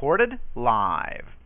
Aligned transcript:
recorded 0.00 0.38
live. 0.54 1.39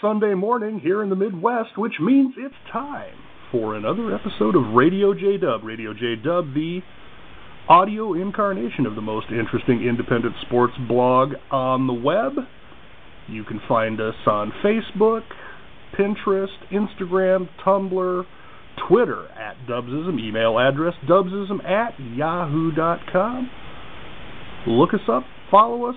Sunday 0.00 0.34
morning 0.34 0.80
here 0.80 1.02
in 1.02 1.10
the 1.10 1.16
Midwest, 1.16 1.76
which 1.76 1.94
means 2.00 2.34
it's 2.36 2.54
time 2.72 3.14
for 3.50 3.76
another 3.76 4.14
episode 4.14 4.56
of 4.56 4.74
Radio 4.74 5.14
J 5.14 5.36
Dub. 5.36 5.62
Radio 5.62 5.92
J 5.92 6.16
Dub, 6.16 6.54
the 6.54 6.80
audio 7.68 8.14
incarnation 8.14 8.86
of 8.86 8.94
the 8.94 9.00
most 9.00 9.26
interesting 9.30 9.86
independent 9.86 10.34
sports 10.42 10.74
blog 10.88 11.34
on 11.50 11.86
the 11.86 11.92
web. 11.92 12.32
You 13.28 13.44
can 13.44 13.60
find 13.68 14.00
us 14.00 14.14
on 14.26 14.52
Facebook, 14.64 15.22
Pinterest, 15.98 16.48
Instagram, 16.72 17.48
Tumblr, 17.64 18.24
Twitter 18.88 19.28
at 19.28 19.56
Dubsism, 19.68 20.18
email 20.18 20.58
address 20.58 20.94
dubsism 21.08 21.64
at 21.64 21.98
yahoo.com. 21.98 23.50
Look 24.66 24.94
us 24.94 25.08
up, 25.08 25.24
follow 25.50 25.86
us, 25.86 25.96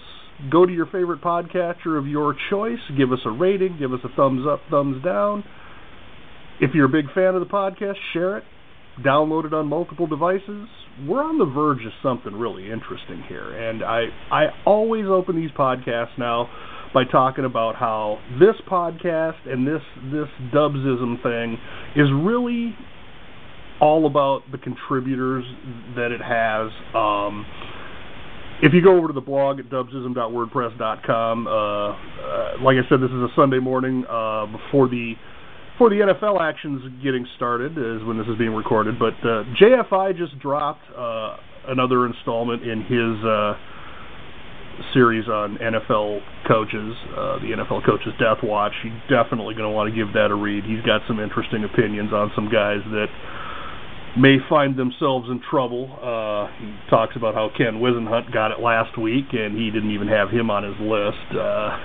go 0.52 0.66
to 0.66 0.72
your 0.72 0.86
favorite 0.88 1.22
podcatcher 1.22 1.98
of 1.98 2.08
your 2.08 2.36
choice, 2.50 2.80
give 2.98 3.12
us 3.12 3.20
a 3.26 3.32
rating, 3.32 3.78
give 3.80 3.94
us 3.94 4.00
a 4.04 4.16
thumbs 4.16 4.46
up, 4.50 4.62
thumbs 4.70 5.04
down. 5.04 5.44
If 6.60 6.72
you're 6.74 6.86
a 6.86 6.90
big 6.90 7.12
fan 7.14 7.36
of 7.36 7.42
the 7.42 7.48
podcast, 7.48 7.96
share 8.14 8.38
it, 8.38 8.44
download 9.06 9.46
it 9.46 9.54
on 9.54 9.68
multiple 9.68 10.08
devices. 10.08 10.68
We're 11.06 11.24
on 11.24 11.38
the 11.38 11.46
verge 11.46 11.86
of 11.86 11.92
something 12.02 12.34
really 12.34 12.72
interesting 12.72 13.24
here, 13.28 13.52
and 13.52 13.84
I 13.84 14.06
I 14.32 14.46
always 14.66 15.06
open 15.08 15.36
these 15.36 15.52
podcasts 15.52 16.18
now 16.18 16.50
by 16.94 17.04
talking 17.04 17.44
about 17.44 17.76
how 17.76 18.20
this 18.40 18.56
podcast 18.70 19.46
and 19.46 19.68
this 19.68 19.82
this 20.12 20.30
Dubsism 20.54 21.22
thing 21.22 21.58
is 21.98 22.08
really 22.24 22.74
all 23.82 24.06
about 24.06 24.44
the 24.52 24.58
contributors 24.58 25.44
that 25.96 26.12
it 26.12 26.22
has. 26.22 26.72
Um, 26.96 27.46
if 28.62 28.74
you 28.74 28.82
go 28.82 28.98
over 28.98 29.08
to 29.08 29.14
the 29.14 29.22
blog 29.22 29.60
at 29.60 29.70
dubsism.wordpress.com, 29.70 31.48
uh, 31.48 31.52
uh, 31.52 32.64
like 32.64 32.78
I 32.78 32.88
said, 32.90 33.02
this 33.02 33.12
is 33.12 33.22
a 33.22 33.30
Sunday 33.36 33.60
morning 33.60 34.06
uh, 34.10 34.46
before 34.46 34.88
the 34.88 35.14
before 35.74 35.90
the 35.90 36.00
NFL 36.00 36.40
action's 36.40 36.82
getting 37.04 37.28
started, 37.36 37.74
is 37.74 38.02
when 38.08 38.18
this 38.18 38.28
is 38.28 38.38
being 38.38 38.54
recorded. 38.54 38.98
But 38.98 39.14
uh, 39.28 39.44
JFI 39.60 40.18
just 40.18 40.40
dropped 40.40 40.84
another 41.68 42.06
installment 42.06 42.64
in 42.64 42.80
his 42.82 43.20
series 44.94 45.28
on 45.28 45.58
NFL 45.58 46.22
coaches, 46.48 46.96
uh, 47.16 47.40
the 47.40 47.56
NFL 47.56 47.86
Coaches 47.86 48.14
Death 48.20 48.44
Watch. 48.44 48.74
You're 48.84 49.24
definitely 49.24 49.56
going 49.56 49.70
to 49.70 49.76
want 49.76 49.94
to 49.94 49.96
give 49.96 50.14
that 50.14 50.32
a 50.32 50.36
read. 50.36 50.64
He's 50.64 50.84
got 50.84 51.02
some 51.08 51.20
interesting 51.20 51.64
opinions 51.64 52.12
on 52.12 52.32
some 52.36 52.50
guys 52.52 52.80
that 52.92 53.08
may 54.18 54.38
find 54.50 54.78
themselves 54.78 55.28
in 55.30 55.42
trouble. 55.50 55.92
Uh, 56.00 56.48
he 56.60 56.90
talks 56.90 57.16
about 57.16 57.34
how 57.34 57.50
Ken 57.56 57.76
Whisenhunt 57.76 58.34
got 58.34 58.52
it 58.52 58.60
last 58.60 58.98
week, 58.98 59.26
and 59.34 59.58
he 59.58 59.70
didn't 59.72 59.92
even 59.92 60.08
have 60.08 60.30
him 60.30 60.50
on 60.50 60.64
his 60.64 60.76
list. 60.80 61.28
Uh, 61.32 61.78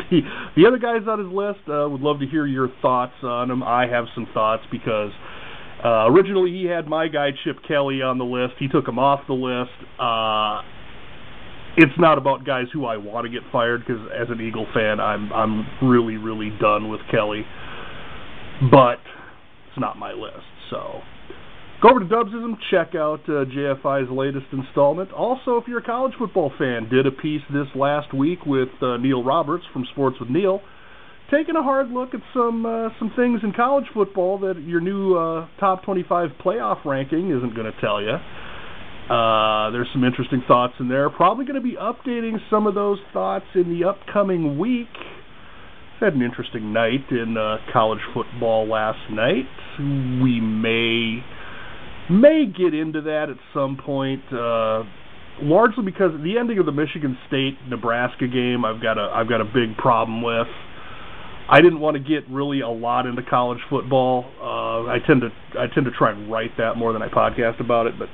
the, 0.10 0.20
the 0.56 0.66
other 0.66 0.78
guys 0.78 1.06
on 1.08 1.18
his 1.18 1.32
list, 1.32 1.60
uh, 1.68 1.88
would 1.88 2.00
love 2.00 2.18
to 2.20 2.26
hear 2.26 2.46
your 2.46 2.70
thoughts 2.82 3.14
on 3.22 3.48
them. 3.48 3.62
I 3.62 3.86
have 3.86 4.06
some 4.14 4.26
thoughts 4.34 4.64
because 4.70 5.12
uh, 5.84 6.10
originally 6.10 6.50
he 6.50 6.64
had 6.64 6.88
my 6.88 7.06
guy 7.06 7.30
Chip 7.44 7.58
Kelly 7.66 8.02
on 8.02 8.18
the 8.18 8.24
list. 8.24 8.54
He 8.58 8.66
took 8.66 8.88
him 8.88 8.98
off 8.98 9.20
the 9.28 9.34
list. 9.34 9.76
Uh, 10.00 10.62
it's 11.76 11.92
not 11.98 12.18
about 12.18 12.44
guys 12.44 12.66
who 12.72 12.86
I 12.86 12.96
want 12.96 13.26
to 13.26 13.30
get 13.30 13.42
fired 13.52 13.84
because 13.86 14.02
as 14.18 14.28
an 14.30 14.40
Eagle 14.40 14.66
fan, 14.72 14.98
I'm 14.98 15.30
I'm 15.32 15.66
really 15.82 16.16
really 16.16 16.50
done 16.58 16.88
with 16.88 17.00
Kelly. 17.10 17.44
But 18.70 18.98
it's 19.68 19.78
not 19.78 19.98
my 19.98 20.12
list, 20.12 20.46
so 20.70 21.02
Go 21.82 21.90
over 21.90 22.00
to 22.00 22.06
Dubsism, 22.06 22.56
check 22.70 22.94
out 22.94 23.20
uh, 23.28 23.44
JFI's 23.44 24.10
latest 24.10 24.46
installment. 24.50 25.12
Also, 25.12 25.58
if 25.58 25.68
you're 25.68 25.80
a 25.80 25.84
college 25.84 26.14
football 26.18 26.50
fan, 26.58 26.88
did 26.88 27.06
a 27.06 27.10
piece 27.10 27.42
this 27.52 27.66
last 27.74 28.14
week 28.14 28.46
with 28.46 28.70
uh, 28.80 28.96
Neil 28.96 29.22
Roberts 29.22 29.64
from 29.74 29.84
Sports 29.92 30.16
with 30.18 30.30
Neil, 30.30 30.62
taking 31.30 31.54
a 31.54 31.62
hard 31.62 31.90
look 31.90 32.14
at 32.14 32.20
some 32.32 32.64
uh, 32.64 32.88
some 32.98 33.12
things 33.14 33.40
in 33.42 33.52
college 33.52 33.84
football 33.92 34.38
that 34.38 34.58
your 34.64 34.80
new 34.80 35.16
uh, 35.16 35.48
top 35.60 35.84
25 35.84 36.30
playoff 36.42 36.82
ranking 36.86 37.28
isn't 37.28 37.54
going 37.54 37.70
to 37.70 37.78
tell 37.78 38.00
you. 38.00 38.16
Uh, 39.12 39.70
there's 39.70 39.88
some 39.92 40.02
interesting 40.02 40.42
thoughts 40.48 40.72
in 40.80 40.88
there. 40.88 41.10
Probably 41.10 41.44
going 41.44 41.60
to 41.60 41.68
be 41.68 41.76
updating 41.76 42.38
some 42.48 42.66
of 42.66 42.74
those 42.74 42.98
thoughts 43.12 43.44
in 43.54 43.68
the 43.68 43.86
upcoming 43.86 44.58
week. 44.58 44.88
Had 46.00 46.14
an 46.14 46.22
interesting 46.22 46.72
night 46.72 47.04
in 47.10 47.36
uh, 47.36 47.58
college 47.70 48.00
football 48.14 48.66
last 48.66 49.10
night. 49.10 49.44
We 49.78 50.40
may 50.40 51.22
may 52.10 52.46
get 52.46 52.74
into 52.74 53.02
that 53.02 53.28
at 53.30 53.36
some 53.54 53.76
point. 53.76 54.22
Uh, 54.32 54.84
largely 55.42 55.84
because 55.84 56.12
the 56.22 56.38
ending 56.38 56.58
of 56.58 56.66
the 56.66 56.72
Michigan 56.72 57.18
State 57.28 57.58
Nebraska 57.68 58.26
game, 58.26 58.64
I've 58.64 58.82
got 58.82 58.98
a 58.98 59.10
I've 59.12 59.28
got 59.28 59.40
a 59.40 59.44
big 59.44 59.76
problem 59.76 60.22
with. 60.22 60.48
I 61.48 61.60
didn't 61.60 61.78
want 61.78 61.96
to 61.96 62.02
get 62.02 62.28
really 62.28 62.60
a 62.60 62.68
lot 62.68 63.06
into 63.06 63.22
college 63.22 63.60
football. 63.70 64.24
Uh, 64.40 64.90
I 64.90 64.98
tend 65.06 65.22
to 65.22 65.30
I 65.58 65.66
tend 65.72 65.86
to 65.86 65.92
try 65.92 66.10
and 66.10 66.30
write 66.30 66.56
that 66.58 66.76
more 66.76 66.92
than 66.92 67.02
I 67.02 67.08
podcast 67.08 67.60
about 67.60 67.86
it, 67.86 67.94
but 67.98 68.08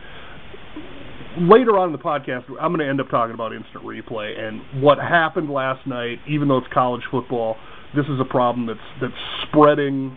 later 1.39 1.79
on 1.79 1.89
in 1.89 1.93
the 1.93 1.99
podcast, 1.99 2.45
I'm 2.61 2.73
going 2.73 2.81
to 2.81 2.89
end 2.89 3.01
up 3.01 3.09
talking 3.09 3.35
about 3.35 3.53
instant 3.53 3.85
replay 3.85 4.39
and 4.39 4.83
what 4.83 4.99
happened 4.99 5.51
last 5.51 5.87
night. 5.87 6.19
Even 6.29 6.49
though 6.49 6.59
it's 6.59 6.73
college 6.73 7.03
football, 7.11 7.57
this 7.97 8.05
is 8.07 8.21
a 8.21 8.25
problem 8.25 8.67
that's 8.67 8.81
that's 9.01 9.49
spreading 9.49 10.17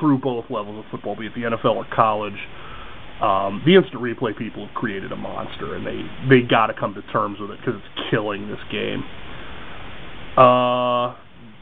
through 0.00 0.18
both 0.18 0.44
levels 0.50 0.84
of 0.84 0.90
football, 0.90 1.16
be 1.16 1.26
it 1.26 1.34
the 1.34 1.42
NFL 1.42 1.76
or 1.76 1.86
college. 1.94 2.38
Um, 3.20 3.62
the 3.64 3.76
instant 3.76 4.02
replay 4.02 4.36
people 4.36 4.66
have 4.66 4.74
created 4.74 5.10
a 5.10 5.16
monster, 5.16 5.74
and 5.74 5.86
they 5.86 6.02
they 6.28 6.46
got 6.46 6.66
to 6.66 6.74
come 6.74 6.94
to 6.94 7.02
terms 7.12 7.38
with 7.40 7.50
it 7.50 7.58
because 7.60 7.80
it's 7.80 8.10
killing 8.10 8.48
this 8.48 8.60
game. 8.70 9.02
Uh, 10.36 11.16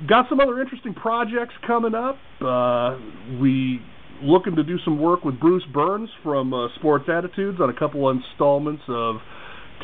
got 0.09 0.29
some 0.29 0.41
other 0.41 0.61
interesting 0.61 0.95
projects 0.95 1.55
coming 1.65 1.95
up. 1.95 2.19
Uh, 2.41 2.99
we 3.41 3.81
looking 4.23 4.57
to 4.57 4.65
do 4.65 4.79
some 4.85 4.99
work 4.99 5.25
with 5.25 5.39
Bruce 5.39 5.65
Burns 5.73 6.09
from 6.23 6.53
uh, 6.53 6.69
Sports 6.77 7.05
Attitudes 7.09 7.61
on 7.61 7.71
a 7.71 7.75
couple 7.75 8.09
installments 8.11 8.83
of 8.89 9.17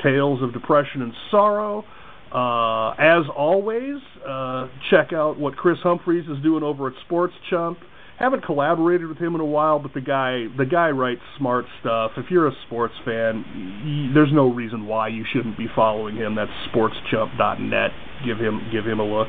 Tales 0.03 0.43
of 0.43 0.53
Depression 0.53 1.03
and 1.03 1.13
Sorrow. 1.31 1.85
Uh, 2.33 2.91
as 2.93 3.25
always, 3.37 3.97
uh, 4.27 4.69
check 4.89 5.13
out 5.13 5.39
what 5.39 5.57
Chris 5.57 5.79
Humphreys 5.83 6.27
is 6.29 6.43
doing 6.43 6.63
over 6.63 6.89
at 6.89 6.95
Sports 7.05 7.35
Chump. 7.49 7.79
Haven't 8.21 8.45
collaborated 8.45 9.09
with 9.09 9.17
him 9.17 9.35
in 9.35 9.41
a 9.41 9.47
while, 9.47 9.79
but 9.79 9.95
the 9.95 10.03
guy 10.03 10.45
the 10.59 10.67
guy 10.67 10.91
writes 10.91 11.23
smart 11.39 11.65
stuff. 11.81 12.13
If 12.19 12.27
you're 12.31 12.49
a 12.49 12.53
sports 12.67 12.93
fan, 13.03 14.13
there's 14.15 14.29
no 14.31 14.53
reason 14.53 14.87
why 14.87 15.09
you 15.09 15.25
shouldn't 15.33 15.57
be 15.57 15.67
following 15.75 16.17
him. 16.17 16.35
That's 16.35 16.51
sportschump.net. 16.69 17.91
Give 18.27 18.37
him 18.37 18.69
give 18.71 18.85
him 18.85 19.01
a 19.01 19.05
look. 19.05 19.29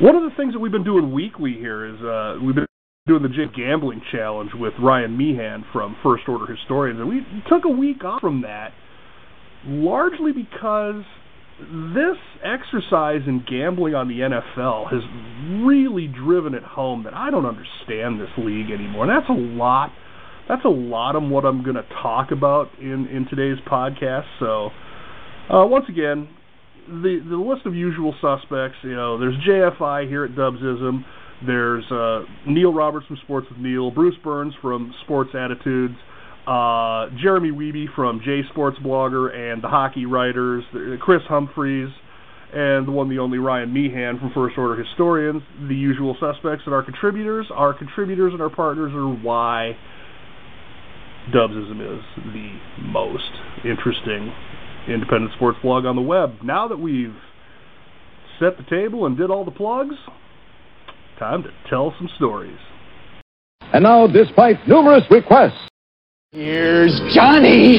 One 0.00 0.16
of 0.16 0.24
the 0.24 0.36
things 0.36 0.52
that 0.54 0.58
we've 0.58 0.72
been 0.72 0.82
doing 0.82 1.12
weekly 1.12 1.52
here 1.52 1.86
is 1.86 2.02
uh, 2.02 2.38
we've 2.44 2.56
been 2.56 2.66
doing 3.06 3.22
the 3.22 3.28
J 3.28 3.44
Dub 3.44 3.54
Gambling 3.54 4.02
Challenge 4.10 4.50
with 4.54 4.72
Ryan 4.82 5.16
Meehan 5.16 5.64
from 5.72 5.96
First 6.02 6.24
Order 6.26 6.52
Historians, 6.52 6.98
and 6.98 7.08
we 7.08 7.24
took 7.48 7.64
a 7.64 7.68
week 7.68 8.02
off 8.02 8.20
from 8.20 8.42
that 8.42 8.72
largely 9.64 10.32
because 10.32 11.04
this 11.58 12.16
exercise 12.42 13.22
in 13.26 13.44
gambling 13.48 13.94
on 13.94 14.08
the 14.08 14.20
NFL 14.20 14.90
has 14.90 15.02
really 15.64 16.08
driven 16.08 16.54
it 16.54 16.62
home 16.62 17.04
that 17.04 17.14
I 17.14 17.30
don't 17.30 17.46
understand 17.46 18.20
this 18.20 18.30
league 18.38 18.70
anymore. 18.70 19.08
And 19.08 19.10
that's 19.10 19.30
a 19.30 19.40
lot. 19.40 19.92
That's 20.48 20.64
a 20.64 20.68
lot 20.70 21.16
of 21.16 21.22
what 21.22 21.44
I'm 21.44 21.62
going 21.62 21.76
to 21.76 21.86
talk 22.02 22.32
about 22.32 22.70
in 22.80 23.06
in 23.06 23.26
today's 23.30 23.58
podcast. 23.66 24.26
So, 24.40 24.70
uh, 25.48 25.64
once 25.66 25.86
again, 25.88 26.28
the 26.88 27.24
the 27.26 27.36
list 27.36 27.66
of 27.66 27.74
usual 27.74 28.14
suspects. 28.20 28.76
You 28.82 28.96
know, 28.96 29.18
there's 29.18 29.36
JFI 29.48 30.08
here 30.08 30.24
at 30.24 30.32
Dubsism. 30.32 31.04
There's 31.46 31.84
uh, 31.90 32.24
Neil 32.46 32.72
Roberts 32.72 33.06
from 33.06 33.18
Sports 33.24 33.46
with 33.50 33.58
Neil, 33.58 33.90
Bruce 33.90 34.16
Burns 34.22 34.54
from 34.60 34.94
Sports 35.04 35.30
Attitudes, 35.34 35.94
uh, 36.46 37.08
Jeremy 37.22 37.50
Wiebe 37.50 37.86
from 37.94 38.20
J 38.24 38.42
Sports 38.50 38.78
Blogger 38.78 39.34
and 39.34 39.62
the 39.62 39.68
Hockey 39.68 40.06
Writers, 40.06 40.64
Chris 41.00 41.22
Humphreys, 41.28 41.88
and 42.52 42.86
the 42.86 42.92
one, 42.92 43.08
the 43.08 43.18
only 43.18 43.38
Ryan 43.38 43.72
Meehan 43.72 44.18
from 44.18 44.30
First 44.32 44.56
Order 44.58 44.82
Historians, 44.82 45.42
the 45.68 45.74
usual 45.74 46.16
suspects 46.20 46.62
and 46.66 46.74
our 46.74 46.82
contributors. 46.82 47.46
Our 47.52 47.74
contributors 47.74 48.32
and 48.32 48.40
our 48.42 48.50
partners 48.50 48.92
are 48.94 49.08
why 49.08 49.76
Dubsism 51.34 51.80
is 51.80 52.04
the 52.32 52.58
most 52.82 53.30
interesting 53.64 54.32
independent 54.86 55.32
sports 55.34 55.58
blog 55.62 55.86
on 55.86 55.96
the 55.96 56.02
web. 56.02 56.36
Now 56.44 56.68
that 56.68 56.78
we've 56.78 57.16
set 58.38 58.58
the 58.58 58.64
table 58.64 59.06
and 59.06 59.16
did 59.16 59.30
all 59.30 59.44
the 59.44 59.50
plugs, 59.50 59.96
time 61.18 61.42
to 61.42 61.48
tell 61.70 61.94
some 61.98 62.10
stories. 62.16 62.58
And 63.72 63.82
now, 63.82 64.06
despite 64.06 64.68
numerous 64.68 65.04
requests, 65.10 65.68
Here's 66.34 66.90
Johnny. 67.14 67.78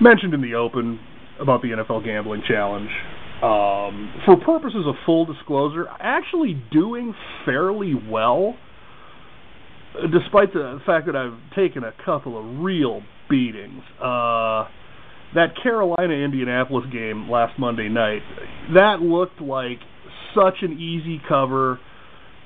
mentioned 0.00 0.32
in 0.32 0.40
the 0.40 0.54
open 0.54 0.98
about 1.38 1.60
the 1.60 1.68
NFL 1.68 2.02
gambling 2.02 2.42
challenge. 2.48 2.90
Um, 3.42 4.14
for 4.24 4.36
purposes 4.36 4.84
of 4.86 4.94
full 5.04 5.26
disclosure, 5.26 5.86
actually 5.98 6.62
doing 6.70 7.12
fairly 7.44 7.92
well, 7.94 8.54
despite 10.12 10.52
the 10.52 10.78
fact 10.86 11.06
that 11.06 11.16
I've 11.16 11.38
taken 11.56 11.82
a 11.82 11.92
couple 12.04 12.38
of 12.38 12.62
real 12.62 13.02
beatings. 13.28 13.82
Uh, 14.00 14.68
that 15.34 15.54
Carolina 15.62 16.12
Indianapolis 16.12 16.84
game 16.92 17.28
last 17.28 17.58
Monday 17.58 17.88
night, 17.88 18.20
that 18.74 19.00
looked 19.00 19.40
like 19.40 19.78
such 20.34 20.56
an 20.62 20.78
easy 20.78 21.20
cover. 21.28 21.80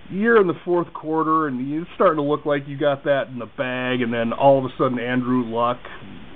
You're 0.08 0.40
in 0.40 0.46
the 0.46 0.58
fourth 0.64 0.92
quarter, 0.94 1.48
and 1.48 1.60
it's 1.74 1.90
starting 1.96 2.16
to 2.16 2.22
look 2.22 2.46
like 2.46 2.62
you 2.66 2.78
got 2.78 3.04
that 3.04 3.24
in 3.28 3.38
the 3.38 3.46
bag, 3.46 4.00
and 4.00 4.14
then 4.14 4.32
all 4.32 4.58
of 4.58 4.64
a 4.64 4.68
sudden 4.78 4.98
Andrew 4.98 5.44
Luck 5.44 5.78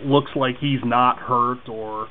looks 0.05 0.33
like 0.35 0.57
he's 0.61 0.81
not 0.85 1.19
hurt 1.19 1.69
or 1.69 2.09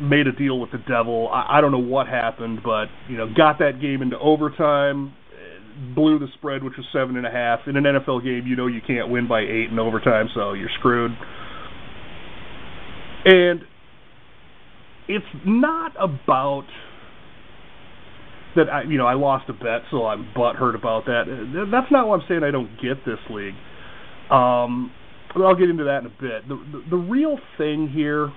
made 0.00 0.26
a 0.26 0.32
deal 0.32 0.58
with 0.58 0.72
the 0.72 0.78
devil. 0.78 1.28
I, 1.32 1.58
I 1.58 1.60
don't 1.60 1.72
know 1.72 1.78
what 1.78 2.06
happened, 2.06 2.60
but 2.64 2.86
you 3.08 3.16
know, 3.16 3.26
got 3.34 3.58
that 3.58 3.80
game 3.80 4.02
into 4.02 4.18
overtime, 4.18 5.14
blew 5.94 6.18
the 6.18 6.28
spread, 6.34 6.62
which 6.62 6.74
was 6.76 6.86
seven 6.92 7.16
and 7.16 7.26
a 7.26 7.30
half. 7.30 7.60
In 7.66 7.76
an 7.76 7.84
NFL 7.84 8.24
game, 8.24 8.46
you 8.46 8.56
know 8.56 8.66
you 8.66 8.80
can't 8.86 9.08
win 9.10 9.28
by 9.28 9.40
eight 9.40 9.68
in 9.70 9.78
overtime, 9.78 10.28
so 10.34 10.52
you're 10.52 10.70
screwed. 10.78 11.12
And 13.24 13.60
it's 15.08 15.26
not 15.44 15.92
about 15.98 16.64
that 18.56 18.68
I, 18.68 18.82
you 18.82 18.98
know, 18.98 19.06
I 19.06 19.14
lost 19.14 19.48
a 19.48 19.52
bet, 19.52 19.82
so 19.90 20.06
I'm 20.06 20.32
butthurt 20.36 20.74
about 20.74 21.04
that. 21.06 21.24
That's 21.70 21.90
not 21.92 22.08
why 22.08 22.16
I'm 22.16 22.22
saying 22.28 22.42
I 22.42 22.50
don't 22.50 22.70
get 22.82 23.04
this 23.04 23.18
league. 23.30 23.54
Um, 24.30 24.92
but 25.34 25.44
I'll 25.44 25.54
get 25.54 25.70
into 25.70 25.84
that 25.84 25.98
in 25.98 26.06
a 26.06 26.20
bit. 26.20 26.48
The, 26.48 26.56
the, 26.56 26.84
the 26.90 26.96
real 26.96 27.38
thing 27.58 27.88
here 27.88 28.32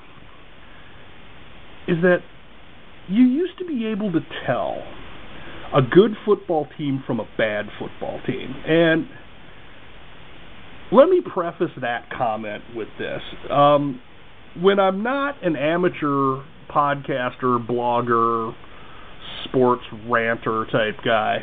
is 1.87 2.01
that 2.01 2.19
you 3.07 3.23
used 3.23 3.57
to 3.59 3.65
be 3.65 3.87
able 3.87 4.11
to 4.11 4.19
tell 4.45 4.81
a 5.73 5.81
good 5.81 6.11
football 6.25 6.67
team 6.77 7.03
from 7.05 7.19
a 7.19 7.27
bad 7.37 7.65
football 7.79 8.19
team. 8.25 8.55
And 8.65 9.07
let 10.91 11.09
me 11.09 11.21
preface 11.21 11.71
that 11.81 12.09
comment 12.15 12.63
with 12.75 12.87
this. 12.99 13.21
Um, 13.49 13.99
when 14.61 14.79
I'm 14.79 15.01
not 15.01 15.43
an 15.43 15.55
amateur 15.55 16.43
podcaster, 16.69 17.65
blogger, 17.65 18.53
sports 19.45 19.83
ranter 20.07 20.65
type 20.71 21.03
guy, 21.03 21.39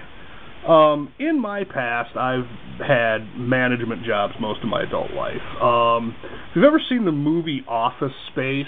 um, 0.67 1.13
in 1.19 1.41
my 1.41 1.65
past, 1.65 2.17
I've 2.17 2.47
had 2.87 3.19
management 3.37 4.05
jobs 4.05 4.35
most 4.41 4.63
of 4.63 4.69
my 4.69 4.83
adult 4.83 5.11
life. 5.13 5.41
Um, 5.61 6.15
if 6.23 6.57
you've 6.57 6.65
ever 6.65 6.81
seen 6.89 7.05
the 7.05 7.13
movie 7.13 7.63
Office 7.67 8.13
Space, 8.31 8.67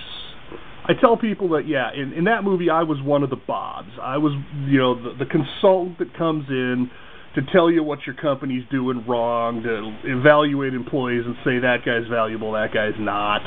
I 0.84 0.94
tell 1.00 1.16
people 1.16 1.50
that 1.50 1.68
yeah, 1.68 1.90
in, 1.94 2.12
in 2.12 2.24
that 2.24 2.42
movie 2.42 2.68
I 2.68 2.82
was 2.82 2.98
one 3.02 3.22
of 3.22 3.30
the 3.30 3.36
Bobs. 3.36 3.90
I 4.00 4.18
was 4.18 4.32
you 4.66 4.78
know 4.78 4.94
the, 4.94 5.24
the 5.24 5.26
consultant 5.26 5.98
that 5.98 6.16
comes 6.16 6.46
in 6.48 6.90
to 7.34 7.40
tell 7.52 7.70
you 7.70 7.82
what 7.82 8.00
your 8.06 8.16
company's 8.16 8.64
doing 8.70 9.04
wrong, 9.06 9.62
to 9.62 10.18
evaluate 10.18 10.74
employees 10.74 11.22
and 11.24 11.34
say 11.44 11.60
that 11.60 11.78
guy's 11.86 12.06
valuable, 12.10 12.52
that 12.52 12.74
guy's 12.74 12.98
not, 12.98 13.40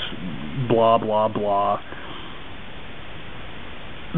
blah 0.70 0.98
blah 0.98 1.28
blah. 1.28 1.80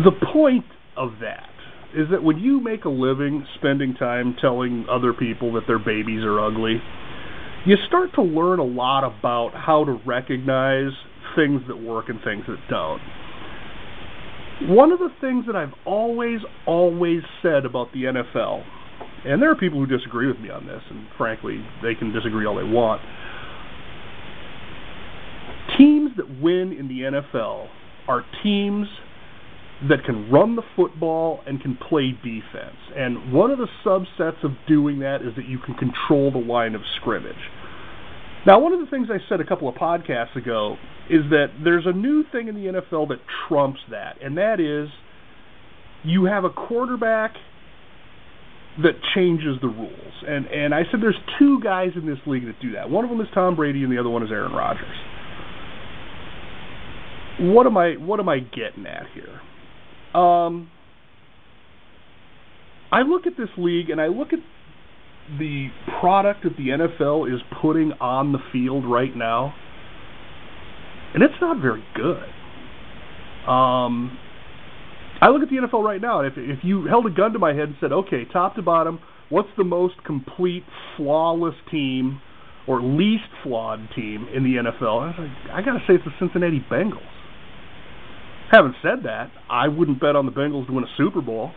The 0.03 0.11
point 0.31 0.65
of 0.95 1.13
that 1.21 1.49
is 1.95 2.07
that 2.11 2.21
when 2.21 2.37
you 2.37 2.61
make 2.61 2.85
a 2.85 2.89
living 2.89 3.45
spending 3.57 3.95
time 3.95 4.35
telling 4.39 4.85
other 4.91 5.13
people 5.13 5.53
that 5.53 5.63
their 5.65 5.79
babies 5.79 6.23
are 6.23 6.39
ugly, 6.39 6.79
you 7.65 7.75
start 7.87 8.13
to 8.15 8.21
learn 8.21 8.59
a 8.59 8.63
lot 8.63 9.03
about 9.03 9.51
how 9.55 9.83
to 9.83 9.99
recognize 10.05 10.91
things 11.37 11.61
that 11.67 11.77
work 11.77 12.09
and 12.09 12.19
things 12.23 12.43
that 12.47 12.57
don't. 12.69 13.01
One 14.75 14.91
of 14.91 14.97
the 14.97 15.09
things 15.21 15.45
that 15.45 15.55
I've 15.55 15.73
always, 15.85 16.39
always 16.65 17.21
said 17.43 17.63
about 17.63 17.93
the 17.93 18.05
NFL, 18.05 18.63
and 19.23 19.39
there 19.41 19.51
are 19.51 19.55
people 19.55 19.79
who 19.79 19.85
disagree 19.85 20.27
with 20.27 20.39
me 20.39 20.49
on 20.49 20.65
this, 20.65 20.81
and 20.89 21.07
frankly, 21.15 21.63
they 21.83 21.93
can 21.93 22.11
disagree 22.11 22.45
all 22.45 22.55
they 22.55 22.63
want. 22.63 23.01
Teams 25.77 26.09
that 26.17 26.41
win 26.41 26.73
in 26.73 26.87
the 26.87 27.01
NFL 27.01 27.67
are 28.07 28.25
teams 28.41 28.87
that 29.89 30.03
can 30.05 30.31
run 30.31 30.55
the 30.55 30.63
football 30.75 31.41
and 31.45 31.61
can 31.61 31.77
play 31.87 32.11
defense. 32.23 32.77
And 32.95 33.31
one 33.31 33.51
of 33.51 33.59
the 33.59 33.67
subsets 33.85 34.43
of 34.43 34.51
doing 34.67 34.99
that 34.99 35.21
is 35.21 35.35
that 35.35 35.47
you 35.47 35.59
can 35.59 35.75
control 35.75 36.31
the 36.31 36.39
line 36.39 36.73
of 36.73 36.81
scrimmage. 36.99 37.35
Now, 38.47 38.59
one 38.59 38.71
of 38.71 38.79
the 38.79 38.85
things 38.85 39.09
I 39.11 39.17
said 39.27 39.41
a 39.41 39.45
couple 39.45 39.67
of 39.67 39.75
podcasts 39.75 40.33
ago 40.37 40.77
is 41.09 41.19
that 41.31 41.47
there's 41.61 41.85
a 41.85 41.91
new 41.91 42.23
thing 42.31 42.47
in 42.47 42.55
the 42.55 42.81
NFL 42.81 43.09
that 43.09 43.17
trumps 43.47 43.81
that, 43.91 44.21
and 44.23 44.37
that 44.37 44.61
is 44.61 44.87
you 46.05 46.25
have 46.25 46.45
a 46.45 46.49
quarterback 46.49 47.33
that 48.81 48.93
changes 49.13 49.57
the 49.61 49.67
rules. 49.67 50.13
And 50.25 50.45
and 50.45 50.73
I 50.73 50.83
said 50.89 51.01
there's 51.01 51.19
two 51.37 51.59
guys 51.61 51.89
in 51.97 52.05
this 52.05 52.19
league 52.25 52.45
that 52.45 52.55
do 52.61 52.71
that. 52.71 52.89
One 52.89 53.03
of 53.03 53.09
them 53.09 53.19
is 53.19 53.27
Tom 53.33 53.57
Brady 53.57 53.83
and 53.83 53.91
the 53.91 53.97
other 53.97 54.09
one 54.09 54.23
is 54.23 54.29
Aaron 54.31 54.53
Rodgers. 54.53 54.85
What 57.41 57.67
am 57.67 57.75
I 57.75 57.95
what 57.95 58.21
am 58.21 58.29
I 58.29 58.39
getting 58.39 58.85
at 58.85 59.07
here? 59.13 59.41
Um, 60.21 60.71
I 62.93 63.01
look 63.01 63.27
at 63.27 63.33
this 63.37 63.49
league 63.57 63.89
and 63.89 63.99
I 63.99 64.07
look 64.07 64.31
at 64.31 64.39
the 65.39 65.67
product 65.99 66.43
that 66.43 66.55
the 66.57 66.69
NFL 66.69 67.33
is 67.33 67.41
putting 67.61 67.91
on 67.99 68.31
the 68.31 68.39
field 68.51 68.85
right 68.85 69.15
now, 69.15 69.53
and 71.13 71.23
it's 71.23 71.33
not 71.41 71.61
very 71.61 71.83
good. 71.95 72.23
Um, 73.49 74.17
I 75.21 75.29
look 75.29 75.41
at 75.41 75.49
the 75.49 75.55
NFL 75.55 75.83
right 75.83 76.01
now, 76.01 76.21
and 76.21 76.27
if 76.27 76.37
if 76.37 76.63
you 76.63 76.85
held 76.85 77.05
a 77.05 77.09
gun 77.09 77.33
to 77.33 77.39
my 77.39 77.53
head 77.53 77.69
and 77.69 77.75
said, 77.79 77.91
"Okay, 77.91 78.25
top 78.25 78.55
to 78.55 78.61
bottom, 78.61 78.99
what's 79.29 79.49
the 79.57 79.63
most 79.63 79.95
complete, 80.05 80.63
flawless 80.95 81.55
team 81.71 82.21
or 82.67 82.81
least 82.81 83.29
flawed 83.43 83.89
team 83.95 84.27
in 84.33 84.43
the 84.43 84.57
NFL?" 84.57 84.99
I, 84.99 85.21
like, 85.21 85.31
I 85.53 85.61
got 85.61 85.73
to 85.73 85.83
say 85.87 85.95
it's 85.95 86.05
the 86.05 86.11
Cincinnati 86.19 86.63
Bengals. 86.71 87.01
Having 88.51 88.75
said 88.81 89.03
that, 89.03 89.31
I 89.49 89.67
wouldn't 89.67 89.99
bet 89.99 90.15
on 90.15 90.25
the 90.25 90.31
Bengals 90.31 90.67
to 90.67 90.73
win 90.73 90.83
a 90.83 90.97
Super 90.97 91.21
Bowl 91.21 91.51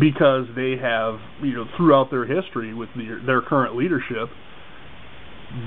because 0.00 0.46
they 0.56 0.76
have, 0.80 1.18
you 1.42 1.54
know, 1.54 1.64
throughout 1.76 2.10
their 2.10 2.26
history 2.26 2.74
with 2.74 2.88
the, 2.96 3.20
their 3.26 3.42
current 3.42 3.76
leadership, 3.76 4.28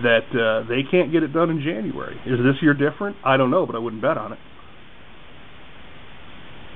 that 0.03 0.27
uh, 0.35 0.67
they 0.67 0.83
can't 0.89 1.11
get 1.11 1.23
it 1.23 1.33
done 1.33 1.49
in 1.49 1.61
January. 1.61 2.15
Is 2.25 2.39
this 2.39 2.61
year 2.61 2.73
different? 2.73 3.15
I 3.23 3.37
don't 3.37 3.51
know, 3.51 3.65
but 3.65 3.75
I 3.75 3.79
wouldn't 3.79 4.01
bet 4.01 4.17
on 4.17 4.33
it. 4.33 4.39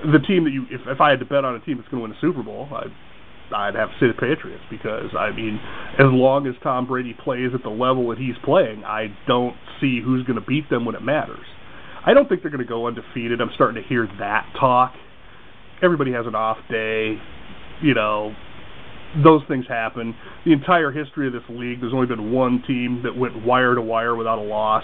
The 0.03 0.19
team 0.19 0.45
that 0.45 0.51
you, 0.51 0.63
if, 0.71 0.81
if 0.87 1.01
I 1.01 1.11
had 1.11 1.19
to 1.19 1.25
bet 1.25 1.45
on 1.45 1.55
a 1.55 1.59
team 1.59 1.77
that's 1.77 1.89
going 1.89 2.01
to 2.01 2.09
win 2.09 2.11
a 2.11 2.21
Super 2.21 2.41
Bowl, 2.41 2.67
I'd, 2.71 3.53
I'd 3.53 3.75
have 3.75 3.89
to 3.89 3.95
say 3.99 4.07
the 4.07 4.13
Patriots 4.13 4.63
because 4.71 5.11
I 5.17 5.31
mean, 5.31 5.59
as 5.99 6.07
long 6.09 6.47
as 6.47 6.55
Tom 6.63 6.87
Brady 6.87 7.13
plays 7.13 7.51
at 7.53 7.63
the 7.63 7.69
level 7.69 8.09
that 8.09 8.17
he's 8.17 8.35
playing, 8.43 8.83
I 8.83 9.07
don't 9.27 9.55
see 9.79 10.01
who's 10.03 10.25
going 10.25 10.39
to 10.39 10.45
beat 10.45 10.69
them 10.69 10.85
when 10.85 10.95
it 10.95 11.03
matters. 11.03 11.45
I 12.03 12.13
don't 12.13 12.27
think 12.27 12.41
they're 12.41 12.51
going 12.51 12.65
to 12.65 12.69
go 12.69 12.87
undefeated. 12.87 13.41
I'm 13.41 13.51
starting 13.53 13.81
to 13.81 13.87
hear 13.87 14.07
that 14.19 14.47
talk. 14.59 14.93
Everybody 15.83 16.13
has 16.13 16.25
an 16.25 16.33
off 16.33 16.57
day. 16.69 17.17
You 17.81 17.93
know, 17.93 18.33
those 19.23 19.41
things 19.47 19.65
happen. 19.67 20.15
The 20.45 20.53
entire 20.53 20.91
history 20.91 21.27
of 21.27 21.33
this 21.33 21.43
league, 21.49 21.81
there's 21.81 21.93
only 21.93 22.07
been 22.07 22.31
one 22.31 22.63
team 22.65 23.01
that 23.03 23.15
went 23.15 23.45
wire 23.45 23.75
to 23.75 23.81
wire 23.81 24.15
without 24.15 24.39
a 24.39 24.41
loss. 24.41 24.83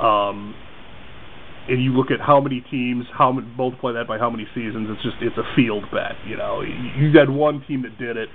Um, 0.00 0.54
and 1.68 1.82
you 1.82 1.92
look 1.92 2.10
at 2.10 2.20
how 2.20 2.40
many 2.40 2.60
teams, 2.70 3.04
how 3.16 3.32
many, 3.32 3.46
multiply 3.56 3.92
that 3.92 4.08
by 4.08 4.18
how 4.18 4.28
many 4.28 4.46
seasons, 4.54 4.88
it's 4.90 5.02
just 5.02 5.16
it's 5.20 5.36
a 5.38 5.54
field 5.54 5.84
bet. 5.92 6.12
You 6.26 6.36
know, 6.36 6.60
you, 6.60 7.16
had 7.16 7.30
one 7.30 7.64
team 7.66 7.82
that 7.82 7.96
did 7.98 8.16
it. 8.16 8.28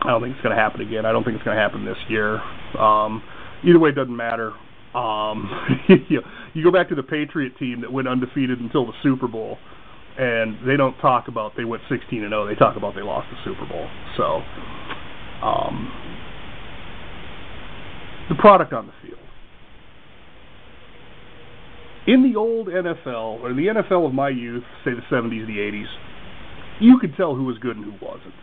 I 0.00 0.10
don't 0.10 0.22
think 0.22 0.34
it's 0.34 0.42
going 0.42 0.54
to 0.54 0.60
happen 0.60 0.80
again. 0.80 1.06
I 1.06 1.12
don't 1.12 1.24
think 1.24 1.36
it's 1.36 1.44
going 1.44 1.56
to 1.56 1.62
happen 1.62 1.84
this 1.84 1.96
year. 2.08 2.40
Um, 2.78 3.22
either 3.64 3.78
way, 3.78 3.90
it 3.90 3.96
doesn't 3.96 4.16
matter. 4.16 4.52
Um, 4.94 5.50
you, 6.08 6.20
you 6.54 6.62
go 6.62 6.70
back 6.70 6.88
to 6.90 6.94
the 6.94 7.02
Patriot 7.02 7.58
team 7.58 7.80
that 7.80 7.92
went 7.92 8.06
undefeated 8.06 8.60
until 8.60 8.86
the 8.86 8.92
Super 9.02 9.26
Bowl, 9.26 9.56
and 10.18 10.58
they 10.66 10.76
don't 10.76 10.98
talk 10.98 11.28
about 11.28 11.52
they 11.56 11.64
went 11.64 11.82
16 11.88 12.22
and 12.22 12.30
0. 12.30 12.46
They 12.46 12.56
talk 12.56 12.76
about 12.76 12.94
they 12.94 13.02
lost 13.02 13.28
the 13.30 13.38
Super 13.44 13.64
Bowl. 13.66 13.88
So, 14.16 14.42
um, 15.46 15.92
the 18.28 18.34
product 18.34 18.72
on 18.72 18.86
the 18.86 18.92
field. 19.00 19.18
In 22.08 22.22
the 22.22 22.38
old 22.38 22.68
NFL, 22.68 23.42
or 23.42 23.52
the 23.54 23.66
NFL 23.66 24.06
of 24.06 24.14
my 24.14 24.30
youth, 24.30 24.64
say 24.84 24.92
the 24.92 25.02
70s, 25.14 25.46
the 25.46 25.58
80s, 25.58 25.86
you 26.80 26.98
could 26.98 27.14
tell 27.16 27.34
who 27.34 27.44
was 27.44 27.58
good 27.58 27.76
and 27.76 27.84
who 27.84 28.04
wasn't. 28.04 28.34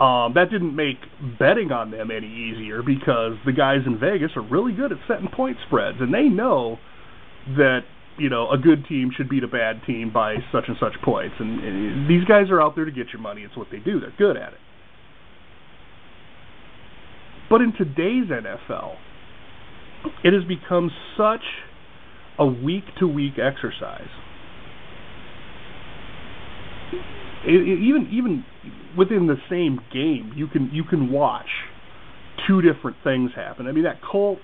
Um, 0.00 0.34
that 0.34 0.50
didn't 0.50 0.74
make 0.74 0.96
betting 1.38 1.70
on 1.70 1.92
them 1.92 2.10
any 2.10 2.26
easier 2.26 2.82
because 2.82 3.34
the 3.46 3.52
guys 3.52 3.80
in 3.86 4.00
Vegas 4.00 4.32
are 4.34 4.42
really 4.42 4.72
good 4.72 4.90
at 4.90 4.98
setting 5.06 5.28
point 5.28 5.56
spreads, 5.66 5.98
and 6.00 6.12
they 6.12 6.24
know 6.24 6.78
that 7.56 7.80
you 8.18 8.28
know 8.28 8.50
a 8.50 8.58
good 8.58 8.86
team 8.88 9.10
should 9.16 9.28
beat 9.28 9.44
a 9.44 9.48
bad 9.48 9.82
team 9.86 10.12
by 10.12 10.36
such 10.52 10.64
and 10.68 10.76
such 10.78 10.94
points. 11.02 11.34
And, 11.38 11.62
and 11.62 12.10
these 12.10 12.24
guys 12.24 12.50
are 12.50 12.60
out 12.60 12.74
there 12.76 12.84
to 12.84 12.92
get 12.92 13.08
your 13.12 13.20
money. 13.20 13.42
It's 13.42 13.56
what 13.56 13.68
they 13.70 13.78
do. 13.78 14.00
They're 14.00 14.14
good 14.16 14.36
at 14.36 14.52
it. 14.52 14.60
But 17.50 17.60
in 17.60 17.72
today's 17.72 18.30
NFL, 18.30 18.96
it 20.24 20.32
has 20.32 20.44
become 20.44 20.90
such 21.16 21.44
a 22.38 22.46
week 22.46 22.84
to 22.98 23.06
week 23.06 23.34
exercise. 23.38 24.08
It, 27.46 27.60
it, 27.60 27.78
even 27.80 28.08
even 28.12 28.44
within 28.96 29.26
the 29.26 29.36
same 29.50 29.80
game, 29.92 30.32
you 30.34 30.46
can 30.46 30.70
you 30.72 30.84
can 30.84 31.10
watch 31.12 31.48
two 32.46 32.62
different 32.62 32.96
things 33.04 33.30
happen. 33.36 33.66
I 33.66 33.72
mean 33.72 33.84
that 33.84 34.00
Colts 34.02 34.42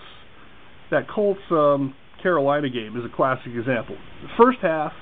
that 0.91 1.09
Colts 1.09 1.41
um, 1.51 1.95
Carolina 2.23 2.69
game 2.69 2.97
is 2.97 3.05
a 3.05 3.15
classic 3.15 3.53
example. 3.57 3.97
The 4.23 4.29
first 4.37 4.59
half, 4.63 4.93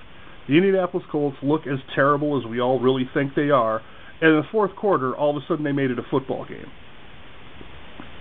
the 0.49 0.55
Indianapolis 0.55 1.05
Colts 1.11 1.37
look 1.43 1.63
as 1.67 1.79
terrible 1.95 2.39
as 2.39 2.49
we 2.49 2.61
all 2.61 2.81
really 2.81 3.09
think 3.13 3.35
they 3.35 3.51
are, 3.51 3.83
and 4.21 4.31
in 4.31 4.37
the 4.37 4.49
fourth 4.51 4.75
quarter, 4.77 5.17
all 5.17 5.37
of 5.37 5.43
a 5.43 5.47
sudden 5.47 5.65
they 5.65 5.73
made 5.73 5.91
it 5.91 5.99
a 5.99 6.03
football 6.11 6.45
game. 6.47 6.67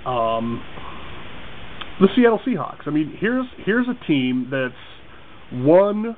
Um, 0.05 0.63
the 1.99 2.07
Seattle 2.15 2.39
Seahawks. 2.45 2.87
I 2.87 2.91
mean, 2.91 3.17
here's 3.19 3.45
here's 3.65 3.87
a 3.87 4.05
team 4.05 4.49
that's 4.51 4.73
one 5.51 6.15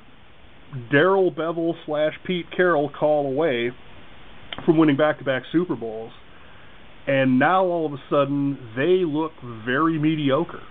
Darrell 0.92 1.32
Bevell 1.32 1.74
slash 1.86 2.14
Pete 2.26 2.46
Carroll 2.56 2.90
call 2.90 3.28
away 3.28 3.72
from 4.66 4.78
winning 4.78 4.98
back-to-back 4.98 5.44
Super 5.52 5.76
Bowls, 5.76 6.12
and 7.08 7.40
now 7.40 7.64
all 7.66 7.86
of 7.86 7.94
a 7.94 8.04
sudden 8.10 8.58
they 8.76 9.04
look 9.06 9.32
very 9.66 9.98
mediocre. 9.98 10.62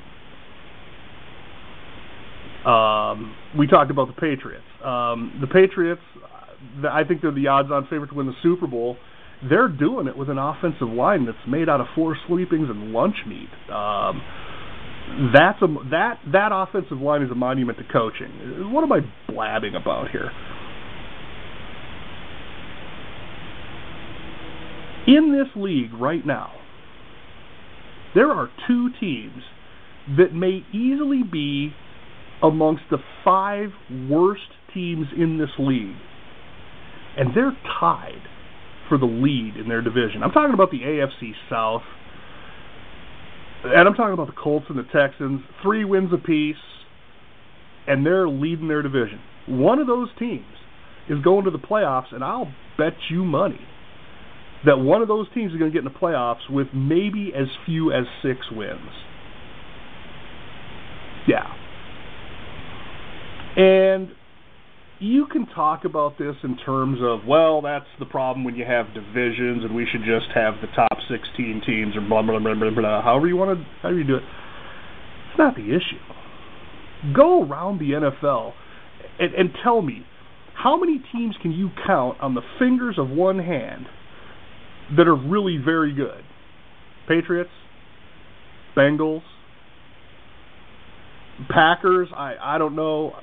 Um, 2.66 3.34
we 3.56 3.66
talked 3.66 3.90
about 3.90 4.08
the 4.08 4.14
Patriots. 4.14 4.64
Um, 4.84 5.38
the 5.40 5.46
Patriots, 5.46 6.02
I 6.90 7.04
think 7.04 7.22
they're 7.22 7.32
the 7.32 7.46
odds-on 7.46 7.86
favorite 7.88 8.08
to 8.08 8.14
win 8.14 8.26
the 8.26 8.36
Super 8.42 8.66
Bowl. 8.66 8.96
They're 9.48 9.68
doing 9.68 10.08
it 10.08 10.16
with 10.16 10.28
an 10.28 10.38
offensive 10.38 10.88
line 10.88 11.24
that's 11.24 11.38
made 11.46 11.68
out 11.68 11.80
of 11.80 11.86
four 11.94 12.16
sleepings 12.26 12.68
and 12.68 12.92
lunch 12.92 13.14
meat. 13.26 13.48
Um, 13.72 14.20
that's 15.32 15.62
a 15.62 15.66
that 15.90 16.18
that 16.32 16.50
offensive 16.52 16.98
line 16.98 17.22
is 17.22 17.30
a 17.30 17.34
monument 17.34 17.78
to 17.78 17.84
coaching. 17.84 18.72
What 18.72 18.82
am 18.82 18.92
I 18.92 19.00
blabbing 19.32 19.74
about 19.74 20.10
here? 20.10 20.30
In 25.06 25.32
this 25.32 25.48
league 25.56 25.94
right 25.94 26.26
now, 26.26 26.52
there 28.14 28.30
are 28.30 28.50
two 28.66 28.90
teams 29.00 29.42
that 30.18 30.34
may 30.34 30.62
easily 30.72 31.22
be 31.22 31.72
amongst 32.42 32.84
the 32.90 32.98
five 33.24 33.70
worst 34.08 34.42
teams 34.72 35.06
in 35.16 35.38
this 35.38 35.50
league. 35.58 35.96
And 37.16 37.34
they're 37.34 37.56
tied 37.80 38.22
for 38.88 38.98
the 38.98 39.06
lead 39.06 39.56
in 39.56 39.68
their 39.68 39.82
division. 39.82 40.22
I'm 40.22 40.30
talking 40.30 40.54
about 40.54 40.70
the 40.70 40.80
AFC 40.80 41.32
South. 41.50 41.82
And 43.64 43.88
I'm 43.88 43.94
talking 43.94 44.14
about 44.14 44.28
the 44.28 44.40
Colts 44.40 44.66
and 44.68 44.78
the 44.78 44.86
Texans. 44.92 45.40
Three 45.62 45.84
wins 45.84 46.12
apiece, 46.12 46.56
and 47.88 48.06
they're 48.06 48.28
leading 48.28 48.68
their 48.68 48.82
division. 48.82 49.20
One 49.48 49.80
of 49.80 49.86
those 49.86 50.08
teams 50.18 50.44
is 51.10 51.20
going 51.22 51.44
to 51.44 51.50
the 51.50 51.58
playoffs, 51.58 52.14
and 52.14 52.22
I'll 52.22 52.52
bet 52.76 52.92
you 53.10 53.24
money 53.24 53.60
that 54.64 54.78
one 54.78 55.02
of 55.02 55.08
those 55.08 55.26
teams 55.34 55.52
is 55.52 55.58
going 55.58 55.70
to 55.70 55.74
get 55.74 55.86
in 55.86 55.92
the 55.92 55.98
playoffs 55.98 56.50
with 56.50 56.68
maybe 56.74 57.32
as 57.34 57.46
few 57.66 57.92
as 57.92 58.04
six 58.22 58.38
wins. 58.50 58.90
Yeah. 61.26 61.46
And 63.58 64.10
you 65.00 65.26
can 65.26 65.46
talk 65.46 65.84
about 65.84 66.16
this 66.16 66.36
in 66.44 66.56
terms 66.58 67.00
of, 67.02 67.26
well, 67.26 67.60
that's 67.60 67.86
the 67.98 68.06
problem 68.06 68.44
when 68.44 68.54
you 68.54 68.64
have 68.64 68.86
divisions 68.94 69.64
and 69.64 69.74
we 69.74 69.84
should 69.90 70.02
just 70.02 70.26
have 70.32 70.54
the 70.60 70.68
top 70.76 70.98
16 71.10 71.62
teams 71.66 71.96
or 71.96 72.00
blah, 72.00 72.22
blah, 72.22 72.38
blah, 72.38 72.54
blah, 72.54 72.70
blah. 72.70 73.02
However 73.02 73.26
you 73.26 73.36
want 73.36 73.58
to, 73.58 73.66
however 73.82 73.98
you 73.98 74.04
do 74.04 74.16
it. 74.16 74.22
It's 74.22 75.38
not 75.38 75.56
the 75.56 75.74
issue. 75.74 77.12
Go 77.14 77.44
around 77.44 77.80
the 77.80 77.90
NFL 77.90 78.52
and, 79.18 79.34
and 79.34 79.50
tell 79.64 79.82
me, 79.82 80.06
how 80.54 80.78
many 80.78 81.02
teams 81.12 81.34
can 81.42 81.50
you 81.50 81.70
count 81.84 82.20
on 82.20 82.34
the 82.34 82.42
fingers 82.60 82.96
of 82.96 83.10
one 83.10 83.40
hand 83.40 83.86
that 84.96 85.08
are 85.08 85.16
really 85.16 85.56
very 85.56 85.92
good? 85.92 86.22
Patriots, 87.08 87.50
Bengals, 88.76 89.22
Packers, 91.48 92.08
I, 92.14 92.34
I 92.40 92.58
don't 92.58 92.74
know 92.74 93.14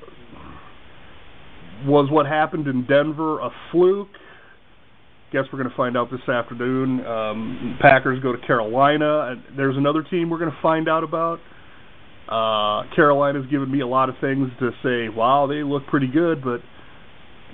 was 1.84 2.08
what 2.10 2.26
happened 2.26 2.66
in 2.66 2.86
Denver 2.86 3.40
a 3.40 3.50
fluke? 3.70 4.08
Guess 5.32 5.44
we're 5.52 5.58
going 5.58 5.70
to 5.70 5.76
find 5.76 5.96
out 5.96 6.10
this 6.10 6.26
afternoon. 6.28 7.04
Um, 7.04 7.78
Packers 7.80 8.22
go 8.22 8.32
to 8.32 8.46
Carolina. 8.46 9.34
There's 9.56 9.76
another 9.76 10.02
team 10.02 10.30
we're 10.30 10.38
going 10.38 10.52
to 10.52 10.62
find 10.62 10.88
out 10.88 11.02
about. 11.02 11.38
Uh, 12.28 12.94
Carolina's 12.94 13.46
given 13.50 13.70
me 13.70 13.80
a 13.80 13.86
lot 13.86 14.08
of 14.08 14.16
things 14.20 14.48
to 14.60 14.70
say. 14.82 15.08
Wow, 15.14 15.46
they 15.48 15.62
look 15.62 15.86
pretty 15.86 16.08
good, 16.08 16.42
but 16.42 16.60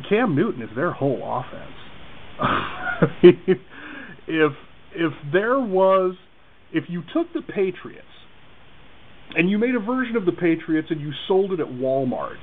Cam 0.09 0.35
Newton 0.35 0.63
is 0.63 0.71
their 0.75 0.93
whole 0.93 1.21
offense. 1.23 1.73
if 4.27 4.53
if 4.95 5.13
there 5.33 5.59
was, 5.59 6.15
if 6.73 6.85
you 6.89 7.03
took 7.15 7.33
the 7.33 7.43
Patriots 7.43 8.07
and 9.35 9.51
you 9.51 9.59
made 9.59 9.75
a 9.75 9.81
version 9.81 10.17
of 10.17 10.27
the 10.27 10.33
Patriots 10.33 10.89
and 10.91 11.01
you 11.01 11.13
sold 11.27 11.53
it 11.53 11.61
at 11.61 11.67
Walmart 11.67 12.37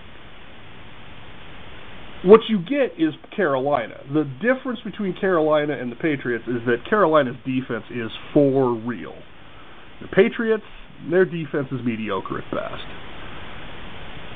what 2.23 2.41
you 2.49 2.59
get 2.59 2.99
is 2.99 3.13
Carolina. 3.35 3.95
The 4.13 4.29
difference 4.41 4.79
between 4.83 5.15
Carolina 5.19 5.77
and 5.79 5.91
the 5.91 5.95
Patriots 5.95 6.45
is 6.47 6.65
that 6.65 6.89
Carolina's 6.89 7.37
defense 7.45 7.85
is 7.89 8.11
for 8.33 8.73
real. 8.73 9.15
The 10.01 10.07
Patriots, 10.07 10.63
their 11.09 11.25
defense 11.25 11.67
is 11.71 11.79
mediocre 11.83 12.39
at 12.39 12.51
best. 12.51 12.83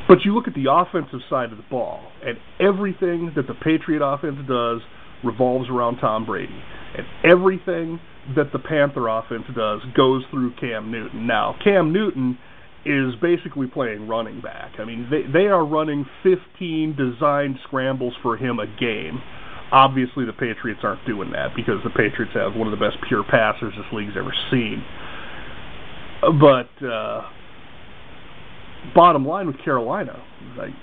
But 0.07 0.19
you 0.25 0.35
look 0.35 0.47
at 0.47 0.53
the 0.53 0.65
offensive 0.69 1.21
side 1.29 1.51
of 1.51 1.57
the 1.57 1.65
ball, 1.69 2.11
and 2.23 2.37
everything 2.59 3.31
that 3.35 3.47
the 3.47 3.53
Patriot 3.53 4.05
offense 4.05 4.37
does 4.47 4.81
revolves 5.23 5.69
around 5.69 5.97
Tom 5.97 6.25
Brady. 6.25 6.61
And 6.97 7.07
everything 7.23 7.99
that 8.35 8.51
the 8.51 8.59
Panther 8.59 9.07
offense 9.07 9.45
does 9.55 9.81
goes 9.95 10.23
through 10.29 10.53
Cam 10.59 10.91
Newton. 10.91 11.25
Now, 11.25 11.55
Cam 11.63 11.91
Newton 11.91 12.37
is 12.85 13.15
basically 13.21 13.67
playing 13.67 14.07
running 14.07 14.41
back. 14.41 14.73
I 14.79 14.85
mean, 14.85 15.07
they 15.09 15.23
they 15.31 15.47
are 15.47 15.65
running 15.65 16.05
15 16.23 16.95
designed 16.95 17.57
scrambles 17.67 18.13
for 18.21 18.35
him 18.37 18.59
a 18.59 18.67
game. 18.67 19.21
Obviously, 19.71 20.25
the 20.25 20.33
Patriots 20.33 20.81
aren't 20.83 21.05
doing 21.07 21.31
that 21.31 21.55
because 21.55 21.79
the 21.83 21.89
Patriots 21.89 22.33
have 22.35 22.55
one 22.55 22.71
of 22.71 22.77
the 22.77 22.85
best 22.85 22.97
pure 23.07 23.23
passers 23.23 23.73
this 23.75 23.85
league's 23.91 24.13
ever 24.17 24.33
seen. 24.51 24.83
But 26.21 26.85
uh, 26.85 27.21
bottom 28.93 29.25
line 29.25 29.47
with 29.47 29.57
Carolina, 29.63 30.21
like, 30.57 30.73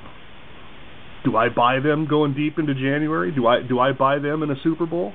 do 1.25 1.37
I 1.37 1.49
buy 1.51 1.81
them 1.81 2.07
going 2.09 2.35
deep 2.35 2.59
into 2.59 2.75
January? 2.75 3.31
Do 3.31 3.47
I 3.47 3.63
do 3.63 3.79
I 3.79 3.93
buy 3.93 4.19
them 4.19 4.43
in 4.43 4.51
a 4.51 4.57
Super 4.63 4.87
Bowl? 4.87 5.13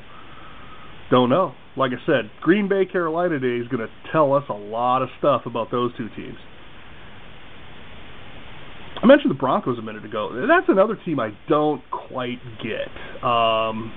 Don't 1.09 1.29
know. 1.29 1.53
Like 1.75 1.91
I 1.91 2.05
said, 2.05 2.31
Green 2.41 2.69
Bay 2.69 2.85
Carolina 2.85 3.39
Day 3.39 3.57
is 3.57 3.67
going 3.67 3.85
to 3.85 4.11
tell 4.11 4.33
us 4.33 4.43
a 4.49 4.53
lot 4.53 5.01
of 5.01 5.09
stuff 5.19 5.41
about 5.45 5.69
those 5.71 5.91
two 5.97 6.09
teams. 6.15 6.37
I 9.01 9.05
mentioned 9.05 9.29
the 9.29 9.35
Broncos 9.35 9.77
a 9.77 9.81
minute 9.81 10.05
ago. 10.05 10.45
That's 10.47 10.67
another 10.69 10.97
team 11.05 11.19
I 11.19 11.31
don't 11.49 11.81
quite 11.91 12.39
get. 12.63 12.87
Um, 13.23 13.93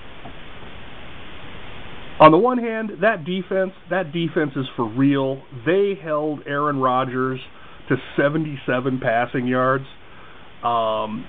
on 2.20 2.32
the 2.32 2.38
one 2.38 2.58
hand, 2.58 2.90
that 3.02 3.24
defense, 3.24 3.72
that 3.90 4.12
defense 4.12 4.52
is 4.56 4.66
for 4.74 4.88
real. 4.88 5.42
They 5.64 5.94
held 6.02 6.40
Aaron 6.46 6.78
Rodgers 6.78 7.40
to 7.88 7.96
77 8.16 9.00
passing 9.00 9.46
yards. 9.46 9.84
Um, 10.64 11.24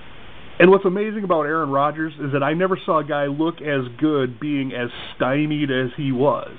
and 0.58 0.70
what's 0.70 0.84
amazing 0.84 1.24
about 1.24 1.42
Aaron 1.42 1.70
Rodgers 1.70 2.12
is 2.20 2.32
that 2.32 2.42
I 2.42 2.54
never 2.54 2.78
saw 2.84 2.98
a 2.98 3.04
guy 3.04 3.26
look 3.26 3.62
as 3.62 3.82
good 3.98 4.40
being 4.40 4.72
as 4.72 4.90
stymied 5.16 5.70
as 5.70 5.90
he 5.96 6.12
was. 6.12 6.50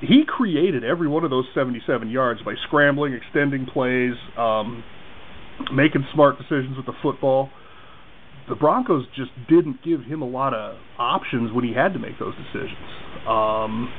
he 0.00 0.24
created 0.26 0.82
every 0.82 1.06
one 1.06 1.22
of 1.22 1.30
those 1.30 1.44
77 1.54 2.10
yards 2.10 2.42
by 2.42 2.54
scrambling, 2.66 3.12
extending 3.12 3.66
plays, 3.66 4.14
um, 4.36 4.82
making 5.72 6.06
smart 6.14 6.38
decisions 6.38 6.76
with 6.76 6.86
the 6.86 6.94
football. 7.02 7.50
The 8.48 8.54
Broncos 8.54 9.06
just 9.16 9.30
didn't 9.48 9.82
give 9.82 10.02
him 10.02 10.22
a 10.22 10.28
lot 10.28 10.54
of 10.54 10.76
options 10.98 11.52
when 11.52 11.64
he 11.64 11.72
had 11.72 11.92
to 11.94 11.98
make 11.98 12.18
those 12.18 12.34
decisions. 12.36 12.78
Um, 13.26 13.92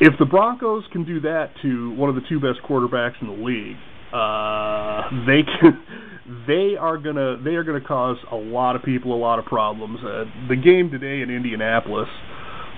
if 0.00 0.14
the 0.18 0.24
Broncos 0.24 0.84
can 0.92 1.04
do 1.04 1.20
that 1.20 1.50
to 1.62 1.94
one 1.94 2.08
of 2.08 2.14
the 2.14 2.22
two 2.28 2.40
best 2.40 2.60
quarterbacks 2.68 3.20
in 3.20 3.28
the 3.28 3.44
league, 3.44 3.76
uh, 4.12 5.08
they 5.26 5.42
can. 5.42 5.82
They 6.46 6.76
are 6.78 6.98
gonna. 6.98 7.36
They 7.42 7.56
are 7.56 7.64
gonna 7.64 7.80
cause 7.80 8.16
a 8.30 8.36
lot 8.36 8.76
of 8.76 8.84
people 8.84 9.12
a 9.12 9.18
lot 9.18 9.40
of 9.40 9.44
problems. 9.44 9.98
Uh, 10.04 10.24
the 10.48 10.54
game 10.54 10.88
today 10.88 11.20
in 11.20 11.30
Indianapolis. 11.34 12.06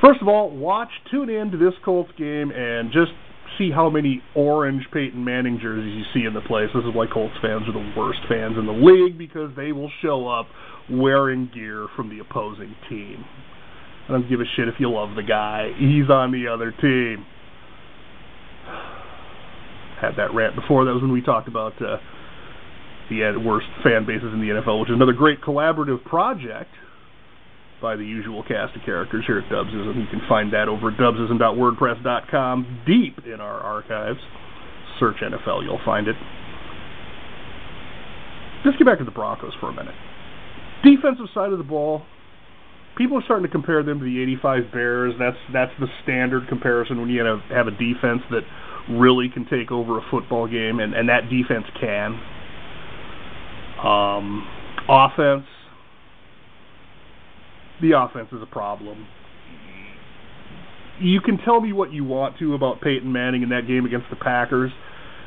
First 0.01 0.23
of 0.23 0.29
all, 0.29 0.51
watch, 0.51 0.89
tune 1.11 1.29
in 1.29 1.51
to 1.51 1.59
this 1.59 1.75
Colts 1.85 2.11
game, 2.17 2.51
and 2.51 2.91
just 2.91 3.13
see 3.59 3.71
how 3.71 3.91
many 3.91 4.23
orange 4.35 4.85
Peyton 4.93 5.25
Manning 5.25 5.59
jerseys 5.61 5.95
you 5.95 6.05
see 6.13 6.27
in 6.27 6.35
the 6.35 6.41
place. 6.41 6.69
This 6.75 6.85
is 6.85 6.95
why 6.95 7.07
Colts 7.13 7.35
fans 7.43 7.65
are 7.69 7.73
the 7.73 7.93
worst 7.97 8.21
fans 8.29 8.57
in 8.59 8.67
the 8.67 8.73
league 8.73 9.19
because 9.19 9.51
they 9.57 9.73
will 9.73 9.91
show 10.03 10.29
up 10.29 10.47
wearing 10.91 11.51
gear 11.53 11.87
from 11.97 12.11
the 12.11 12.21
opposing 12.21 12.75
team. 12.89 13.25
I 14.09 14.13
don't 14.13 14.29
give 14.29 14.41
a 14.41 14.45
shit 14.57 14.69
if 14.69 14.75
you 14.79 14.91
love 14.91 15.17
the 15.17 15.23
guy. 15.23 15.71
He's 15.79 16.11
on 16.11 16.33
the 16.33 16.49
other 16.53 16.71
team. 16.73 17.25
Had 20.01 20.17
that 20.19 20.35
rant 20.35 20.55
before. 20.55 20.85
That 20.85 20.93
was 20.93 21.03
when 21.03 21.13
we 21.13 21.23
talked 21.23 21.49
about 21.49 21.73
uh, 21.81 21.97
the 23.09 23.33
uh, 23.33 23.41
worst 23.41 23.67
fan 23.83 24.05
bases 24.07 24.33
in 24.33 24.41
the 24.41 24.61
NFL, 24.61 24.81
which 24.81 24.91
is 24.91 24.97
another 24.97 25.13
great 25.13 25.41
collaborative 25.41 26.05
project 26.05 26.71
by 27.85 27.97
the 27.97 28.05
usual 28.05 28.43
cast 28.43 28.75
of 28.75 28.81
characters 28.83 29.25
here 29.27 29.39
at 29.39 29.45
Dubsism. 29.53 30.01
You 30.01 30.09
can 30.11 30.23
find 30.27 30.51
that 30.55 30.69
over 30.69 30.89
at 30.89 30.97
dubsism.wordpress.com, 30.97 32.81
deep 32.87 33.27
in 33.27 33.43
our 33.43 33.61
archives. 33.61 34.21
Search 34.99 35.17
NFL, 35.21 35.63
you'll 35.65 35.85
find 35.85 36.09
it. 36.09 36.17
Let's 38.65 38.79
get 38.79 38.87
back 38.87 38.99
to 39.01 39.05
the 39.05 39.11
Broncos 39.11 39.53
for 39.61 39.69
a 39.69 39.75
minute. 39.75 39.95
Defensive 40.83 41.27
side 41.35 41.53
of 41.53 41.59
the 41.59 41.65
ball, 41.65 42.01
people 42.97 43.19
are 43.19 43.23
starting 43.25 43.45
to 43.45 43.53
compare 43.53 43.83
them 43.83 43.99
to 43.99 44.05
the 44.05 44.23
85 44.23 44.73
Bears. 44.73 45.13
That's 45.19 45.37
that's 45.53 45.73
the 45.79 45.89
standard 46.03 46.49
comparison 46.49 46.99
when 46.99 47.11
you 47.11 47.23
have, 47.23 47.41
have 47.51 47.67
a 47.67 47.73
defense 47.73 48.23
that 48.31 48.49
really 48.89 49.29
can 49.29 49.45
take 49.45 49.71
over 49.71 49.99
a 49.99 50.03
football 50.11 50.49
game, 50.49 50.81
and, 50.81 50.95
and 50.95 51.11
that 51.11 51.29
defense 51.29 51.67
can. 51.79 52.19
Um, 53.85 54.49
offense, 54.89 55.45
the 57.81 57.93
offense 57.99 58.29
is 58.33 58.43
a 58.43 58.47
problem. 58.47 59.07
You 61.01 61.21
can 61.21 61.39
tell 61.39 61.61
me 61.61 61.73
what 61.73 61.93
you 61.93 62.05
want 62.05 62.39
to 62.39 62.55
about 62.55 62.81
Peyton 62.81 63.11
Manning 63.11 63.43
in 63.43 63.49
that 63.49 63.67
game 63.67 63.85
against 63.85 64.07
the 64.11 64.17
Packers. 64.17 64.71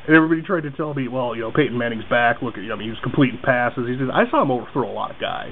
And 0.08 0.16
everybody 0.16 0.42
tried 0.42 0.62
to 0.62 0.72
tell 0.72 0.94
me, 0.94 1.10
well, 1.10 1.36
you 1.36 1.42
know, 1.42 1.52
Peyton 1.52 1.78
Manning's 1.78 2.06
back. 2.10 2.42
Look 2.42 2.56
at, 2.56 2.62
I 2.62 2.76
mean, 2.76 2.84
he 2.84 2.90
was 2.90 3.00
completing 3.04 3.40
passes. 3.44 3.84
He 3.88 3.96
I 4.14 4.30
saw 4.32 4.42
him 4.42 4.52
overthrow 4.52 4.90
a 4.90 4.94
lot 4.94 5.12
of 5.12 5.20
guys. 5.20 5.52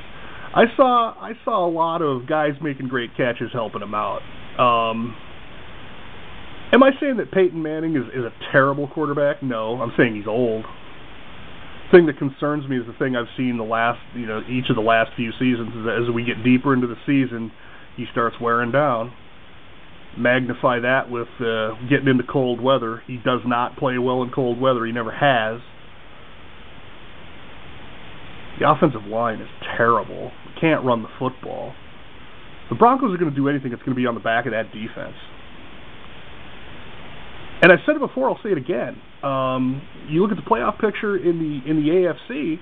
I 0.56 0.64
saw, 0.78 1.14
I 1.20 1.34
saw 1.44 1.68
a 1.68 1.72
lot 1.72 2.02
of 2.02 2.28
guys 2.28 2.52
making 2.62 2.88
great 2.88 3.12
catches, 3.18 3.52
helping 3.52 3.82
him 3.82 3.94
out. 3.94 4.22
Um, 4.58 5.14
am 6.72 6.82
I 6.82 6.92
saying 7.02 7.18
that 7.18 7.32
Peyton 7.32 7.62
Manning 7.62 7.98
is, 7.98 8.04
is 8.16 8.24
a 8.24 8.32
terrible 8.54 8.88
quarterback? 8.88 9.44
No, 9.44 9.82
I'm 9.82 9.92
saying 9.98 10.16
he's 10.16 10.28
old. 10.28 10.64
Thing 11.92 12.08
that 12.08 12.18
concerns 12.18 12.68
me 12.68 12.77
is 12.77 12.86
the 12.88 12.98
thing 12.98 13.15
I've 13.15 13.30
seen 13.38 13.58
the 13.58 13.63
last, 13.63 14.00
you 14.15 14.25
know, 14.25 14.42
each 14.50 14.70
of 14.70 14.75
the 14.75 14.82
last 14.82 15.12
few 15.15 15.32
seasons 15.34 15.70
is 15.70 15.86
that 15.86 16.01
as 16.01 16.13
we 16.13 16.25
get 16.25 16.44
deeper 16.44 16.74
into 16.74 16.88
the 16.88 16.98
season, 17.06 17.51
he 17.96 18.06
starts 18.12 18.36
wearing 18.42 18.72
down. 18.72 19.13
Magnify 20.18 20.80
that 20.80 21.10
with 21.12 21.27
uh, 21.39 21.75
getting 21.89 22.08
into 22.08 22.24
cold 22.24 22.62
weather. 22.62 23.04
He 23.06 23.18
does 23.18 23.42
not 23.46 23.77
play 23.77 23.98
well 23.98 24.24
in 24.24 24.32
cold 24.32 24.60
weather. 24.60 24.86
He 24.86 24.92
never 24.92 25.12
has. 25.12 25.62
The 28.59 28.70
offensive 28.70 29.05
line 29.05 29.42
is 29.42 29.50
terrible. 29.77 30.31
Can't 30.59 30.83
run 30.86 31.03
the 31.03 31.09
football. 31.20 31.74
The 32.70 32.75
Broncos 32.75 33.14
are 33.14 33.18
going 33.18 33.29
to 33.29 33.36
do 33.36 33.48
anything 33.50 33.72
that's 33.72 33.83
going 33.83 33.96
to 33.96 34.01
be 34.01 34.07
on 34.07 34.16
the 34.16 34.22
back 34.22 34.46
of 34.46 34.53
that 34.53 34.72
defense. 34.72 35.16
And 37.62 37.72
I 37.72 37.75
said 37.86 37.96
it 37.96 38.00
before, 38.00 38.29
I'll 38.29 38.40
say 38.42 38.51
it 38.51 38.57
again. 38.57 39.01
Um, 39.25 39.81
you 40.07 40.22
look 40.22 40.31
at 40.31 40.38
the 40.38 40.48
playoff 40.48 40.79
picture 40.79 41.18
in 41.18 41.40
the 41.40 41.70
in 41.70 41.77
the 41.77 41.90
AFC. 41.90 42.57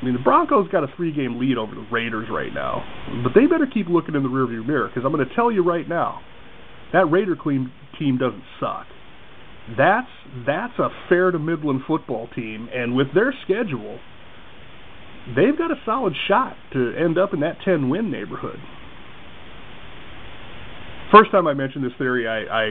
I 0.00 0.04
mean, 0.04 0.12
the 0.12 0.20
Broncos 0.22 0.68
got 0.68 0.84
a 0.84 0.88
three-game 0.94 1.40
lead 1.40 1.56
over 1.56 1.74
the 1.74 1.86
Raiders 1.90 2.28
right 2.30 2.52
now, 2.52 2.84
but 3.24 3.32
they 3.34 3.46
better 3.46 3.66
keep 3.66 3.88
looking 3.88 4.14
in 4.14 4.22
the 4.22 4.28
rearview 4.28 4.64
mirror 4.66 4.88
because 4.88 5.06
I'm 5.06 5.12
going 5.12 5.26
to 5.26 5.34
tell 5.34 5.50
you 5.50 5.64
right 5.64 5.88
now, 5.88 6.20
that 6.92 7.10
Raider 7.10 7.34
team 7.34 7.72
team 7.98 8.18
doesn't 8.18 8.44
suck. 8.60 8.86
That's 9.78 10.10
that's 10.46 10.78
a 10.78 10.90
fair 11.08 11.30
to 11.30 11.38
Midland 11.38 11.80
football 11.86 12.28
team, 12.36 12.68
and 12.74 12.94
with 12.94 13.14
their 13.14 13.34
schedule, 13.44 13.98
they've 15.34 15.56
got 15.56 15.70
a 15.70 15.76
solid 15.86 16.12
shot 16.28 16.54
to 16.74 16.92
end 16.94 17.16
up 17.16 17.32
in 17.32 17.40
that 17.40 17.58
10-win 17.66 18.10
neighborhood. 18.10 18.58
First 21.10 21.30
time 21.30 21.46
I 21.46 21.54
mentioned 21.54 21.84
this 21.84 21.92
theory, 21.98 22.28
I, 22.28 22.66
I 22.66 22.70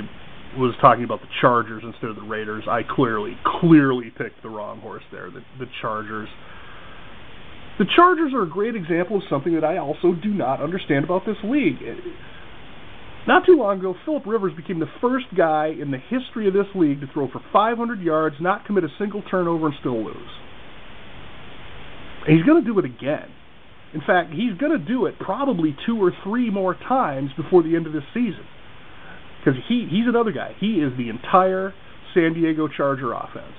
was 0.57 0.73
talking 0.81 1.03
about 1.03 1.21
the 1.21 1.27
Chargers 1.41 1.83
instead 1.85 2.09
of 2.09 2.15
the 2.15 2.23
Raiders. 2.23 2.63
I 2.69 2.81
clearly, 2.83 3.37
clearly 3.59 4.11
picked 4.17 4.41
the 4.41 4.49
wrong 4.49 4.79
horse 4.81 5.03
there. 5.11 5.29
The, 5.29 5.41
the 5.59 5.69
Chargers. 5.81 6.29
The 7.77 7.85
Chargers 7.95 8.33
are 8.33 8.43
a 8.43 8.49
great 8.49 8.75
example 8.75 9.17
of 9.17 9.23
something 9.29 9.53
that 9.53 9.63
I 9.63 9.77
also 9.77 10.13
do 10.13 10.29
not 10.29 10.61
understand 10.61 11.03
about 11.03 11.25
this 11.25 11.37
league. 11.43 11.77
Not 13.27 13.45
too 13.45 13.57
long 13.57 13.79
ago, 13.79 13.95
Philip 14.05 14.25
Rivers 14.25 14.53
became 14.55 14.79
the 14.79 14.89
first 15.01 15.25
guy 15.35 15.67
in 15.67 15.91
the 15.91 15.97
history 15.97 16.47
of 16.47 16.53
this 16.53 16.67
league 16.75 17.01
to 17.01 17.07
throw 17.11 17.27
for 17.29 17.41
500 17.51 17.99
yards, 18.01 18.35
not 18.39 18.65
commit 18.65 18.83
a 18.83 18.89
single 18.99 19.23
turnover, 19.23 19.67
and 19.67 19.75
still 19.79 20.03
lose. 20.03 20.15
And 22.27 22.37
he's 22.37 22.45
going 22.45 22.63
to 22.63 22.67
do 22.67 22.77
it 22.79 22.85
again. 22.85 23.29
In 23.93 24.01
fact, 24.01 24.31
he's 24.31 24.57
going 24.57 24.71
to 24.71 24.83
do 24.83 25.05
it 25.05 25.17
probably 25.19 25.75
two 25.85 26.03
or 26.03 26.11
three 26.23 26.49
more 26.49 26.75
times 26.75 27.31
before 27.35 27.63
the 27.63 27.75
end 27.75 27.87
of 27.87 27.93
this 27.93 28.03
season. 28.13 28.45
Because 29.45 29.59
he, 29.69 29.87
he's 29.89 30.07
another 30.07 30.31
guy. 30.31 30.55
He 30.59 30.81
is 30.81 30.91
the 30.97 31.09
entire 31.09 31.73
San 32.15 32.33
Diego 32.33 32.67
Charger 32.67 33.13
offense. 33.13 33.53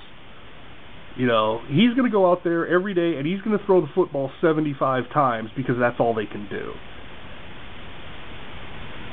You 1.17 1.27
know, 1.27 1.61
he's 1.69 1.95
going 1.95 2.05
to 2.05 2.11
go 2.11 2.31
out 2.31 2.43
there 2.45 2.67
every 2.67 2.93
day 2.93 3.17
and 3.17 3.27
he's 3.27 3.41
going 3.41 3.57
to 3.57 3.65
throw 3.65 3.81
the 3.81 3.89
football 3.95 4.31
75 4.41 5.05
times 5.15 5.51
because 5.57 5.77
that's 5.79 5.97
all 6.01 6.15
they 6.15 6.27
can 6.27 6.49
do. 6.51 6.73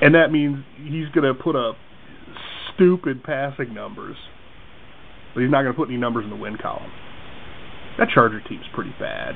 And 0.02 0.16
that 0.16 0.32
means 0.32 0.66
he's 0.78 1.08
going 1.14 1.24
to 1.24 1.34
put 1.34 1.56
up 1.56 1.76
stupid 2.74 3.24
passing 3.24 3.74
numbers, 3.74 4.18
but 5.34 5.42
he's 5.42 5.52
not 5.52 5.62
going 5.62 5.74
to 5.74 5.78
put 5.78 5.88
any 5.88 5.98
numbers 5.98 6.26
in 6.26 6.30
the 6.30 6.36
win 6.36 6.58
column. 6.58 6.92
That 8.00 8.10
Charger 8.14 8.42
team's 8.50 8.66
pretty 8.74 8.94
bad. 9.00 9.36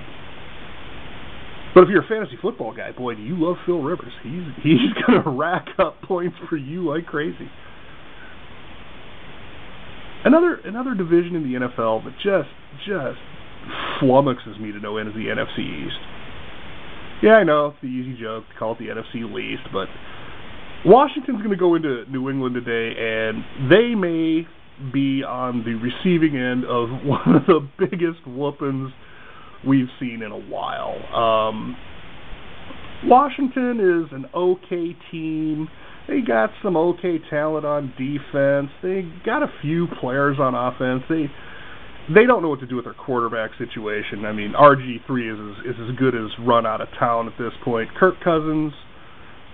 But 1.77 1.83
if 1.83 1.89
you're 1.89 2.03
a 2.03 2.07
fantasy 2.07 2.39
football 2.41 2.73
guy, 2.75 2.91
boy, 2.91 3.13
do 3.13 3.21
you 3.21 3.35
love 3.37 3.57
Phil 3.67 3.83
Rivers. 3.83 4.11
He's 4.23 4.41
he's 4.63 4.79
going 5.05 5.21
to 5.21 5.29
rack 5.29 5.67
up 5.77 6.01
points 6.01 6.35
for 6.49 6.57
you 6.57 6.89
like 6.89 7.05
crazy. 7.05 7.47
Another 10.25 10.55
another 10.65 10.95
division 10.95 11.35
in 11.35 11.43
the 11.43 11.67
NFL 11.67 12.03
that 12.05 12.15
just 12.15 12.49
just 12.79 13.19
flummoxes 14.01 14.59
me 14.59 14.71
to 14.71 14.79
no 14.79 14.97
end 14.97 15.09
is 15.09 15.13
the 15.13 15.25
NFC 15.25 15.85
East. 15.85 15.99
Yeah, 17.21 17.33
I 17.33 17.43
know 17.43 17.67
it's 17.67 17.77
the 17.83 17.89
easy 17.89 18.19
joke 18.19 18.45
to 18.51 18.57
call 18.57 18.71
it 18.71 18.79
the 18.79 18.87
NFC 18.87 19.31
least, 19.31 19.69
but 19.71 19.87
Washington's 20.83 21.43
going 21.43 21.51
to 21.51 21.57
go 21.57 21.75
into 21.75 22.05
New 22.09 22.27
England 22.31 22.55
today, 22.55 22.97
and 22.99 23.69
they 23.69 23.93
may 23.93 24.47
be 24.91 25.23
on 25.23 25.63
the 25.63 25.75
receiving 25.75 26.37
end 26.37 26.65
of 26.65 26.89
one 27.05 27.35
of 27.35 27.45
the 27.45 27.69
biggest 27.77 28.25
whoopings 28.25 28.89
we've 29.65 29.87
seen 29.99 30.21
in 30.21 30.31
a 30.31 30.39
while. 30.39 30.95
Um, 31.13 31.77
Washington 33.03 33.79
is 33.79 34.11
an 34.11 34.25
okay 34.33 34.95
team. 35.11 35.67
They 36.07 36.21
got 36.21 36.49
some 36.63 36.77
okay 36.77 37.19
talent 37.29 37.65
on 37.65 37.93
defense. 37.97 38.71
They 38.81 39.03
got 39.25 39.43
a 39.43 39.51
few 39.61 39.87
players 39.99 40.37
on 40.39 40.55
offense. 40.55 41.03
They 41.09 41.29
they 42.13 42.25
don't 42.25 42.41
know 42.41 42.47
what 42.47 42.61
to 42.61 42.65
do 42.65 42.77
with 42.77 42.85
their 42.85 42.93
quarterback 42.93 43.51
situation. 43.57 44.23
I 44.25 44.31
mean, 44.31 44.53
RG 44.53 45.05
three 45.05 45.29
is 45.29 45.37
as, 45.37 45.75
is 45.75 45.89
as 45.89 45.95
good 45.97 46.15
as 46.15 46.31
run 46.39 46.65
out 46.65 46.79
of 46.79 46.87
town 46.97 47.27
at 47.27 47.37
this 47.37 47.51
point. 47.65 47.89
Kirk 47.99 48.15
Cousins, 48.23 48.71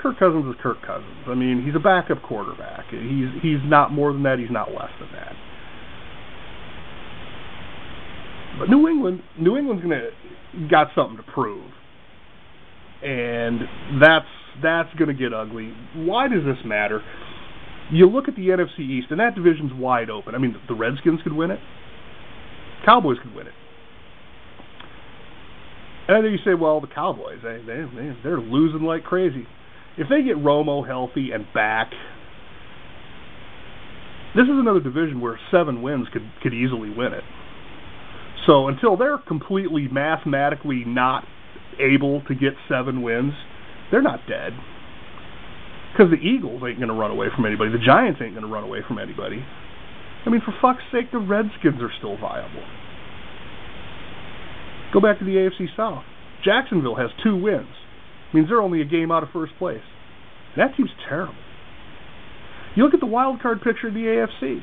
Kirk 0.02 0.20
Cousins 0.20 0.46
is 0.46 0.62
Kirk 0.62 0.78
Cousins. 0.86 1.26
I 1.28 1.34
mean, 1.34 1.64
he's 1.66 1.76
a 1.76 1.84
backup 1.84 2.22
quarterback. 2.22 2.86
He's 2.92 3.34
he's 3.42 3.62
not 3.66 3.92
more 3.92 4.14
than 4.14 4.24
that. 4.24 4.38
He's 4.38 4.52
not 4.52 4.70
less 4.70 4.92
than 5.00 5.10
that. 5.14 5.34
But 8.60 8.70
New 8.70 8.88
England, 8.88 9.22
New 9.40 9.58
England's 9.58 9.82
gonna 9.82 10.10
got 10.70 10.88
something 10.96 11.18
to 11.18 11.24
prove, 11.24 11.72
and 13.04 13.62
that's 14.00 14.26
that's 14.62 14.94
gonna 14.98 15.14
get 15.14 15.34
ugly. 15.34 15.74
Why 15.96 16.28
does 16.28 16.44
this 16.46 16.64
matter? 16.64 17.02
You 17.92 18.10
look 18.10 18.28
at 18.28 18.36
the 18.36 18.50
NFC 18.50 18.80
East, 18.80 19.08
and 19.10 19.20
that 19.20 19.36
division's 19.36 19.74
wide 19.74 20.10
open. 20.10 20.36
I 20.36 20.38
mean, 20.38 20.56
the 20.68 20.76
Redskins 20.76 21.22
could 21.24 21.34
win 21.34 21.52
it. 21.52 21.60
Cowboys 22.86 23.18
could 23.22 23.36
win 23.36 23.48
it. 23.48 23.54
And 26.08 26.26
then 26.26 26.32
you 26.32 26.38
say, 26.44 26.54
well, 26.54 26.82
the 26.82 26.88
Cowboys, 26.88 27.40
they, 27.42 27.58
they, 27.66 27.84
they 27.96 28.16
they're 28.24 28.40
losing 28.40 28.82
like 28.82 29.04
crazy. 29.04 29.48
if 29.98 30.10
they 30.10 30.22
get 30.22 30.36
Romo 30.36 30.86
healthy 30.86 31.32
and 31.32 31.46
back, 31.54 31.92
this 34.36 34.44
is 34.44 34.50
another 34.50 34.82
division 34.82 35.22
where 35.22 35.40
seven 35.52 35.82
wins 35.82 36.08
could 36.12 36.30
could 36.42 36.54
easily 36.54 36.90
win 36.90 37.14
it. 37.14 37.24
So 38.46 38.68
until 38.68 38.98
they're 38.98 39.18
completely 39.18 39.88
mathematically 39.88 40.84
not 40.86 41.24
able 41.80 42.22
to 42.28 42.36
get 42.36 42.54
seven 42.70 43.02
wins, 43.02 43.34
they're 43.92 44.02
not 44.02 44.20
dead. 44.28 44.54
Because 45.92 46.12
the 46.12 46.18
Eagles 46.18 46.62
ain't 46.68 46.80
going 46.80 46.90
to 46.90 46.96
run 46.96 47.12
away 47.12 47.28
from 47.36 47.46
anybody. 47.46 47.72
The 47.72 47.84
Giants 47.84 48.20
ain't 48.24 48.34
going 48.34 48.46
to 48.46 48.52
run 48.52 48.64
away 48.64 48.80
from 48.88 48.98
anybody. 48.98 49.46
I 50.26 50.30
mean, 50.30 50.42
for 50.42 50.54
fuck's 50.62 50.84
sake, 50.92 51.12
the 51.12 51.20
Redskins 51.20 51.82
are 51.82 51.92
still 51.98 52.18
viable. 52.18 52.64
Go 54.94 55.00
back 55.00 55.20
to 55.20 55.26
the 55.26 55.36
AFC 55.36 55.68
South. 55.76 56.04
Jacksonville 56.44 56.96
has 56.96 57.10
two 57.24 57.36
wins. 57.36 57.68
Means 58.34 58.50
they're 58.50 58.62
only 58.62 58.82
a 58.82 58.86
game 58.86 59.12
out 59.12 59.24
of 59.24 59.30
first 59.30 59.54
place. 59.60 59.84
That 60.58 60.76
team's 60.76 60.92
terrible. 61.08 61.36
You 62.76 62.84
look 62.84 62.94
at 62.94 63.00
the 63.00 63.06
wild 63.06 63.42
card 63.42 63.62
picture 63.62 63.88
of 63.88 63.94
the 63.94 64.02
AFC. 64.02 64.62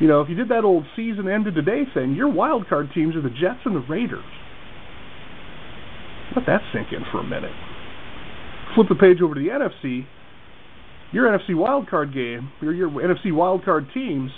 You 0.00 0.08
know, 0.08 0.20
if 0.20 0.28
you 0.28 0.34
did 0.34 0.48
that 0.48 0.64
old 0.64 0.84
season 0.96 1.28
end 1.28 1.46
ended 1.46 1.54
today 1.54 1.84
thing, 1.92 2.14
your 2.14 2.28
wild 2.28 2.68
card 2.68 2.90
teams 2.94 3.14
are 3.14 3.22
the 3.22 3.30
Jets 3.30 3.60
and 3.64 3.76
the 3.76 3.86
Raiders. 3.88 4.24
Let 6.34 6.46
that 6.46 6.62
sink 6.72 6.88
in 6.92 7.04
for 7.12 7.20
a 7.20 7.24
minute. 7.24 7.52
Flip 8.74 8.88
the 8.88 8.96
page 8.96 9.20
over 9.22 9.34
to 9.34 9.40
the 9.40 9.48
NFC. 9.48 10.06
Your 11.12 11.26
NFC 11.26 11.54
wild 11.54 11.88
card 11.88 12.12
game, 12.12 12.50
your, 12.60 12.74
your 12.74 12.90
NFC 12.90 13.32
wild 13.32 13.64
card 13.64 13.86
teams 13.94 14.32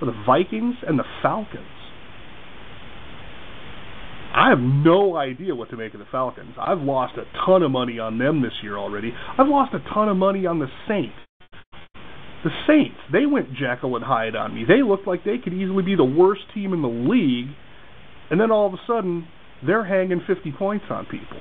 are 0.00 0.06
the 0.06 0.22
Vikings 0.24 0.76
and 0.86 0.98
the 0.98 1.04
Falcons. 1.20 1.66
I 4.34 4.48
have 4.48 4.58
no 4.58 5.16
idea 5.16 5.54
what 5.54 5.70
to 5.70 5.76
make 5.76 5.94
of 5.94 6.00
the 6.00 6.06
Falcons. 6.10 6.54
I've 6.58 6.80
lost 6.80 7.14
a 7.18 7.24
ton 7.46 7.62
of 7.62 7.70
money 7.70 7.98
on 7.98 8.18
them 8.18 8.42
this 8.42 8.52
year 8.62 8.76
already. 8.76 9.12
I've 9.38 9.46
lost 9.46 9.74
a 9.74 9.94
ton 9.94 10.08
of 10.08 10.16
money 10.16 10.46
on 10.46 10.58
the 10.58 10.66
Saints. 10.88 11.14
The 12.44 12.50
Saints, 12.66 12.98
they 13.10 13.24
went 13.24 13.54
Jekyll 13.54 13.96
and 13.96 14.04
Hyde 14.04 14.36
on 14.36 14.54
me. 14.54 14.64
They 14.68 14.82
looked 14.82 15.06
like 15.06 15.24
they 15.24 15.38
could 15.42 15.54
easily 15.54 15.82
be 15.82 15.96
the 15.96 16.04
worst 16.04 16.42
team 16.52 16.74
in 16.74 16.82
the 16.82 16.88
league, 16.88 17.56
and 18.30 18.38
then 18.38 18.50
all 18.50 18.66
of 18.66 18.74
a 18.74 18.80
sudden, 18.86 19.26
they're 19.66 19.84
hanging 19.84 20.20
50 20.26 20.52
points 20.52 20.84
on 20.90 21.06
people. 21.06 21.38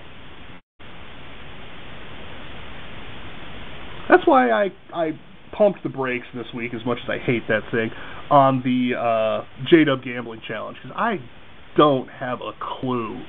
That's 4.09 4.25
why 4.25 4.51
I 4.51 4.69
I 4.93 5.11
pumped 5.57 5.83
the 5.83 5.89
brakes 5.89 6.25
this 6.33 6.45
week, 6.55 6.73
as 6.73 6.85
much 6.85 6.99
as 7.03 7.09
I 7.09 7.17
hate 7.17 7.43
that 7.49 7.61
thing, 7.71 7.89
on 8.29 8.61
the 8.63 8.95
uh, 8.95 9.65
J 9.69 9.83
Dub 9.83 10.03
Gambling 10.03 10.41
Challenge 10.47 10.77
because 10.81 10.95
I 10.97 11.15
don't 11.77 12.07
have 12.07 12.39
a 12.39 12.51
clue 12.79 13.21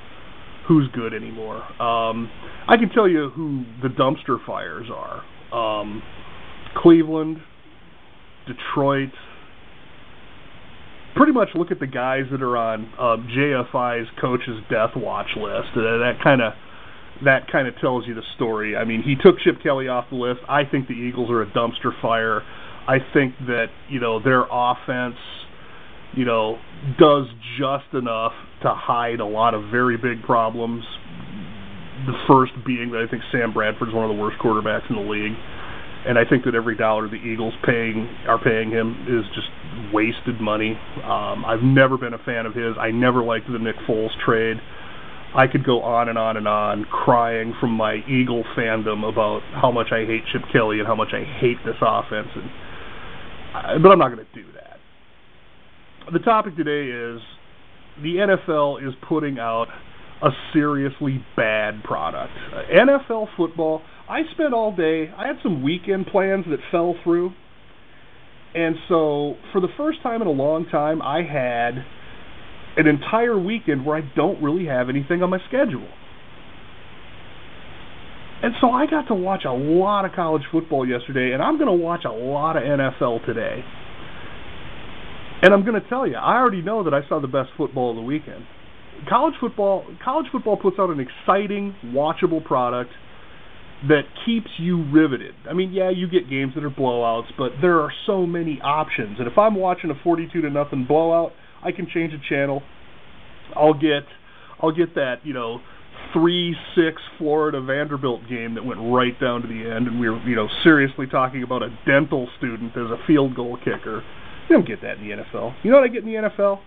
who's 0.68 0.88
good 0.94 1.12
anymore. 1.12 1.56
Um, 1.82 2.30
I 2.68 2.76
can 2.76 2.88
tell 2.90 3.08
you 3.08 3.30
who 3.30 3.64
the 3.82 3.88
dumpster 3.88 4.44
fires 4.46 4.86
are: 4.92 5.24
um, 5.52 6.02
Cleveland, 6.76 7.38
Detroit. 8.46 9.10
Pretty 11.16 11.32
much 11.32 11.48
look 11.54 11.70
at 11.70 11.78
the 11.78 11.86
guys 11.86 12.24
that 12.32 12.42
are 12.42 12.56
on 12.56 12.86
um, 12.98 13.28
JFI's 13.30 14.08
coach's 14.20 14.60
death 14.68 14.90
watch 14.96 15.28
list. 15.36 15.70
Uh, 15.76 16.02
that 16.02 16.14
kind 16.22 16.42
of 16.42 16.54
that 17.24 17.50
kind 17.50 17.68
of 17.68 17.74
tells 17.80 18.06
you 18.06 18.14
the 18.14 18.26
story. 18.34 18.76
I 18.76 18.84
mean, 18.84 19.02
he 19.02 19.14
took 19.14 19.38
Chip 19.38 19.62
Kelly 19.62 19.86
off 19.86 20.06
the 20.10 20.16
list. 20.16 20.40
I 20.48 20.64
think 20.64 20.88
the 20.88 20.94
Eagles 20.94 21.30
are 21.30 21.42
a 21.42 21.46
dumpster 21.46 21.92
fire. 22.02 22.42
I 22.88 22.98
think 23.12 23.34
that 23.46 23.66
you 23.88 24.00
know 24.00 24.22
their 24.22 24.44
offense, 24.50 25.16
you 26.16 26.24
know, 26.24 26.58
does 26.98 27.26
just 27.58 27.94
enough 27.94 28.32
to 28.62 28.74
hide 28.74 29.20
a 29.20 29.26
lot 29.26 29.54
of 29.54 29.70
very 29.70 29.96
big 29.96 30.22
problems. 30.24 30.84
The 32.06 32.18
first 32.26 32.52
being 32.66 32.90
that 32.90 33.06
I 33.06 33.10
think 33.10 33.22
Sam 33.30 33.52
Bradford's 33.52 33.94
one 33.94 34.10
of 34.10 34.14
the 34.14 34.20
worst 34.20 34.36
quarterbacks 34.42 34.90
in 34.90 34.96
the 34.96 35.08
league, 35.08 35.32
and 36.06 36.18
I 36.18 36.24
think 36.28 36.44
that 36.44 36.54
every 36.54 36.76
dollar 36.76 37.08
the 37.08 37.16
Eagles 37.16 37.54
paying 37.64 38.08
are 38.28 38.42
paying 38.42 38.70
him 38.70 39.06
is 39.08 39.24
just 39.34 39.48
wasted 39.92 40.40
money. 40.40 40.78
Um, 41.02 41.44
I've 41.44 41.62
never 41.62 41.96
been 41.96 42.14
a 42.14 42.18
fan 42.18 42.46
of 42.46 42.54
his. 42.54 42.74
I 42.78 42.90
never 42.90 43.22
liked 43.22 43.46
the 43.50 43.58
Nick 43.58 43.76
Foles 43.88 44.12
trade. 44.24 44.58
I 45.34 45.48
could 45.48 45.64
go 45.64 45.82
on 45.82 46.08
and 46.08 46.16
on 46.16 46.36
and 46.36 46.46
on 46.46 46.84
crying 46.84 47.54
from 47.58 47.72
my 47.72 47.96
Eagle 48.08 48.44
fandom 48.56 49.02
about 49.02 49.40
how 49.60 49.72
much 49.72 49.88
I 49.90 50.04
hate 50.04 50.22
Chip 50.32 50.42
Kelly 50.52 50.78
and 50.78 50.86
how 50.86 50.94
much 50.94 51.08
I 51.12 51.24
hate 51.40 51.56
this 51.64 51.76
offense 51.80 52.28
and 52.34 52.50
uh, 53.54 53.78
but 53.80 53.90
I'm 53.90 53.98
not 53.98 54.08
going 54.08 54.26
to 54.26 54.34
do 54.34 54.44
that. 54.54 54.78
The 56.12 56.18
topic 56.18 56.56
today 56.56 56.90
is 56.90 57.20
the 58.02 58.16
NFL 58.16 58.86
is 58.86 58.94
putting 59.08 59.38
out 59.38 59.68
a 60.22 60.30
seriously 60.52 61.24
bad 61.36 61.82
product. 61.84 62.32
Uh, 62.52 62.62
NFL 62.72 63.28
football, 63.36 63.82
I 64.08 64.20
spent 64.34 64.52
all 64.52 64.74
day, 64.74 65.10
I 65.16 65.26
had 65.26 65.36
some 65.42 65.62
weekend 65.62 66.06
plans 66.06 66.44
that 66.48 66.58
fell 66.70 66.94
through. 67.02 67.32
And 68.54 68.76
so, 68.88 69.34
for 69.52 69.60
the 69.60 69.68
first 69.76 70.02
time 70.02 70.22
in 70.22 70.28
a 70.28 70.32
long 70.32 70.66
time, 70.66 71.02
I 71.02 71.22
had 71.22 71.84
an 72.76 72.86
entire 72.86 73.38
weekend 73.38 73.84
where 73.84 73.96
I 73.96 74.02
don't 74.14 74.42
really 74.42 74.66
have 74.66 74.88
anything 74.88 75.22
on 75.22 75.30
my 75.30 75.38
schedule. 75.48 75.88
And 78.42 78.52
so 78.60 78.68
I 78.68 78.84
got 78.86 79.08
to 79.08 79.14
watch 79.14 79.44
a 79.46 79.52
lot 79.52 80.04
of 80.04 80.12
college 80.12 80.42
football 80.52 80.86
yesterday, 80.86 81.32
and 81.32 81.42
I'm 81.42 81.56
going 81.56 81.66
to 81.66 81.84
watch 81.84 82.04
a 82.04 82.12
lot 82.12 82.56
of 82.56 82.62
NFL 82.62 83.24
today. 83.24 83.64
And 85.40 85.54
I'm 85.54 85.64
going 85.64 85.80
to 85.80 85.88
tell 85.88 86.06
you, 86.06 86.16
I 86.16 86.36
already 86.36 86.60
know 86.60 86.84
that 86.84 86.92
I 86.92 87.08
saw 87.08 87.20
the 87.20 87.28
best 87.28 87.50
football 87.56 87.90
of 87.90 87.96
the 87.96 88.02
weekend. 88.02 88.44
College 89.08 89.34
football, 89.40 89.84
college 90.04 90.26
football 90.30 90.58
puts 90.58 90.76
out 90.78 90.90
an 90.90 91.00
exciting, 91.00 91.74
watchable 91.86 92.44
product 92.44 92.90
that 93.88 94.02
keeps 94.24 94.48
you 94.58 94.90
riveted. 94.90 95.34
I 95.48 95.52
mean, 95.52 95.72
yeah, 95.72 95.90
you 95.90 96.08
get 96.08 96.30
games 96.30 96.54
that 96.54 96.64
are 96.64 96.70
blowouts, 96.70 97.28
but 97.36 97.52
there 97.60 97.80
are 97.80 97.92
so 98.06 98.26
many 98.26 98.60
options. 98.62 99.18
And 99.18 99.28
if 99.28 99.36
I'm 99.36 99.54
watching 99.54 99.90
a 99.90 99.94
42 100.02 100.40
to 100.40 100.50
nothing 100.50 100.86
blowout, 100.86 101.32
I 101.62 101.72
can 101.72 101.88
change 101.92 102.12
the 102.12 102.20
channel. 102.28 102.62
I'll 103.54 103.74
get 103.74 104.04
I'll 104.60 104.72
get 104.72 104.94
that, 104.94 105.16
you 105.24 105.34
know, 105.34 105.60
three 106.12 106.56
six 106.74 107.02
Florida 107.18 107.60
Vanderbilt 107.60 108.22
game 108.28 108.54
that 108.54 108.64
went 108.64 108.80
right 108.80 109.18
down 109.20 109.42
to 109.42 109.48
the 109.48 109.70
end 109.70 109.86
and 109.86 110.00
we 110.00 110.08
were, 110.08 110.18
you 110.26 110.36
know, 110.36 110.48
seriously 110.62 111.06
talking 111.06 111.42
about 111.42 111.62
a 111.62 111.76
dental 111.86 112.28
student 112.38 112.72
as 112.72 112.90
a 112.90 112.98
field 113.06 113.34
goal 113.34 113.58
kicker. 113.58 114.02
You 114.48 114.56
don't 114.56 114.66
get 114.66 114.80
that 114.82 114.98
in 114.98 115.08
the 115.08 115.16
NFL. 115.16 115.54
You 115.62 115.70
know 115.70 115.78
what 115.78 115.84
I 115.84 115.88
get 115.88 116.04
in 116.04 116.06
the 116.06 116.28
NFL? 116.28 116.60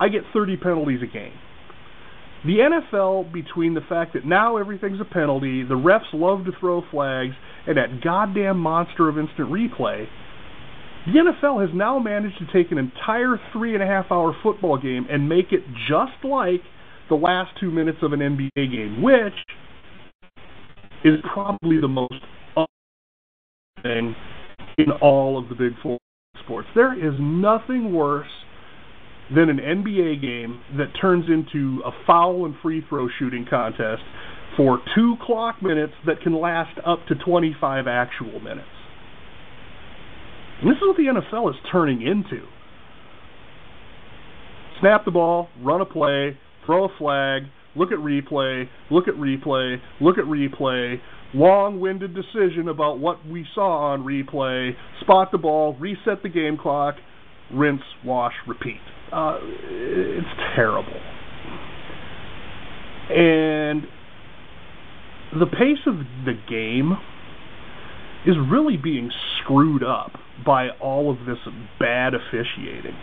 I 0.00 0.08
get 0.08 0.22
30 0.32 0.56
penalties 0.58 1.00
a 1.02 1.06
game. 1.06 1.32
The 2.44 2.58
NFL, 2.58 3.32
between 3.32 3.74
the 3.74 3.80
fact 3.88 4.12
that 4.14 4.24
now 4.24 4.56
everything's 4.56 5.00
a 5.00 5.04
penalty, 5.04 5.62
the 5.62 5.74
refs 5.74 6.12
love 6.12 6.44
to 6.44 6.52
throw 6.60 6.82
flags, 6.90 7.34
and 7.66 7.76
that 7.76 8.02
goddamn 8.02 8.58
monster 8.58 9.08
of 9.08 9.18
instant 9.18 9.50
replay, 9.50 10.06
the 11.06 11.12
NFL 11.12 11.66
has 11.66 11.74
now 11.74 11.98
managed 11.98 12.38
to 12.38 12.46
take 12.52 12.72
an 12.72 12.78
entire 12.78 13.40
three 13.52 13.74
and 13.74 13.82
a 13.82 13.86
half 13.86 14.06
hour 14.10 14.34
football 14.42 14.76
game 14.76 15.06
and 15.10 15.28
make 15.28 15.52
it 15.52 15.60
just 15.88 16.24
like 16.24 16.60
the 17.08 17.14
last 17.14 17.50
two 17.60 17.70
minutes 17.70 17.98
of 18.02 18.12
an 18.12 18.20
NBA 18.20 18.50
game, 18.70 19.02
which 19.02 19.34
is 21.04 21.18
probably 21.32 21.80
the 21.80 21.88
most 21.88 22.14
thing 23.82 24.14
in 24.78 24.90
all 25.00 25.38
of 25.38 25.48
the 25.48 25.54
big 25.54 25.72
four 25.82 25.98
sports. 26.44 26.68
There 26.74 26.92
is 26.94 27.14
nothing 27.20 27.92
worse 27.92 28.26
than 29.34 29.48
an 29.48 29.58
NBA 29.58 30.20
game 30.20 30.60
that 30.78 30.92
turns 31.00 31.26
into 31.28 31.82
a 31.84 31.90
foul 32.06 32.46
and 32.46 32.54
free 32.62 32.82
throw 32.88 33.08
shooting 33.18 33.46
contest 33.48 34.02
for 34.56 34.78
two 34.94 35.16
clock 35.20 35.62
minutes 35.62 35.92
that 36.06 36.20
can 36.22 36.40
last 36.40 36.78
up 36.86 37.00
to 37.08 37.14
25 37.14 37.86
actual 37.86 38.40
minutes. 38.40 38.68
And 40.60 40.70
this 40.70 40.76
is 40.76 40.82
what 40.82 40.96
the 40.96 41.20
NFL 41.20 41.50
is 41.50 41.56
turning 41.70 42.02
into. 42.02 42.46
Snap 44.80 45.04
the 45.04 45.10
ball, 45.10 45.48
run 45.62 45.80
a 45.80 45.84
play, 45.84 46.38
throw 46.64 46.84
a 46.84 46.88
flag, 46.98 47.42
look 47.74 47.92
at 47.92 47.98
replay, 47.98 48.64
look 48.90 49.08
at 49.08 49.14
replay, 49.14 49.76
look 50.00 50.18
at 50.18 50.24
replay, 50.24 50.96
long-winded 51.34 52.14
decision 52.14 52.68
about 52.68 52.98
what 52.98 53.26
we 53.26 53.44
saw 53.54 53.92
on 53.92 54.02
replay, 54.02 54.72
spot 55.00 55.30
the 55.32 55.38
ball, 55.38 55.76
reset 55.78 56.22
the 56.22 56.28
game 56.28 56.56
clock, 56.56 56.94
rinse, 57.52 57.82
wash, 58.04 58.34
repeat. 58.46 58.80
Uh, 59.12 59.38
it's 59.42 60.26
terrible. 60.54 61.00
And 63.08 63.86
the 65.38 65.46
pace 65.46 65.78
of 65.86 65.94
the 66.24 66.34
game 66.48 66.96
is 68.26 68.34
really 68.50 68.76
being 68.76 69.10
screwed 69.42 69.84
up 69.84 70.12
by 70.44 70.68
all 70.80 71.10
of 71.10 71.18
this 71.26 71.38
bad 71.78 72.14
officiating. 72.14 72.96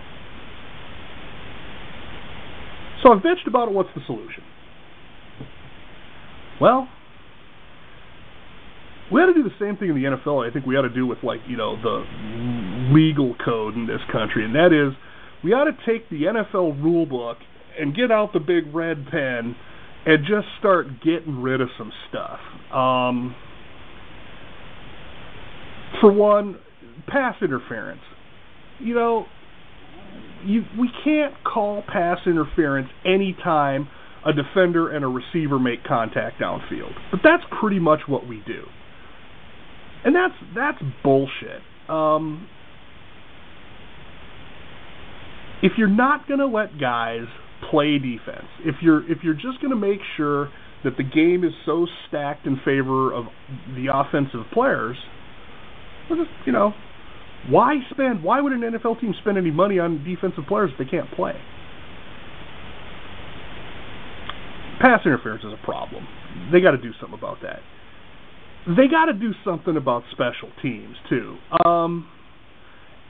So 3.01 3.11
I've 3.11 3.19
bitched 3.21 3.47
about 3.47 3.69
it. 3.69 3.73
What's 3.73 3.89
the 3.95 4.01
solution? 4.05 4.43
Well, 6.59 6.87
we 9.11 9.21
ought 9.21 9.27
to 9.27 9.33
do 9.33 9.43
the 9.43 9.55
same 9.59 9.77
thing 9.77 9.89
in 9.89 9.95
the 9.95 10.17
NFL. 10.17 10.47
I 10.47 10.51
think 10.51 10.65
we 10.65 10.75
ought 10.77 10.83
to 10.83 10.93
do 10.93 11.05
with 11.05 11.19
like 11.23 11.41
you 11.47 11.57
know 11.57 11.75
the 11.81 12.05
legal 12.93 13.35
code 13.43 13.75
in 13.75 13.87
this 13.87 14.01
country, 14.11 14.45
and 14.45 14.55
that 14.55 14.71
is 14.71 14.95
we 15.43 15.51
ought 15.51 15.65
to 15.65 15.77
take 15.85 16.09
the 16.09 16.23
NFL 16.23 16.81
rule 16.83 17.05
book 17.05 17.37
and 17.79 17.95
get 17.95 18.11
out 18.11 18.33
the 18.33 18.39
big 18.39 18.73
red 18.73 19.05
pen 19.09 19.55
and 20.05 20.25
just 20.25 20.47
start 20.59 20.87
getting 21.03 21.41
rid 21.41 21.61
of 21.61 21.69
some 21.77 21.91
stuff. 22.09 22.39
Um, 22.73 23.35
for 26.01 26.11
one, 26.11 26.59
pass 27.07 27.35
interference. 27.41 28.01
You 28.79 28.95
know, 28.95 29.25
you 30.45 30.63
we 30.79 30.89
can't 31.03 31.33
call 31.43 31.83
pass 31.87 32.17
interference 32.25 32.89
anytime 33.05 33.87
a 34.25 34.33
defender 34.33 34.89
and 34.89 35.03
a 35.03 35.07
receiver 35.07 35.59
make 35.59 35.83
contact 35.83 36.41
downfield. 36.41 36.93
But 37.11 37.21
that's 37.23 37.43
pretty 37.59 37.79
much 37.79 38.01
what 38.07 38.27
we 38.27 38.41
do. 38.45 38.63
And 40.05 40.15
that's 40.15 40.33
that's 40.55 40.77
bullshit. 41.03 41.61
Um, 41.89 42.47
if 45.63 45.71
you're 45.77 45.87
not 45.87 46.27
going 46.27 46.41
to 46.41 46.45
let 46.45 46.77
guys 46.77 47.25
play 47.71 47.97
defense, 47.97 48.45
if 48.59 48.75
you're 48.81 49.09
if 49.09 49.19
you're 49.23 49.33
just 49.33 49.61
going 49.61 49.71
to 49.71 49.77
make 49.77 49.99
sure 50.17 50.51
that 50.83 50.97
the 50.97 51.03
game 51.03 51.45
is 51.45 51.53
so 51.65 51.87
stacked 52.07 52.45
in 52.45 52.59
favor 52.65 53.13
of 53.13 53.25
the 53.73 53.87
offensive 53.91 54.41
players, 54.53 54.97
well, 56.09 56.19
just 56.19 56.29
you 56.45 56.51
know, 56.51 56.73
why 57.49 57.77
spend? 57.89 58.23
Why 58.23 58.41
would 58.41 58.51
an 58.51 58.61
NFL 58.61 58.99
team 58.99 59.15
spend 59.21 59.37
any 59.37 59.51
money 59.51 59.79
on 59.79 60.03
defensive 60.03 60.43
players 60.47 60.71
if 60.73 60.85
they 60.85 60.89
can't 60.89 61.09
play? 61.11 61.33
Pass 64.81 64.99
interference 65.05 65.45
is 65.45 65.53
a 65.53 65.65
problem. 65.65 66.05
They 66.51 66.59
got 66.59 66.71
to 66.71 66.77
do 66.77 66.91
something 66.99 67.17
about 67.17 67.37
that. 67.41 67.59
They 68.67 68.87
got 68.91 69.05
to 69.05 69.13
do 69.13 69.31
something 69.45 69.77
about 69.77 70.03
special 70.11 70.49
teams 70.61 70.97
too. 71.09 71.37
Um, 71.65 72.09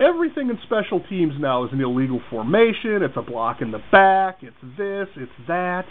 everything 0.04 0.50
in 0.50 0.58
special 0.64 1.02
teams 1.10 1.34
now 1.40 1.66
is 1.66 1.72
an 1.72 1.82
illegal 1.82 2.22
formation. 2.30 3.02
It's 3.02 3.16
a 3.16 3.22
block 3.22 3.62
in 3.62 3.72
the 3.72 3.82
back. 3.92 4.40
It's 4.42 4.56
this. 4.78 5.08
It's 5.16 5.32
that. 5.48 5.86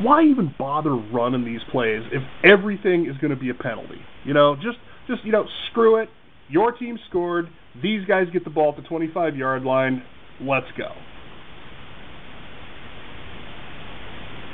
Why 0.00 0.24
even 0.24 0.54
bother 0.58 0.94
running 0.94 1.44
these 1.44 1.60
plays 1.72 2.02
if 2.12 2.22
everything 2.44 3.06
is 3.06 3.16
going 3.18 3.30
to 3.30 3.40
be 3.40 3.48
a 3.48 3.54
penalty? 3.54 4.00
You 4.24 4.34
know, 4.34 4.54
just 4.56 4.78
just 5.06 5.24
you 5.24 5.32
know, 5.32 5.46
screw 5.70 5.96
it. 5.96 6.08
Your 6.48 6.72
team 6.72 6.98
scored. 7.08 7.48
These 7.82 8.06
guys 8.06 8.26
get 8.32 8.44
the 8.44 8.50
ball 8.50 8.74
at 8.76 8.82
the 8.82 8.88
25 8.88 9.36
yard 9.36 9.62
line. 9.64 10.02
Let's 10.40 10.66
go. 10.76 10.88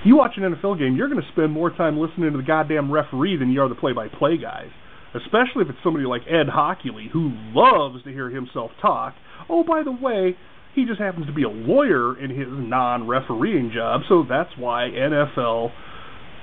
You 0.04 0.16
watch 0.16 0.32
an 0.36 0.42
NFL 0.42 0.80
game, 0.80 0.96
you're 0.96 1.08
going 1.08 1.22
to 1.22 1.28
spend 1.32 1.52
more 1.52 1.70
time 1.70 1.96
listening 1.96 2.32
to 2.32 2.36
the 2.36 2.42
goddamn 2.42 2.90
referee 2.90 3.36
than 3.36 3.50
you 3.50 3.62
are 3.62 3.68
the 3.68 3.76
play-by-play 3.76 4.38
guys. 4.38 4.70
Especially 5.14 5.62
if 5.62 5.68
it's 5.68 5.78
somebody 5.84 6.06
like 6.06 6.22
Ed 6.26 6.48
Hochuli, 6.48 7.10
who 7.12 7.32
loves 7.54 8.02
to 8.04 8.10
hear 8.10 8.30
himself 8.30 8.70
talk. 8.80 9.14
Oh, 9.48 9.62
by 9.62 9.82
the 9.82 9.92
way, 9.92 10.36
he 10.74 10.86
just 10.86 11.00
happens 11.00 11.26
to 11.26 11.32
be 11.32 11.42
a 11.42 11.48
lawyer 11.48 12.18
in 12.18 12.30
his 12.30 12.48
non-refereeing 12.48 13.72
job, 13.74 14.02
so 14.08 14.24
that's 14.26 14.50
why 14.56 14.88
NFL 14.88 15.70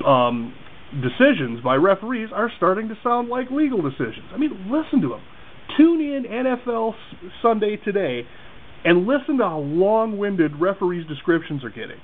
um, 0.05 0.53
decisions 1.01 1.61
by 1.63 1.75
referees 1.75 2.29
are 2.33 2.51
starting 2.57 2.89
to 2.89 2.95
sound 3.03 3.29
like 3.29 3.49
legal 3.51 3.81
decisions. 3.81 4.29
I 4.33 4.37
mean, 4.37 4.69
listen 4.71 5.01
to 5.01 5.15
him. 5.15 5.21
Tune 5.77 6.01
in 6.01 6.23
NFL 6.23 6.93
Sunday 7.41 7.77
today 7.77 8.21
and 8.85 9.07
listen 9.07 9.37
to 9.37 9.43
how 9.43 9.59
long-winded 9.59 10.59
referees' 10.59 11.07
descriptions 11.07 11.63
are 11.63 11.69
getting 11.69 11.99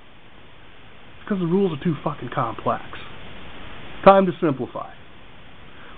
because 1.23 1.39
the 1.39 1.47
rules 1.47 1.77
are 1.77 1.83
too 1.83 1.95
fucking 2.03 2.29
complex. 2.33 2.83
Time 4.03 4.25
to 4.25 4.31
simplify. 4.39 4.94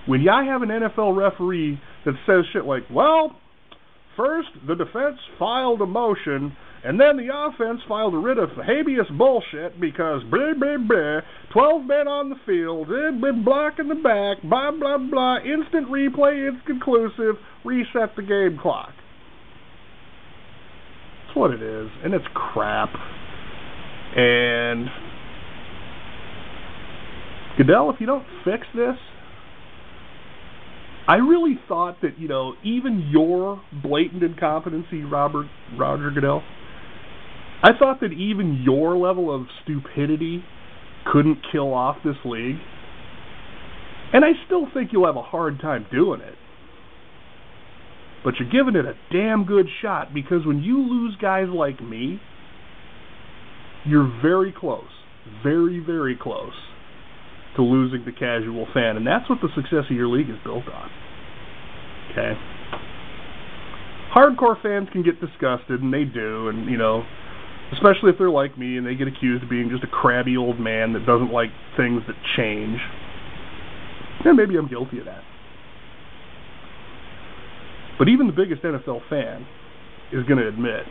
When 0.08 0.22
you 0.22 0.32
have 0.32 0.62
an 0.62 0.70
NFL 0.70 1.16
referee 1.16 1.80
that 2.06 2.14
says 2.26 2.46
shit 2.54 2.66
like, 2.66 2.84
well, 2.90 3.36
first 4.16 4.48
the 4.66 4.76
defense 4.76 5.18
filed 5.38 5.82
a 5.82 5.86
motion, 5.86 6.56
and 6.84 7.00
then 7.00 7.18
the 7.18 7.28
offense 7.34 7.82
filed 7.88 8.14
a 8.14 8.18
writ 8.18 8.38
of 8.38 8.50
habeas 8.52 9.08
bullshit 9.18 9.80
because 9.82 10.22
blah, 10.32 10.54
blah, 10.58 10.78
blah, 10.78 11.20
12 11.52 11.86
men 11.86 12.08
on 12.08 12.30
the 12.30 12.38
field, 12.46 12.88
eh, 12.88 13.12
they've 13.12 13.22
been 13.22 13.44
blocking 13.44 13.90
the 13.90 13.96
back, 13.96 14.42
blah, 14.48 14.72
blah, 14.72 14.98
blah, 14.98 15.38
instant 15.40 15.90
replay, 15.90 16.48
it's 16.48 16.66
conclusive, 16.66 17.36
reset 17.66 18.16
the 18.16 18.24
game 18.24 18.58
clock. 18.62 18.94
That's 21.28 21.36
what 21.36 21.52
it 21.52 21.62
is, 21.62 21.90
and 22.04 22.14
it's 22.14 22.26
crap. 22.34 22.90
And 24.16 24.88
Goodell, 27.58 27.90
if 27.90 28.00
you 28.00 28.06
don't 28.06 28.26
fix 28.46 28.66
this, 28.74 28.96
I 31.08 31.16
really 31.16 31.58
thought 31.70 32.02
that 32.02 32.20
you 32.20 32.28
know 32.28 32.54
even 32.64 33.10
your 33.10 33.62
blatant 33.82 34.24
incompetency, 34.24 35.04
Robert 35.04 35.48
Roger 35.78 36.12
Goodell. 36.12 36.44
I 37.64 37.70
thought 37.80 38.02
that 38.02 38.12
even 38.12 38.62
your 38.64 38.98
level 38.98 39.34
of 39.34 39.48
stupidity 39.64 40.44
couldn't 41.12 41.40
kill 41.52 41.74
off 41.74 41.98
this 42.04 42.18
league, 42.26 42.58
and 44.14 44.26
I 44.26 44.32
still 44.46 44.68
think 44.74 44.92
you'll 44.92 45.06
have 45.06 45.16
a 45.16 45.24
hard 45.24 45.62
time 45.62 45.86
doing 45.92 46.20
it. 46.20 46.36
But 48.26 48.34
you're 48.40 48.50
giving 48.50 48.78
it 48.78 48.86
a 48.86 48.94
damn 49.12 49.46
good 49.46 49.68
shot 49.82 50.14
because 50.14 50.46
when 50.46 50.62
you 50.62 50.78
lose 50.78 51.16
guys 51.22 51.48
like 51.48 51.82
me, 51.82 52.20
you're 53.86 54.12
very 54.22 54.52
close, 54.52 54.84
very 55.42 55.80
very 55.80 56.18
close 56.22 56.52
to 57.58 57.64
losing 57.64 58.06
the 58.06 58.14
casual 58.14 58.68
fan, 58.74 58.96
and 58.96 59.06
that's 59.06 59.30
what 59.30 59.40
the 59.42 59.50
success 59.54 59.84
of 59.90 59.96
your 59.96 60.08
league 60.08 60.30
is 60.30 60.38
built 60.44 60.68
on. 60.70 60.90
Okay. 62.12 62.34
Hardcore 64.16 64.62
fans 64.62 64.88
can 64.92 65.04
get 65.04 65.20
disgusted, 65.20 65.82
and 65.82 65.94
they 65.94 66.06
do, 66.06 66.48
and 66.48 66.70
you 66.72 66.78
know, 66.78 67.04
especially 67.74 68.12
if 68.12 68.18
they're 68.18 68.30
like 68.30 68.58
me 68.58 68.78
and 68.78 68.88
they 68.88 68.96
get 68.96 69.08
accused 69.08 69.44
of 69.44 69.50
being 69.50 69.70
just 69.70 69.84
a 69.84 69.88
crabby 69.88 70.38
old 70.38 70.60
man 70.60 70.94
that 70.94 71.06
doesn't 71.06 71.32
like 71.32 71.50
things 71.76 72.02
that 72.08 72.16
change. 72.38 72.80
And 74.24 74.38
maybe 74.38 74.56
I'm 74.58 74.68
guilty 74.68 75.00
of 75.00 75.06
that. 75.06 75.24
But 78.00 78.08
even 78.08 78.28
the 78.28 78.34
biggest 78.34 78.62
NFL 78.62 79.02
fan 79.10 79.46
is 80.14 80.26
going 80.28 80.40
to 80.40 80.48
admit 80.48 80.84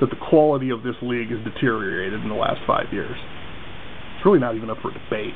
that 0.00 0.10
the 0.10 0.16
quality 0.28 0.70
of 0.70 0.82
this 0.82 0.96
league 1.02 1.30
has 1.30 1.38
deteriorated 1.44 2.20
in 2.22 2.28
the 2.28 2.34
last 2.34 2.60
five 2.66 2.92
years. 2.92 3.16
It's 4.16 4.26
really 4.26 4.38
not 4.38 4.56
even 4.56 4.70
up 4.70 4.78
for 4.82 4.90
debate. 4.90 5.34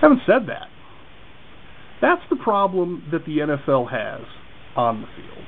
Having 0.00 0.20
said 0.26 0.48
that, 0.48 0.68
that's 2.00 2.22
the 2.30 2.36
problem 2.36 3.04
that 3.12 3.24
the 3.26 3.38
NFL 3.38 3.90
has 3.90 4.26
on 4.76 5.02
the 5.02 5.06
field. 5.16 5.46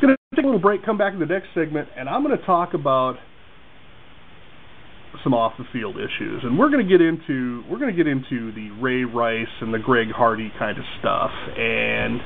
Going 0.00 0.16
to 0.16 0.36
take 0.36 0.44
a 0.44 0.46
little 0.46 0.60
break, 0.60 0.84
come 0.84 0.96
back 0.96 1.12
in 1.12 1.20
the 1.20 1.26
next 1.26 1.48
segment, 1.54 1.88
and 1.96 2.08
I'm 2.08 2.24
going 2.24 2.36
to 2.36 2.44
talk 2.44 2.74
about 2.74 3.16
some 5.22 5.34
off 5.34 5.52
the 5.58 5.64
field 5.72 5.96
issues, 5.96 6.42
and 6.42 6.58
we're 6.58 6.70
going 6.70 6.84
to 6.86 6.90
get 6.90 7.02
into 7.04 7.62
we're 7.70 7.78
going 7.78 7.94
to 7.94 7.96
get 7.96 8.06
into 8.06 8.50
the 8.52 8.70
Ray 8.80 9.04
Rice 9.04 9.46
and 9.60 9.72
the 9.72 9.78
Greg 9.78 10.08
Hardy 10.10 10.50
kind 10.58 10.78
of 10.78 10.84
stuff, 10.98 11.30
and 11.56 12.18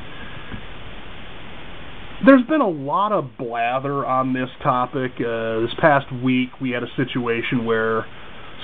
there's 2.25 2.47
been 2.47 2.61
a 2.61 2.69
lot 2.69 3.13
of 3.13 3.37
blather 3.37 4.07
on 4.07 4.33
this 4.33 4.49
topic. 4.63 5.13
Uh, 5.17 5.61
this 5.61 5.75
past 5.81 6.07
week, 6.25 6.49
we 6.61 6.71
had 6.71 6.83
a 6.83 6.91
situation 6.97 7.67
where 7.67 8.07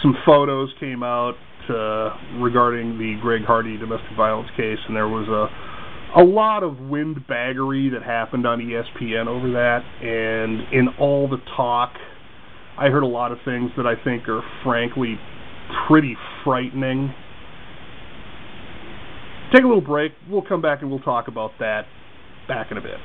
some 0.01 0.17
photos 0.25 0.71
came 0.81 1.03
out 1.03 1.35
Uh, 1.69 2.17
regarding 2.41 2.99
the 2.99 3.17
Greg 3.23 3.43
Hardy 3.45 3.77
domestic 3.79 4.17
violence 4.17 4.49
case, 4.57 4.79
and 4.89 4.97
there 4.97 5.09
was 5.09 5.29
a 5.29 6.21
a 6.21 6.23
lot 6.23 6.63
of 6.63 6.73
windbaggery 6.73 7.91
that 7.93 8.03
happened 8.05 8.47
on 8.47 8.59
ESPN 8.59 9.27
over 9.29 9.51
that, 9.53 9.81
and 10.03 10.73
in 10.73 10.89
all 11.01 11.29
the 11.29 11.39
talk, 11.57 11.93
I 12.79 12.89
heard 12.89 13.03
a 13.03 13.07
lot 13.07 13.33
of 13.33 13.39
things 13.45 13.71
that 13.77 13.87
I 13.87 13.95
think 14.03 14.29
are 14.29 14.43
frankly 14.65 15.19
pretty 15.89 16.17
frightening. 16.45 17.15
Take 19.55 19.65
a 19.65 19.67
little 19.67 19.81
break. 19.81 20.13
We'll 20.29 20.43
come 20.43 20.61
back 20.63 20.83
and 20.83 20.91
we'll 20.91 21.01
talk 21.01 21.29
about 21.29 21.53
that 21.61 21.83
back 22.49 22.71
in 22.71 22.77
a 22.77 22.81
bit. 22.81 22.99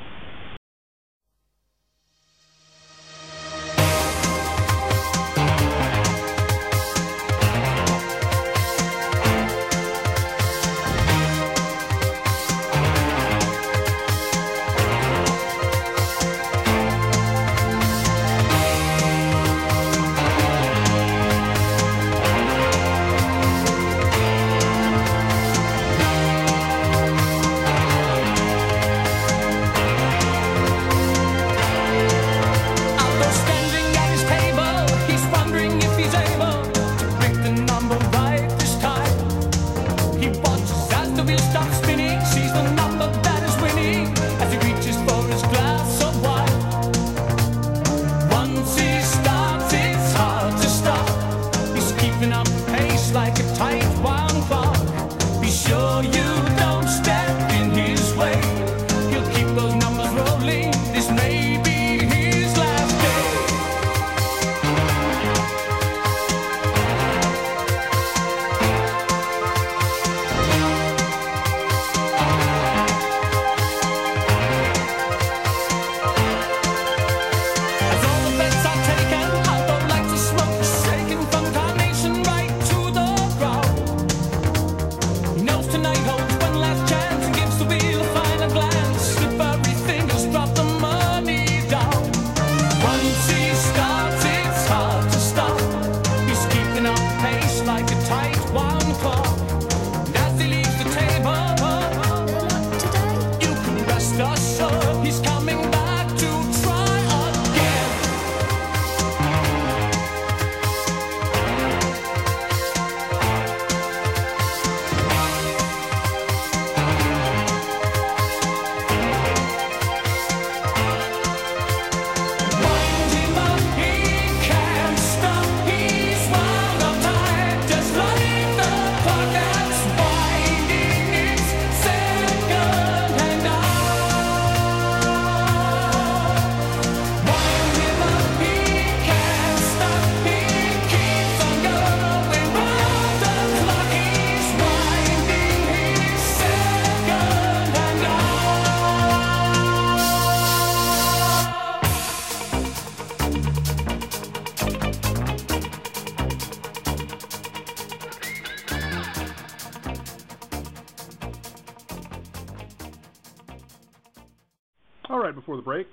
All 165.09 165.19
right, 165.19 165.33
before 165.33 165.55
the 165.55 165.61
break, 165.61 165.87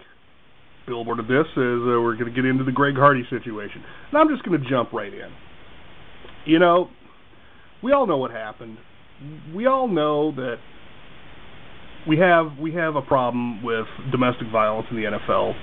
billboard 0.89 1.21
of 1.21 1.29
this 1.29 1.47
is 1.47 1.57
uh, 1.57 2.03
we're 2.03 2.17
going 2.17 2.27
to 2.27 2.33
get 2.33 2.45
into 2.45 2.65
the 2.65 2.73
Greg 2.73 2.97
Hardy 2.97 3.23
situation. 3.31 3.85
And 4.11 4.19
I'm 4.19 4.29
just 4.29 4.43
going 4.45 4.61
to 4.61 4.69
jump 4.69 4.93
right 4.93 5.13
in. 5.15 5.31
You 6.47 6.59
know, 6.59 6.91
we 7.81 7.93
all 7.93 8.09
know 8.09 8.17
what 8.17 8.33
happened. 8.33 8.77
We 9.55 9.67
all 9.67 9.87
know 9.87 10.33
that 10.35 10.57
we 12.09 12.19
have 12.19 12.59
we 12.59 12.75
have 12.75 12.97
a 12.97 13.03
problem 13.03 13.63
with 13.63 13.87
domestic 14.11 14.49
violence 14.51 14.89
in 14.91 14.97
the 14.97 15.05
NFL. 15.05 15.55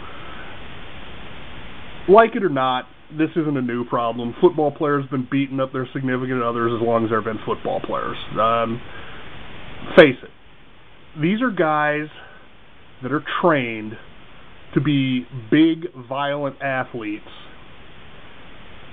Like 2.08 2.38
it 2.38 2.44
or 2.44 2.50
not, 2.50 2.86
this 3.18 3.32
isn't 3.32 3.58
a 3.58 3.62
new 3.62 3.84
problem. 3.84 4.34
Football 4.40 4.72
players 4.72 5.04
have 5.04 5.12
been 5.12 5.28
beating 5.30 5.60
up 5.60 5.74
their 5.74 5.90
significant 5.92 6.42
others 6.42 6.72
as 6.74 6.82
long 6.82 7.04
as 7.04 7.12
they've 7.12 7.22
been 7.22 7.44
football 7.46 7.82
players. 7.82 8.16
Um, 8.40 8.82
face 9.98 10.16
it, 10.24 11.22
these 11.22 11.42
are 11.42 11.52
guys 11.52 12.08
that 13.02 13.12
are 13.12 13.24
trained 13.42 13.98
to 14.74 14.82
be 14.82 15.26
big, 15.50 15.94
violent 16.08 16.62
athletes. 16.62 17.26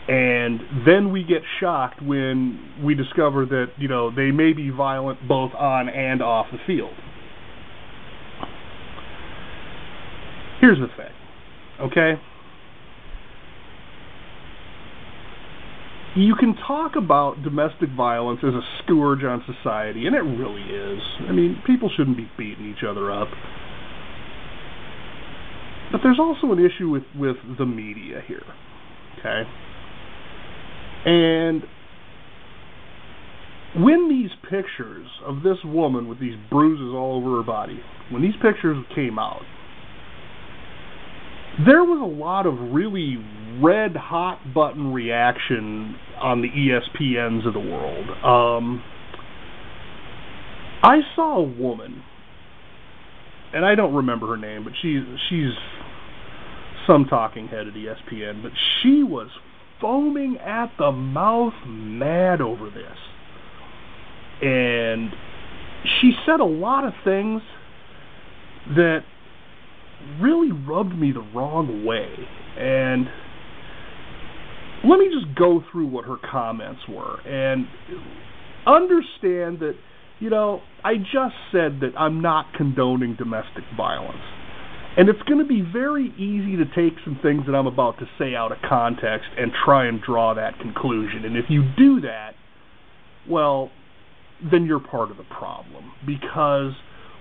And 0.08 0.60
then 0.86 1.12
we 1.12 1.22
get 1.22 1.42
shocked 1.60 2.00
when 2.02 2.58
we 2.82 2.94
discover 2.94 3.44
that, 3.46 3.66
you 3.76 3.88
know, 3.88 4.10
they 4.10 4.30
may 4.30 4.54
be 4.54 4.70
violent 4.70 5.28
both 5.28 5.52
on 5.54 5.88
and 5.88 6.22
off 6.22 6.46
the 6.50 6.58
field. 6.66 6.94
Here's 10.60 10.78
the 10.78 10.88
thing, 10.96 11.12
okay? 11.80 12.20
You 16.16 16.34
can 16.34 16.56
talk 16.66 16.96
about 16.96 17.42
domestic 17.42 17.90
violence 17.90 18.40
as 18.42 18.54
a 18.54 18.62
scourge 18.82 19.22
on 19.22 19.44
society, 19.46 20.06
and 20.06 20.16
it 20.16 20.22
really 20.22 20.62
is. 20.62 21.00
I 21.28 21.32
mean, 21.32 21.62
people 21.64 21.90
shouldn't 21.96 22.16
be 22.16 22.28
beating 22.36 22.64
each 22.64 22.82
other 22.82 23.12
up. 23.12 23.28
But 25.90 26.01
there's 26.03 26.18
also 26.18 26.53
an 26.53 26.59
issue 26.59 26.88
with, 26.90 27.05
with 27.16 27.37
the 27.59 27.66
media 27.66 28.20
here. 28.27 28.42
Okay? 29.18 29.42
And 31.07 31.62
when 33.77 34.09
these 34.09 34.31
pictures 34.42 35.07
of 35.24 35.42
this 35.42 35.59
woman 35.64 36.09
with 36.09 36.20
these 36.20 36.37
bruises 36.51 36.94
all 36.94 37.16
over 37.20 37.37
her 37.37 37.42
body, 37.42 37.81
when 38.11 38.22
these 38.22 38.35
pictures 38.42 38.77
came 38.94 39.18
out, 39.18 39.42
there 41.66 41.83
was 41.83 42.01
a 42.01 42.20
lot 42.20 42.46
of 42.46 42.55
really 42.72 43.16
red 43.61 43.96
hot 43.96 44.55
button 44.55 44.92
reaction 44.92 45.96
on 46.20 46.40
the 46.40 46.48
ESPNs 46.48 47.46
of 47.46 47.53
the 47.53 47.61
world. 47.61 48.09
Um, 48.24 48.83
I 50.83 51.01
saw 51.16 51.38
a 51.38 51.42
woman 51.42 52.03
and 53.54 53.64
I 53.64 53.74
don't 53.74 53.94
remember 53.94 54.26
her 54.28 54.37
name, 54.37 54.64
but 54.64 54.72
she's 54.80 55.02
she's 55.28 55.52
some 56.87 57.04
talking 57.04 57.48
head 57.48 57.66
at 57.66 57.74
ESPN, 57.74 58.42
but 58.42 58.52
she 58.80 59.02
was 59.02 59.28
foaming 59.80 60.38
at 60.38 60.72
the 60.78 60.90
mouth 60.90 61.54
mad 61.66 62.40
over 62.40 62.70
this. 62.70 62.98
And 64.40 65.12
she 66.00 66.12
said 66.26 66.40
a 66.40 66.44
lot 66.44 66.84
of 66.84 66.92
things 67.04 67.42
that 68.76 69.00
really 70.20 70.52
rubbed 70.52 70.96
me 70.98 71.12
the 71.12 71.26
wrong 71.34 71.84
way. 71.84 72.11
And 72.58 73.06
let 74.84 74.98
me 74.98 75.08
just 75.12 75.34
go 75.37 75.62
through 75.70 75.88
what 75.88 76.04
her 76.04 76.16
comments 76.30 76.80
were 76.88 77.20
and 77.26 77.66
understand 78.66 79.61
that 79.61 79.74
you 80.20 80.31
know, 80.31 80.61
I 80.85 80.96
just 80.96 81.35
said 81.52 81.81
that 81.81 81.92
I'm 81.96 82.20
not 82.20 82.52
condoning 82.54 83.14
domestic 83.16 83.64
violence. 83.76 84.22
And 84.96 85.09
it's 85.09 85.22
going 85.22 85.38
to 85.38 85.46
be 85.46 85.62
very 85.62 86.09
easy 86.16 86.57
to 86.57 86.64
take 86.64 86.98
some 87.04 87.20
things 87.22 87.42
that 87.46 87.54
I'm 87.54 87.68
about 87.68 87.98
to 87.98 88.07
say 88.18 88.35
out 88.35 88.50
of 88.50 88.59
context 88.68 89.28
and 89.38 89.52
try 89.64 89.87
and 89.87 90.00
draw 90.02 90.35
that 90.35 90.59
conclusion. 90.59 91.24
And 91.24 91.37
if 91.37 91.44
you 91.48 91.62
do 91.76 92.00
that, 92.00 92.33
well, 93.28 93.70
then 94.50 94.64
you're 94.64 94.81
part 94.81 95.12
of 95.12 95.16
the 95.16 95.24
problem 95.24 95.92
because 96.04 96.72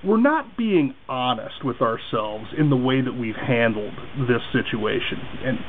we're 0.04 0.22
not 0.22 0.58
being 0.58 0.96
honest 1.08 1.64
with 1.64 1.82
ourselves 1.82 2.46
in 2.58 2.70
the 2.70 2.78
way 2.78 3.02
that 3.02 3.14
we've 3.14 3.36
handled 3.36 3.94
this 4.28 4.42
situation. 4.54 5.20
And 5.44 5.60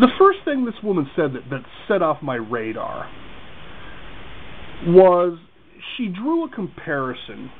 the 0.00 0.08
first 0.18 0.38
thing 0.46 0.64
this 0.64 0.74
woman 0.82 1.10
said 1.14 1.34
that, 1.34 1.50
that 1.50 1.64
set 1.88 2.00
off 2.00 2.22
my 2.22 2.36
radar 2.36 3.10
was 4.86 5.38
she 5.96 6.08
drew 6.08 6.44
a 6.44 6.50
comparison 6.50 7.50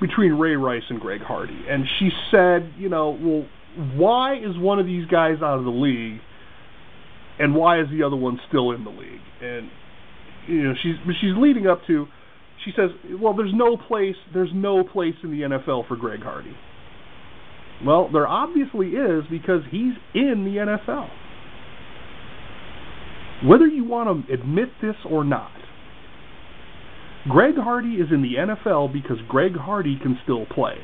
between 0.00 0.32
Ray 0.32 0.56
Rice 0.56 0.82
and 0.88 1.00
Greg 1.00 1.20
Hardy. 1.22 1.58
And 1.68 1.84
she 1.98 2.10
said, 2.30 2.72
you 2.78 2.88
know, 2.88 3.16
well, 3.20 3.46
why 3.96 4.36
is 4.36 4.56
one 4.56 4.78
of 4.78 4.86
these 4.86 5.06
guys 5.06 5.36
out 5.42 5.58
of 5.58 5.64
the 5.64 5.70
league 5.70 6.20
and 7.38 7.54
why 7.54 7.80
is 7.80 7.86
the 7.90 8.02
other 8.02 8.16
one 8.16 8.38
still 8.48 8.72
in 8.72 8.84
the 8.84 8.90
league? 8.90 9.20
And 9.42 9.70
you 10.48 10.62
know, 10.62 10.74
she's 10.82 10.94
she's 11.20 11.36
leading 11.36 11.66
up 11.66 11.80
to 11.86 12.06
she 12.64 12.72
says, 12.76 12.90
well, 13.20 13.34
there's 13.34 13.54
no 13.54 13.76
place 13.76 14.16
there's 14.32 14.50
no 14.54 14.84
place 14.84 15.14
in 15.22 15.30
the 15.30 15.42
NFL 15.42 15.88
for 15.88 15.96
Greg 15.96 16.22
Hardy. 16.22 16.56
Well, 17.84 18.08
there 18.10 18.26
obviously 18.26 18.88
is 18.88 19.24
because 19.30 19.62
he's 19.70 19.92
in 20.14 20.44
the 20.44 20.76
NFL. 20.88 21.08
Whether 23.44 23.66
you 23.66 23.84
want 23.84 24.26
to 24.26 24.32
admit 24.32 24.70
this 24.80 24.94
or 25.08 25.22
not, 25.22 25.50
Greg 27.28 27.54
Hardy 27.56 27.94
is 27.94 28.08
in 28.12 28.22
the 28.22 28.34
NFL 28.38 28.92
because 28.92 29.16
Greg 29.28 29.56
Hardy 29.56 29.98
can 30.00 30.18
still 30.22 30.46
play. 30.46 30.76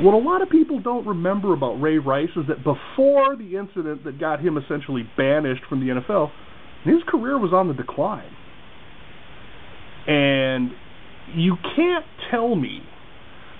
What 0.00 0.12
a 0.12 0.18
lot 0.18 0.42
of 0.42 0.50
people 0.50 0.80
don't 0.80 1.06
remember 1.06 1.54
about 1.54 1.80
Ray 1.80 1.96
Rice 1.96 2.28
is 2.36 2.46
that 2.48 2.58
before 2.58 3.34
the 3.36 3.56
incident 3.56 4.04
that 4.04 4.20
got 4.20 4.40
him 4.40 4.58
essentially 4.58 5.08
banished 5.16 5.62
from 5.70 5.80
the 5.80 5.86
NFL, 5.86 6.30
his 6.84 7.02
career 7.08 7.38
was 7.38 7.52
on 7.54 7.68
the 7.68 7.74
decline. 7.74 8.30
And 10.06 10.70
you 11.34 11.56
can't 11.74 12.04
tell 12.30 12.54
me 12.54 12.80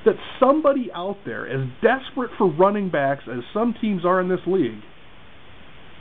that 0.05 0.17
somebody 0.39 0.91
out 0.95 1.17
there, 1.25 1.49
as 1.49 1.67
desperate 1.83 2.31
for 2.37 2.53
running 2.53 2.91
backs 2.91 3.25
as 3.33 3.41
some 3.55 3.75
teams 3.81 4.05
are 4.05 4.21
in 4.21 4.29
this 4.29 4.41
league, 4.47 4.83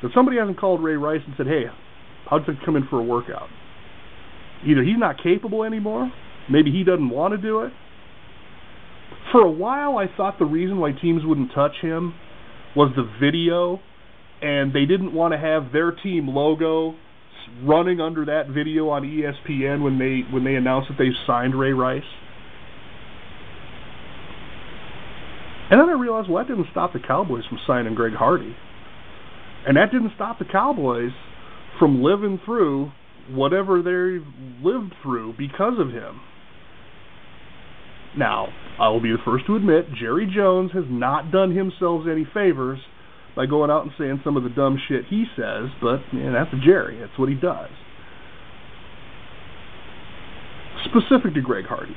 that 0.03 0.12
somebody 0.14 0.38
hasn't 0.38 0.60
called 0.60 0.84
Ray 0.84 0.97
Rice 0.97 1.22
and 1.26 1.34
said, 1.38 1.47
hey, 1.47 1.64
you 2.32 2.53
come 2.65 2.76
in 2.76 2.88
for 2.89 2.99
a 2.99 3.03
workout? 3.03 3.49
Either 4.65 4.84
he's 4.84 4.97
not 4.97 5.21
capable 5.21 5.63
anymore, 5.63 6.11
maybe 6.49 6.71
he 6.71 6.84
doesn't 6.84 7.09
want 7.09 7.34
to 7.34 7.38
do 7.38 7.61
it. 7.61 7.71
For 9.32 9.41
a 9.41 9.51
while, 9.51 9.97
I 9.97 10.05
thought 10.15 10.39
the 10.39 10.45
reason 10.45 10.80
why 10.80 10.91
teams 10.91 11.23
wouldn't 11.26 11.51
touch 11.53 11.73
him 11.82 12.13
was 12.76 12.91
the 12.95 13.03
video, 13.19 13.80
and 14.41 14.73
they 14.73 14.86
didn't 14.86 15.13
want 15.13 15.34
to 15.34 15.38
have 15.38 15.71
their 15.71 15.91
team 15.91 16.28
logo 16.28 16.95
running 17.63 18.01
under 18.01 18.26
that 18.26 18.47
video 18.47 18.89
on 18.89 19.03
ESPN 19.03 19.84
when 19.84 19.99
they 19.99 20.21
when 20.34 20.43
they 20.43 20.55
announced 20.55 20.89
that 20.89 20.97
they 20.97 21.09
signed 21.28 21.57
Ray 21.57 21.73
Rice. 21.73 22.03
And 25.69 25.80
then 25.80 25.89
I 25.89 25.93
realized, 25.93 26.30
well, 26.30 26.43
that 26.43 26.49
didn't 26.49 26.67
stop 26.71 26.93
the 26.93 26.99
Cowboys 26.99 27.43
from 27.49 27.57
signing 27.65 27.95
Greg 27.95 28.13
Hardy. 28.13 28.55
And 29.67 29.78
that 29.78 29.91
didn't 29.91 30.11
stop 30.15 30.38
the 30.38 30.45
Cowboys 30.45 31.11
from 31.80 32.01
living 32.01 32.39
through 32.45 32.91
whatever 33.30 33.82
they 33.82 34.23
lived 34.63 34.93
through 35.01 35.34
because 35.38 35.80
of 35.80 35.89
him. 35.89 36.21
Now, 38.17 38.47
I 38.80 38.89
will 38.89 39.01
be 39.01 39.11
the 39.11 39.17
first 39.26 39.45
to 39.47 39.55
admit 39.55 39.86
Jerry 39.99 40.32
Jones 40.34 40.71
has 40.73 40.86
not 40.89 41.32
done 41.32 41.55
himself 41.55 42.03
any 42.09 42.26
favors 42.34 42.80
by 43.36 43.45
going 43.45 43.69
out 43.69 43.84
and 43.84 43.91
saying 43.97 44.21
some 44.23 44.38
of 44.38 44.43
the 44.43 44.49
dumb 44.49 44.80
shit 44.88 45.05
he 45.09 45.26
says, 45.36 45.69
but 45.82 45.99
yeah, 46.13 46.32
that's 46.32 46.63
Jerry. 46.63 46.99
That's 46.99 47.17
what 47.19 47.28
he 47.28 47.36
does. 47.36 47.69
Specific 50.86 51.34
to 51.34 51.41
Greg 51.41 51.65
Hardy. 51.65 51.95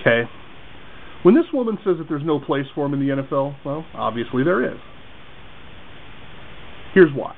Okay? 0.00 0.28
When 1.22 1.34
this 1.34 1.46
woman 1.52 1.78
says 1.84 1.96
that 1.98 2.08
there's 2.08 2.24
no 2.24 2.40
place 2.40 2.66
for 2.74 2.84
him 2.84 2.94
in 2.94 3.00
the 3.00 3.22
NFL, 3.22 3.56
well, 3.64 3.86
obviously 3.94 4.42
there 4.42 4.74
is. 4.74 4.78
Here's 6.92 7.12
why. 7.14 7.34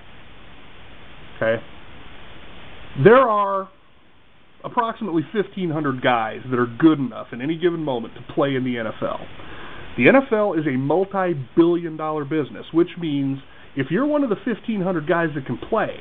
Okay? 1.36 1.62
There 3.02 3.16
are 3.16 3.68
approximately 4.64 5.22
1,500 5.34 6.02
guys 6.02 6.40
that 6.50 6.58
are 6.58 6.66
good 6.66 6.98
enough 6.98 7.28
in 7.32 7.42
any 7.42 7.58
given 7.58 7.80
moment 7.80 8.14
to 8.14 8.34
play 8.34 8.54
in 8.54 8.64
the 8.64 8.76
NFL. 8.76 9.26
The 9.96 10.06
NFL 10.06 10.58
is 10.58 10.66
a 10.66 10.76
multi 10.76 11.34
billion 11.56 11.96
dollar 11.96 12.24
business, 12.24 12.64
which 12.72 12.88
means 12.98 13.38
if 13.76 13.88
you're 13.90 14.06
one 14.06 14.24
of 14.24 14.30
the 14.30 14.36
1,500 14.36 15.08
guys 15.08 15.28
that 15.34 15.46
can 15.46 15.58
play, 15.58 15.96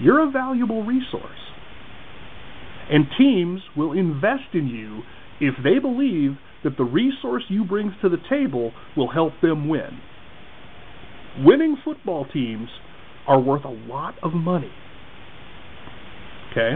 you're 0.00 0.26
a 0.26 0.30
valuable 0.30 0.84
resource. 0.84 1.38
And 2.90 3.06
teams 3.18 3.60
will 3.76 3.92
invest 3.92 4.54
in 4.54 4.66
you 4.66 5.02
if 5.40 5.54
they 5.62 5.78
believe 5.78 6.32
that 6.64 6.76
the 6.76 6.84
resource 6.84 7.44
you 7.48 7.64
bring 7.64 7.94
to 8.02 8.08
the 8.08 8.18
table 8.28 8.72
will 8.96 9.10
help 9.10 9.32
them 9.42 9.68
win. 9.68 10.00
Winning 11.38 11.76
football 11.84 12.26
teams 12.32 12.68
are 13.26 13.40
worth 13.40 13.64
a 13.64 13.70
lot 13.70 14.14
of 14.22 14.32
money. 14.32 14.72
Okay? 16.50 16.74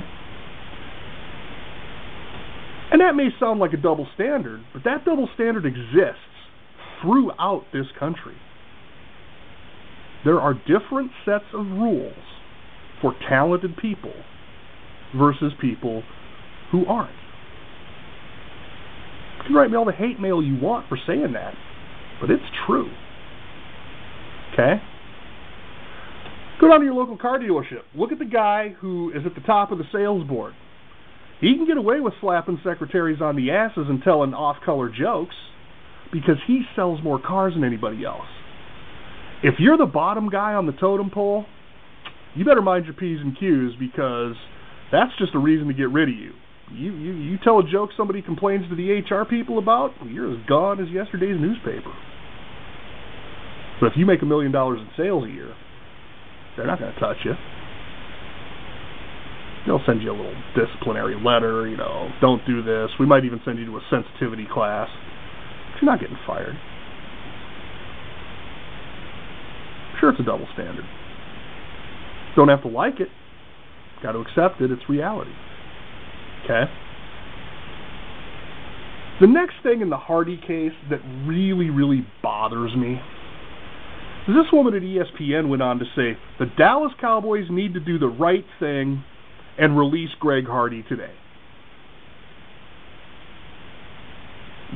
And 2.93 3.01
that 3.01 3.15
may 3.15 3.29
sound 3.41 3.61
like 3.61 3.73
a 3.73 3.77
double 3.77 4.07
standard, 4.15 4.65
but 4.73 4.85
that 4.85 5.05
double 5.05 5.29
standard 5.35 5.67
exists 5.67 6.21
throughout 7.03 7.65
this 7.73 7.87
country. 7.99 8.37
There 10.25 10.41
are 10.41 10.55
different 10.55 11.11
sets 11.25 11.45
of 11.53 11.67
rules 11.67 12.15
for 13.01 13.15
talented 13.29 13.77
people 13.77 14.15
versus 15.17 15.53
people 15.61 16.03
who 16.73 16.87
aren't. 16.87 17.11
You 19.39 19.45
can 19.47 19.55
write 19.55 19.71
me 19.71 19.77
all 19.77 19.85
the 19.85 19.93
hate 19.93 20.19
mail 20.19 20.43
you 20.43 20.59
want 20.61 20.89
for 20.89 20.99
saying 21.07 21.33
that, 21.35 21.55
but 22.21 22.31
it's 22.31 22.43
true. 22.67 22.91
Okay? 24.53 24.81
Go 26.61 26.69
down 26.69 26.81
to 26.81 26.87
your 26.87 26.95
local 26.95 27.19
car 27.19 27.39
dealership. 27.39 27.83
Look 27.95 28.13
at 28.13 28.19
the 28.19 28.25
guy 28.25 28.75
who 28.81 29.11
is 29.11 29.27
at 29.27 29.35
the 29.35 29.43
top 29.43 29.73
of 29.73 29.79
the 29.79 29.85
sales 29.93 30.27
board. 30.27 30.55
He 31.41 31.55
can 31.55 31.67
get 31.67 31.77
away 31.77 32.01
with 32.01 32.15
slapping 32.21 32.59
secretaries 32.65 33.21
on 33.21 33.37
the 33.37 33.51
asses 33.51 33.87
and 33.89 34.03
telling 34.03 34.33
off-color 34.33 34.89
jokes 34.89 35.35
because 36.13 36.37
he 36.47 36.63
sells 36.75 37.03
more 37.03 37.21
cars 37.21 37.53
than 37.55 37.63
anybody 37.63 38.05
else. 38.05 38.27
If 39.43 39.57
you're 39.59 39.77
the 39.77 39.85
bottom 39.85 40.31
guy 40.31 40.55
on 40.55 40.65
the 40.65 40.73
totem 40.73 41.11
pole, 41.11 41.45
you 42.35 42.45
better 42.45 42.63
mind 42.63 42.87
your 42.87 42.95
P's 42.95 43.21
and 43.21 43.39
Q's 43.39 43.73
because 43.79 44.35
that's 44.91 45.13
just 45.19 45.35
a 45.35 45.39
reason 45.39 45.69
to 45.69 45.75
get 45.75 45.91
rid 45.91 46.09
of 46.09 46.15
you. 46.15 46.33
You 46.73 46.93
you, 46.95 47.13
you 47.13 47.39
tell 47.45 47.59
a 47.59 47.71
joke 47.71 47.91
somebody 47.97 48.23
complains 48.23 48.69
to 48.71 48.77
the 48.77 49.01
HR 49.01 49.25
people 49.25 49.59
about, 49.59 49.93
you're 50.07 50.33
as 50.33 50.47
gone 50.49 50.81
as 50.81 50.89
yesterday's 50.89 51.39
newspaper. 51.39 51.93
But 53.79 53.89
if 53.89 53.93
you 53.97 54.07
make 54.07 54.23
a 54.23 54.27
million 54.27 54.53
dollars 54.53 54.81
in 54.81 54.89
sales 54.97 55.25
a 55.25 55.31
year, 55.31 55.55
they're 56.57 56.67
not 56.67 56.79
going 56.79 56.93
to 56.93 57.01
touch 57.01 57.19
you. 57.25 57.33
They'll 59.67 59.83
send 59.85 60.01
you 60.01 60.11
a 60.11 60.17
little 60.17 60.35
disciplinary 60.55 61.17
letter, 61.17 61.67
you 61.67 61.77
know, 61.77 62.09
don't 62.21 62.45
do 62.47 62.63
this. 62.63 62.91
We 63.01 63.07
might 63.07 63.25
even 63.25 63.41
send 63.45 63.59
you 63.59 63.67
to 63.67 63.77
a 63.77 63.81
sensitivity 63.91 64.47
class. 64.53 64.89
You're 65.81 65.91
not 65.91 66.01
getting 66.01 66.17
fired. 66.27 66.55
Sure, 70.01 70.11
it's 70.11 70.21
a 70.21 70.23
double 70.23 70.47
standard. 70.55 70.85
Don't 72.37 72.49
have 72.49 72.63
to 72.63 72.69
like 72.69 73.01
it. 73.01 73.09
Got 74.03 74.13
to 74.13 74.19
accept 74.19 74.61
it. 74.61 74.71
It's 74.71 74.89
reality. 74.89 75.33
Okay? 76.45 76.65
The 79.21 79.27
next 79.27 79.55
thing 79.63 79.81
in 79.81 79.89
the 79.89 79.97
Hardy 79.97 80.37
case 80.37 80.77
that 80.91 81.01
really, 81.27 81.71
really 81.71 82.07
bothers 82.23 82.77
me 82.77 83.01
this 84.33 84.47
woman 84.53 84.75
at 84.75 84.83
ESPN 84.83 85.49
went 85.49 85.63
on 85.63 85.79
to 85.79 85.85
say 85.95 86.19
the 86.39 86.47
Dallas 86.59 86.93
Cowboys 87.01 87.47
need 87.51 87.75
to 87.75 87.81
do 87.81 87.99
the 87.99 88.09
right 88.09 88.45
thing 88.59 89.05
and 89.59 89.79
release 89.79 90.11
Greg 90.19 90.47
Hardy 90.47 90.83
today. 90.89 91.15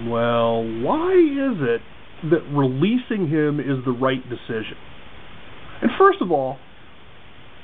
Well, 0.06 0.62
why 0.82 1.12
is 1.12 1.58
it 1.60 1.80
that 2.30 2.42
releasing 2.52 3.28
him 3.28 3.58
is 3.58 3.84
the 3.84 3.92
right 3.92 4.22
decision? 4.28 4.76
And 5.82 5.90
first 5.98 6.20
of 6.20 6.30
all, 6.30 6.58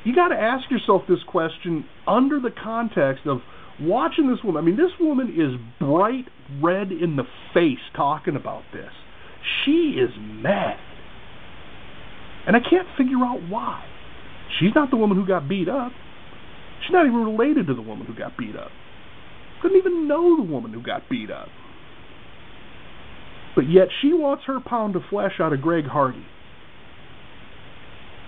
you 0.04 0.14
got 0.14 0.28
to 0.28 0.36
ask 0.36 0.70
yourself 0.70 1.02
this 1.08 1.22
question 1.26 1.84
under 2.06 2.40
the 2.40 2.50
context 2.50 3.26
of 3.26 3.40
watching 3.80 4.28
this 4.28 4.38
woman. 4.44 4.62
I 4.62 4.66
mean, 4.66 4.76
this 4.76 4.92
woman 5.00 5.28
is 5.28 5.60
bright 5.80 6.26
red 6.62 6.90
in 6.92 7.16
the 7.16 7.24
face 7.54 7.78
talking 7.94 8.36
about 8.36 8.62
this. 8.72 8.90
She 9.64 9.98
is 10.00 10.10
mad. 10.18 10.78
And 12.46 12.56
I 12.56 12.60
can't 12.60 12.86
figure 12.96 13.18
out 13.18 13.40
why. 13.48 13.84
She's 14.58 14.70
not 14.74 14.90
the 14.90 14.96
woman 14.96 15.16
who 15.16 15.26
got 15.26 15.48
beat 15.48 15.68
up. 15.68 15.92
She's 16.82 16.92
not 16.92 17.06
even 17.06 17.24
related 17.24 17.66
to 17.66 17.74
the 17.74 17.82
woman 17.82 18.06
who 18.06 18.14
got 18.14 18.36
beat 18.38 18.56
up. 18.56 18.70
Couldn't 19.60 19.78
even 19.78 20.06
know 20.06 20.36
the 20.36 20.42
woman 20.42 20.72
who 20.72 20.82
got 20.82 21.08
beat 21.10 21.30
up. 21.30 21.48
But 23.54 23.68
yet 23.70 23.88
she 24.00 24.12
wants 24.12 24.44
her 24.46 24.60
pound 24.60 24.96
of 24.96 25.02
flesh 25.08 25.32
out 25.40 25.52
of 25.52 25.62
Greg 25.62 25.86
Hardy. 25.86 26.24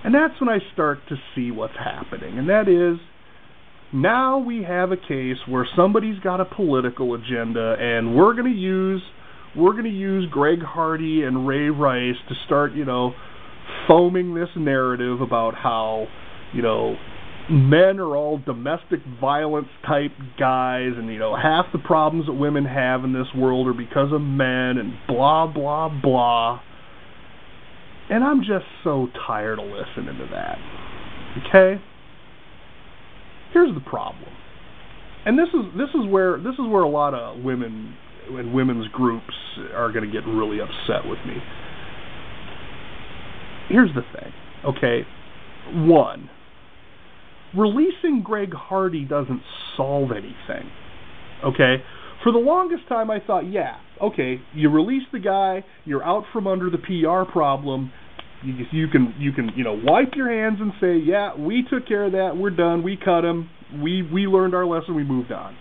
And 0.04 0.14
that's 0.14 0.40
when 0.40 0.48
I 0.48 0.58
start 0.72 1.00
to 1.10 1.16
see 1.34 1.50
what's 1.50 1.76
happening. 1.76 2.38
And 2.38 2.48
that 2.48 2.68
is 2.68 2.98
now 3.92 4.38
we 4.38 4.62
have 4.62 4.90
a 4.92 4.96
case 4.96 5.36
where 5.46 5.66
somebody's 5.76 6.18
got 6.20 6.40
a 6.40 6.44
political 6.44 7.14
agenda 7.14 7.76
and 7.78 8.14
we're 8.14 8.32
going 8.34 8.52
to 8.52 8.58
use 8.58 9.02
we're 9.56 9.72
going 9.72 9.84
to 9.84 9.90
use 9.90 10.28
Greg 10.30 10.60
Hardy 10.62 11.22
and 11.22 11.48
Ray 11.48 11.70
Rice 11.70 12.16
to 12.28 12.34
start, 12.44 12.74
you 12.74 12.84
know, 12.84 13.14
foaming 13.88 14.34
this 14.34 14.50
narrative 14.54 15.20
about 15.20 15.54
how, 15.54 16.06
you 16.52 16.62
know, 16.62 16.96
men 17.50 17.98
are 17.98 18.14
all 18.14 18.38
domestic 18.38 19.00
violence 19.20 19.68
type 19.86 20.12
guys 20.38 20.92
and 20.96 21.10
you 21.10 21.18
know 21.18 21.34
half 21.34 21.64
the 21.72 21.78
problems 21.78 22.26
that 22.26 22.34
women 22.34 22.66
have 22.66 23.04
in 23.04 23.14
this 23.14 23.26
world 23.34 23.66
are 23.66 23.72
because 23.72 24.12
of 24.12 24.20
men 24.20 24.76
and 24.76 24.92
blah 25.08 25.46
blah 25.46 25.88
blah. 25.88 26.60
And 28.10 28.22
I'm 28.22 28.40
just 28.40 28.66
so 28.84 29.08
tired 29.26 29.58
of 29.58 29.66
listening 29.66 30.16
to 30.18 30.28
that. 30.32 30.58
Okay? 31.48 31.82
Here's 33.52 33.74
the 33.74 33.80
problem. 33.80 34.30
And 35.24 35.38
this 35.38 35.48
is 35.48 35.76
this 35.76 35.88
is 35.90 36.06
where 36.10 36.36
this 36.38 36.54
is 36.54 36.66
where 36.68 36.82
a 36.82 36.88
lot 36.88 37.14
of 37.14 37.42
women 37.42 37.94
and 38.30 38.52
women's 38.52 38.88
groups 38.88 39.32
are 39.74 39.90
going 39.90 40.04
to 40.04 40.12
get 40.12 40.26
really 40.26 40.60
upset 40.60 41.08
with 41.08 41.18
me 41.26 41.36
here's 43.68 43.90
the 43.94 44.02
thing 44.12 44.32
okay 44.64 45.02
one 45.72 46.28
releasing 47.56 48.22
Greg 48.22 48.52
Hardy 48.52 49.04
doesn't 49.04 49.42
solve 49.76 50.10
anything. 50.12 50.70
Okay? 51.44 51.82
For 52.22 52.32
the 52.32 52.38
longest 52.38 52.88
time, 52.88 53.10
I 53.10 53.20
thought, 53.24 53.50
yeah, 53.50 53.76
okay, 54.02 54.40
you 54.54 54.70
release 54.70 55.04
the 55.12 55.20
guy, 55.20 55.64
you're 55.84 56.04
out 56.04 56.24
from 56.32 56.46
under 56.46 56.68
the 56.68 56.78
PR 56.78 57.30
problem. 57.30 57.92
You, 58.42 58.54
you 58.70 58.88
can 58.88 59.14
you 59.18 59.32
can 59.32 59.50
you 59.56 59.64
know 59.64 59.80
wipe 59.82 60.14
your 60.14 60.30
hands 60.30 60.58
and 60.60 60.72
say, 60.80 60.96
yeah, 60.96 61.34
we 61.36 61.64
took 61.68 61.88
care 61.88 62.04
of 62.04 62.12
that. 62.12 62.36
We're 62.36 62.50
done. 62.50 62.84
We 62.84 62.96
cut 62.96 63.24
him. 63.24 63.50
We 63.82 64.02
we 64.02 64.28
learned 64.28 64.54
our 64.54 64.64
lesson. 64.64 64.94
We 64.94 65.02
moved 65.02 65.32
on. 65.32 65.56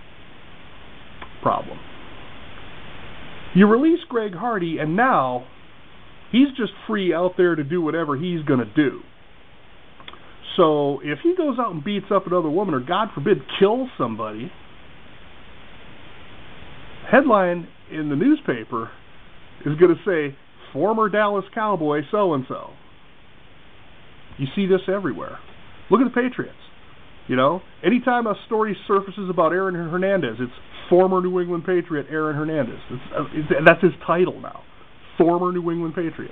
Problem. 1.42 1.80
You 3.56 3.66
release 3.66 4.00
Greg 4.08 4.36
Hardy, 4.36 4.78
and 4.78 4.96
now 4.96 5.48
he's 6.32 6.50
just 6.58 6.72
free 6.88 7.14
out 7.14 7.34
there 7.38 7.56
to 7.56 7.64
do 7.64 7.82
whatever 7.82 8.18
he's 8.18 8.42
going 8.44 8.60
to 8.60 8.74
do. 8.76 9.02
So 10.56 11.00
if 11.04 11.20
he 11.22 11.36
goes 11.36 11.58
out 11.60 11.72
and 11.72 11.84
beats 11.84 12.08
up 12.12 12.26
another 12.26 12.50
woman, 12.50 12.74
or 12.74 12.80
God 12.80 13.10
forbid, 13.14 13.38
kills 13.60 13.90
somebody, 13.98 14.52
headline 17.10 17.68
in 17.92 18.10
the 18.10 18.16
newspaper 18.16 18.90
is 19.66 19.78
going 19.78 19.96
to 19.96 20.02
say 20.06 20.36
former 20.74 21.10
Dallas 21.10 21.46
Cowboy 21.54 22.02
so 22.12 22.34
and 22.34 22.46
so. 22.48 22.72
You 24.38 24.48
see 24.56 24.66
this 24.66 24.82
everywhere. 24.88 25.40
Look 25.90 26.02
at 26.02 26.14
the 26.14 26.22
Patriots. 26.22 26.58
You 27.28 27.36
know, 27.36 27.62
anytime 27.84 28.26
a 28.26 28.36
story 28.46 28.76
surfaces 28.88 29.30
about 29.30 29.52
Aaron 29.52 29.76
Hernandez, 29.76 30.38
it's 30.40 30.52
former 30.90 31.22
New 31.22 31.40
England 31.42 31.66
Patriot 31.66 32.08
Aaron 32.10 32.36
Hernandez. 32.36 32.80
It's, 32.90 33.02
uh, 33.14 33.24
it's, 33.34 33.66
that's 33.66 33.84
his 33.84 33.92
title 34.06 34.40
now. 34.40 34.62
Former 35.18 35.52
New 35.52 35.72
England 35.72 35.96
Patriot. 35.96 36.32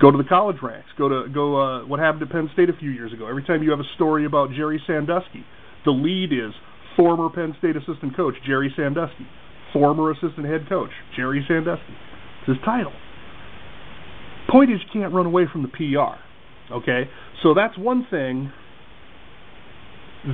Go 0.00 0.10
to 0.10 0.18
the 0.18 0.28
college 0.28 0.56
ranks. 0.62 0.88
Go 0.96 1.08
to 1.08 1.28
go. 1.28 1.60
Uh, 1.60 1.86
what 1.86 1.98
happened 1.98 2.22
at 2.22 2.30
Penn 2.30 2.48
State 2.52 2.70
a 2.70 2.72
few 2.72 2.90
years 2.90 3.12
ago? 3.12 3.26
Every 3.26 3.42
time 3.42 3.62
you 3.62 3.70
have 3.70 3.80
a 3.80 3.90
story 3.96 4.26
about 4.26 4.50
Jerry 4.52 4.80
Sandusky, 4.86 5.44
the 5.84 5.90
lead 5.90 6.32
is 6.32 6.54
former 6.96 7.28
Penn 7.30 7.54
State 7.58 7.76
assistant 7.76 8.16
coach 8.16 8.34
Jerry 8.46 8.72
Sandusky, 8.76 9.26
former 9.72 10.12
assistant 10.12 10.46
head 10.46 10.68
coach 10.68 10.90
Jerry 11.16 11.44
Sandusky. 11.48 11.94
It's 12.40 12.48
his 12.48 12.64
title. 12.64 12.92
Point 14.50 14.70
is, 14.70 14.78
you 14.80 15.00
can't 15.00 15.12
run 15.12 15.26
away 15.26 15.44
from 15.50 15.62
the 15.62 15.68
PR. 15.68 16.16
Okay, 16.72 17.10
so 17.42 17.54
that's 17.54 17.76
one 17.76 18.06
thing 18.10 18.52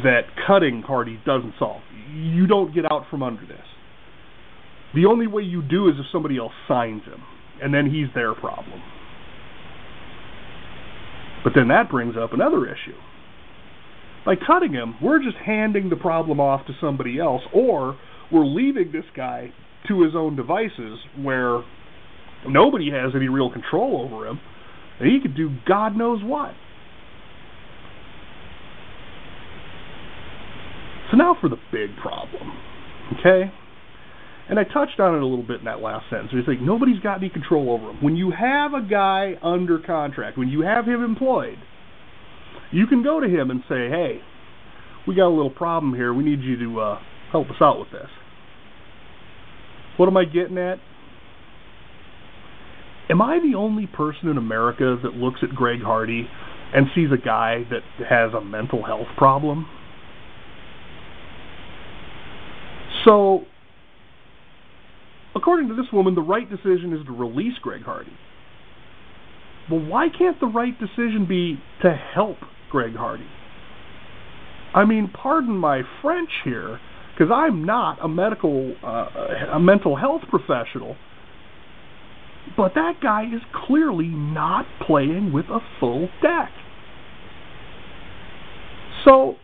that 0.02 0.22
cutting 0.46 0.82
Hardy 0.82 1.20
doesn't 1.24 1.54
solve. 1.58 1.82
You 2.12 2.46
don't 2.46 2.74
get 2.74 2.84
out 2.90 3.04
from 3.10 3.22
under 3.22 3.44
this. 3.46 3.64
The 4.94 5.06
only 5.06 5.26
way 5.26 5.42
you 5.42 5.62
do 5.62 5.88
is 5.88 5.94
if 5.98 6.06
somebody 6.12 6.38
else 6.38 6.52
signs 6.68 7.02
him, 7.04 7.22
and 7.62 7.72
then 7.74 7.90
he's 7.90 8.06
their 8.14 8.34
problem. 8.34 8.80
But 11.42 11.52
then 11.54 11.68
that 11.68 11.90
brings 11.90 12.16
up 12.16 12.32
another 12.32 12.66
issue. 12.66 12.96
By 14.24 14.34
cutting 14.36 14.72
him, 14.72 14.94
we're 15.02 15.22
just 15.22 15.36
handing 15.44 15.90
the 15.90 15.96
problem 15.96 16.40
off 16.40 16.66
to 16.66 16.72
somebody 16.80 17.18
else, 17.18 17.42
or 17.52 17.98
we're 18.32 18.46
leaving 18.46 18.90
this 18.92 19.04
guy 19.16 19.52
to 19.88 20.02
his 20.02 20.14
own 20.14 20.36
devices 20.36 20.98
where 21.20 21.62
nobody 22.48 22.90
has 22.90 23.12
any 23.14 23.28
real 23.28 23.52
control 23.52 24.08
over 24.10 24.26
him, 24.26 24.40
and 24.98 25.10
he 25.10 25.20
could 25.20 25.36
do 25.36 25.50
God 25.68 25.96
knows 25.96 26.20
what. 26.22 26.52
So 31.10 31.18
now 31.18 31.36
for 31.40 31.50
the 31.50 31.58
big 31.70 31.90
problem, 32.00 32.56
okay? 33.18 33.52
And 34.48 34.58
I 34.58 34.64
touched 34.64 35.00
on 35.00 35.14
it 35.14 35.22
a 35.22 35.26
little 35.26 35.44
bit 35.44 35.60
in 35.60 35.64
that 35.64 35.80
last 35.80 36.10
sentence. 36.10 36.30
It's 36.34 36.46
like 36.46 36.60
nobody's 36.60 37.00
got 37.00 37.18
any 37.18 37.30
control 37.30 37.70
over 37.70 37.90
him. 37.90 38.02
When 38.02 38.14
you 38.14 38.30
have 38.30 38.74
a 38.74 38.82
guy 38.82 39.34
under 39.42 39.78
contract, 39.78 40.36
when 40.36 40.48
you 40.48 40.60
have 40.62 40.86
him 40.86 41.02
employed, 41.02 41.58
you 42.70 42.86
can 42.86 43.02
go 43.02 43.20
to 43.20 43.28
him 43.28 43.50
and 43.50 43.62
say, 43.68 43.88
"Hey, 43.88 44.20
we 45.06 45.14
got 45.14 45.28
a 45.28 45.34
little 45.34 45.50
problem 45.50 45.94
here. 45.94 46.12
We 46.12 46.24
need 46.24 46.42
you 46.42 46.58
to 46.58 46.80
uh, 46.80 46.98
help 47.32 47.48
us 47.50 47.56
out 47.60 47.78
with 47.78 47.90
this." 47.90 48.10
What 49.96 50.08
am 50.08 50.16
I 50.16 50.24
getting 50.24 50.58
at? 50.58 50.78
Am 53.08 53.22
I 53.22 53.38
the 53.38 53.56
only 53.56 53.86
person 53.86 54.28
in 54.28 54.38
America 54.38 54.98
that 55.02 55.14
looks 55.14 55.40
at 55.42 55.50
Greg 55.54 55.82
Hardy 55.82 56.28
and 56.74 56.86
sees 56.94 57.10
a 57.12 57.22
guy 57.22 57.64
that 57.70 57.82
has 58.08 58.32
a 58.34 58.40
mental 58.40 58.84
health 58.84 59.06
problem? 59.16 59.66
So, 63.04 63.44
according 65.34 65.68
to 65.68 65.74
this 65.74 65.86
woman, 65.92 66.14
the 66.14 66.22
right 66.22 66.48
decision 66.48 66.96
is 66.98 67.04
to 67.06 67.12
release 67.12 67.54
Greg 67.62 67.82
Hardy. 67.82 68.12
Well, 69.70 69.80
why 69.80 70.08
can't 70.16 70.38
the 70.40 70.46
right 70.46 70.78
decision 70.78 71.26
be 71.28 71.58
to 71.82 71.94
help 72.14 72.36
Greg 72.70 72.94
Hardy? 72.94 73.26
I 74.74 74.84
mean, 74.84 75.10
pardon 75.10 75.56
my 75.56 75.82
French 76.02 76.30
here, 76.44 76.80
because 77.12 77.32
I'm 77.32 77.64
not 77.64 78.04
a 78.04 78.08
medical, 78.08 78.74
uh, 78.82 79.54
a 79.54 79.60
mental 79.60 79.96
health 79.96 80.22
professional, 80.28 80.96
but 82.56 82.74
that 82.74 82.94
guy 83.02 83.24
is 83.24 83.40
clearly 83.66 84.08
not 84.08 84.66
playing 84.86 85.32
with 85.32 85.46
a 85.46 85.60
full 85.80 86.08
deck. 86.20 86.50
So, 89.04 89.36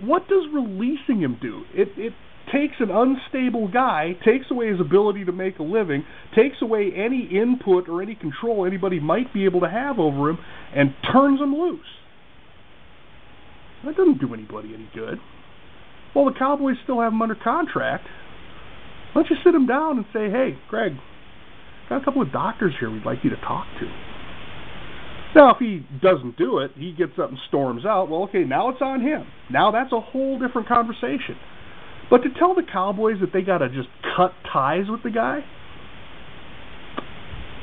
what 0.00 0.28
does 0.28 0.44
releasing 0.52 1.20
him 1.20 1.38
do? 1.40 1.62
It 1.72 1.88
it 1.96 2.12
takes 2.52 2.74
an 2.80 2.90
unstable 2.90 3.68
guy, 3.68 4.16
takes 4.24 4.46
away 4.50 4.68
his 4.68 4.80
ability 4.80 5.24
to 5.24 5.32
make 5.32 5.58
a 5.58 5.62
living, 5.62 6.04
takes 6.34 6.56
away 6.62 6.90
any 6.94 7.28
input 7.32 7.88
or 7.88 8.02
any 8.02 8.14
control 8.14 8.66
anybody 8.66 9.00
might 9.00 9.32
be 9.32 9.44
able 9.44 9.60
to 9.60 9.68
have 9.68 9.98
over 9.98 10.30
him, 10.30 10.38
and 10.74 10.94
turns 11.12 11.40
him 11.40 11.54
loose. 11.54 11.80
That 13.84 13.96
doesn't 13.96 14.20
do 14.20 14.34
anybody 14.34 14.74
any 14.74 14.88
good. 14.94 15.18
Well, 16.14 16.24
the 16.24 16.38
Cowboys 16.38 16.76
still 16.82 17.00
have 17.00 17.12
him 17.12 17.22
under 17.22 17.36
contract. 17.36 18.06
Why 19.12 19.22
don't 19.22 19.30
you 19.30 19.36
sit 19.44 19.54
him 19.54 19.66
down 19.66 19.98
and 19.98 20.06
say, 20.12 20.30
hey, 20.30 20.58
Greg, 20.68 20.92
got 21.88 22.02
a 22.02 22.04
couple 22.04 22.22
of 22.22 22.32
doctors 22.32 22.74
here 22.78 22.90
we'd 22.90 23.04
like 23.04 23.18
you 23.22 23.30
to 23.30 23.36
talk 23.36 23.66
to. 23.80 23.86
Now, 25.34 25.54
if 25.54 25.58
he 25.58 25.86
doesn't 26.02 26.38
do 26.38 26.58
it, 26.58 26.72
he 26.76 26.92
gets 26.92 27.12
up 27.22 27.28
and 27.28 27.38
storms 27.48 27.84
out. 27.84 28.08
Well, 28.08 28.22
okay, 28.24 28.44
now 28.44 28.70
it's 28.70 28.80
on 28.80 29.00
him. 29.02 29.26
Now 29.50 29.70
that's 29.70 29.92
a 29.92 30.00
whole 30.00 30.38
different 30.38 30.68
conversation. 30.68 31.36
But 32.10 32.18
to 32.18 32.30
tell 32.38 32.54
the 32.54 32.62
Cowboys 32.62 33.16
that 33.20 33.32
they 33.32 33.42
got 33.42 33.58
to 33.58 33.68
just 33.68 33.88
cut 34.16 34.32
ties 34.50 34.84
with 34.88 35.02
the 35.02 35.10
guy, 35.10 35.40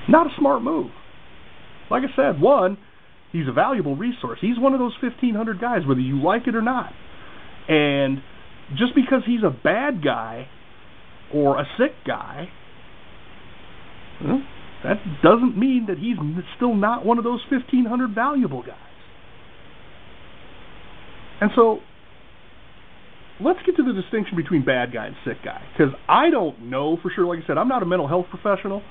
not 0.08 0.28
a 0.28 0.30
smart 0.38 0.62
move. 0.62 0.92
Like 1.90 2.04
I 2.04 2.16
said, 2.16 2.40
one, 2.42 2.78
he's 3.32 3.48
a 3.48 3.52
valuable 3.52 3.96
resource. 3.96 4.40
He's 4.42 4.60
one 4.60 4.74
of 4.74 4.80
those 4.80 4.94
1,500 5.02 5.60
guys, 5.60 5.82
whether 5.88 6.00
you 6.00 6.22
like 6.22 6.48
it 6.48 6.56
or 6.56 6.62
not. 6.62 6.92
And 7.68 8.20
just 8.78 8.94
because 8.96 9.22
he's 9.26 9.44
a 9.44 9.50
bad 9.50 10.04
guy 10.04 10.48
or 11.34 11.60
a 11.60 11.66
sick 11.80 11.94
guy, 12.06 12.50
well, 14.24 14.44
that 14.84 14.98
doesn't 15.24 15.58
mean 15.58 15.88
that 15.88 15.98
he's 15.98 16.18
still 16.56 16.76
not 16.76 17.06
one 17.06 17.18
of 17.18 17.24
those 17.24 17.42
1,500 17.50 18.14
valuable 18.14 18.62
guys. 18.62 18.78
And 21.42 21.52
so, 21.56 21.80
let's 23.42 23.60
get 23.66 23.76
to 23.78 23.84
the 23.84 23.94
distinction 23.94 24.36
between 24.36 24.64
bad 24.64 24.94
guy 24.94 25.08
and 25.08 25.16
sick 25.26 25.38
guy. 25.44 25.62
Because 25.74 25.94
I 26.08 26.30
don't 26.30 26.70
know 26.70 26.98
for 27.02 27.12
sure. 27.14 27.26
Like 27.26 27.44
I 27.44 27.48
said, 27.48 27.58
I'm 27.58 27.68
not 27.68 27.84
a 27.84 27.86
mental 27.86 28.08
health 28.08 28.28
professional. 28.30 28.82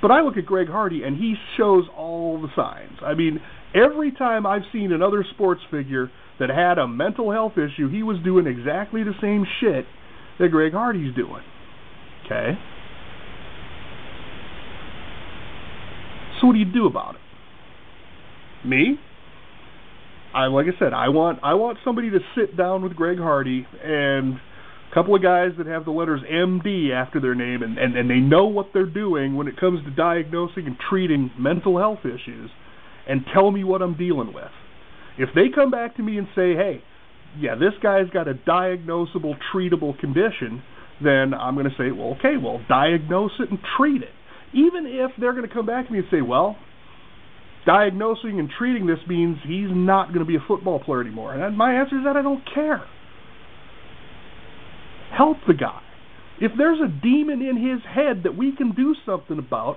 But 0.00 0.10
I 0.12 0.20
look 0.20 0.36
at 0.36 0.46
Greg 0.46 0.68
Hardy 0.68 1.02
and 1.02 1.16
he 1.16 1.34
shows 1.56 1.84
all 1.96 2.40
the 2.40 2.48
signs. 2.54 2.98
I 3.02 3.14
mean, 3.14 3.40
every 3.74 4.12
time 4.12 4.46
I've 4.46 4.62
seen 4.72 4.92
another 4.92 5.24
sports 5.34 5.60
figure 5.70 6.10
that 6.38 6.50
had 6.50 6.78
a 6.78 6.86
mental 6.86 7.32
health 7.32 7.54
issue, 7.54 7.88
he 7.88 8.02
was 8.02 8.18
doing 8.22 8.46
exactly 8.46 9.02
the 9.02 9.14
same 9.20 9.44
shit 9.60 9.86
that 10.38 10.48
Greg 10.50 10.72
Hardy's 10.72 11.14
doing. 11.16 11.42
Okay? 12.24 12.52
So 16.40 16.46
what 16.46 16.52
do 16.52 16.60
you 16.60 16.72
do 16.72 16.86
about 16.86 17.16
it? 17.16 18.66
Me? 18.66 19.00
I 20.34 20.46
like 20.46 20.66
I 20.66 20.78
said, 20.78 20.92
I 20.92 21.08
want 21.08 21.40
I 21.42 21.54
want 21.54 21.78
somebody 21.84 22.10
to 22.10 22.18
sit 22.36 22.56
down 22.56 22.82
with 22.82 22.94
Greg 22.94 23.18
Hardy 23.18 23.66
and 23.82 24.34
a 24.34 24.94
couple 24.94 25.14
of 25.14 25.22
guys 25.22 25.50
that 25.58 25.66
have 25.66 25.84
the 25.84 25.90
letters 25.90 26.20
MD 26.30 26.90
after 26.92 27.20
their 27.20 27.34
name 27.34 27.62
and, 27.62 27.78
and, 27.78 27.96
and 27.96 28.08
they 28.08 28.16
know 28.20 28.46
what 28.46 28.70
they're 28.72 28.86
doing 28.86 29.36
when 29.36 29.46
it 29.46 29.58
comes 29.58 29.84
to 29.84 29.90
diagnosing 29.90 30.66
and 30.66 30.76
treating 30.90 31.30
mental 31.38 31.78
health 31.78 32.00
issues 32.04 32.50
and 33.08 33.22
tell 33.32 33.50
me 33.50 33.64
what 33.64 33.82
I'm 33.82 33.96
dealing 33.96 34.32
with. 34.32 34.50
If 35.18 35.30
they 35.34 35.46
come 35.54 35.70
back 35.70 35.96
to 35.96 36.02
me 36.02 36.18
and 36.18 36.26
say, 36.34 36.54
Hey, 36.54 36.82
yeah, 37.38 37.54
this 37.54 37.74
guy's 37.82 38.08
got 38.10 38.28
a 38.28 38.34
diagnosable, 38.34 39.34
treatable 39.54 39.98
condition, 39.98 40.62
then 41.02 41.34
I'm 41.34 41.54
going 41.54 41.68
to 41.68 41.76
say, 41.76 41.90
well, 41.92 42.16
okay, 42.18 42.34
well, 42.42 42.60
diagnose 42.68 43.32
it 43.38 43.50
and 43.50 43.58
treat 43.76 44.02
it. 44.02 44.14
Even 44.52 44.86
if 44.86 45.12
they're 45.20 45.32
going 45.34 45.46
to 45.46 45.52
come 45.52 45.66
back 45.66 45.86
to 45.86 45.92
me 45.92 45.98
and 45.98 46.08
say, 46.10 46.22
well, 46.22 46.56
diagnosing 47.66 48.38
and 48.38 48.50
treating 48.56 48.86
this 48.86 48.98
means 49.08 49.38
he's 49.42 49.68
not 49.70 50.08
going 50.08 50.20
to 50.20 50.24
be 50.24 50.36
a 50.36 50.44
football 50.46 50.80
player 50.80 51.00
anymore. 51.00 51.34
And 51.34 51.56
my 51.56 51.74
answer 51.74 51.98
is 51.98 52.04
that 52.04 52.16
I 52.16 52.22
don't 52.22 52.42
care. 52.54 52.82
Help 55.16 55.38
the 55.46 55.54
guy. 55.54 55.80
If 56.40 56.52
there's 56.56 56.78
a 56.80 56.88
demon 56.88 57.42
in 57.42 57.56
his 57.56 57.80
head 57.84 58.22
that 58.24 58.36
we 58.36 58.54
can 58.54 58.72
do 58.72 58.94
something 59.04 59.38
about, 59.38 59.76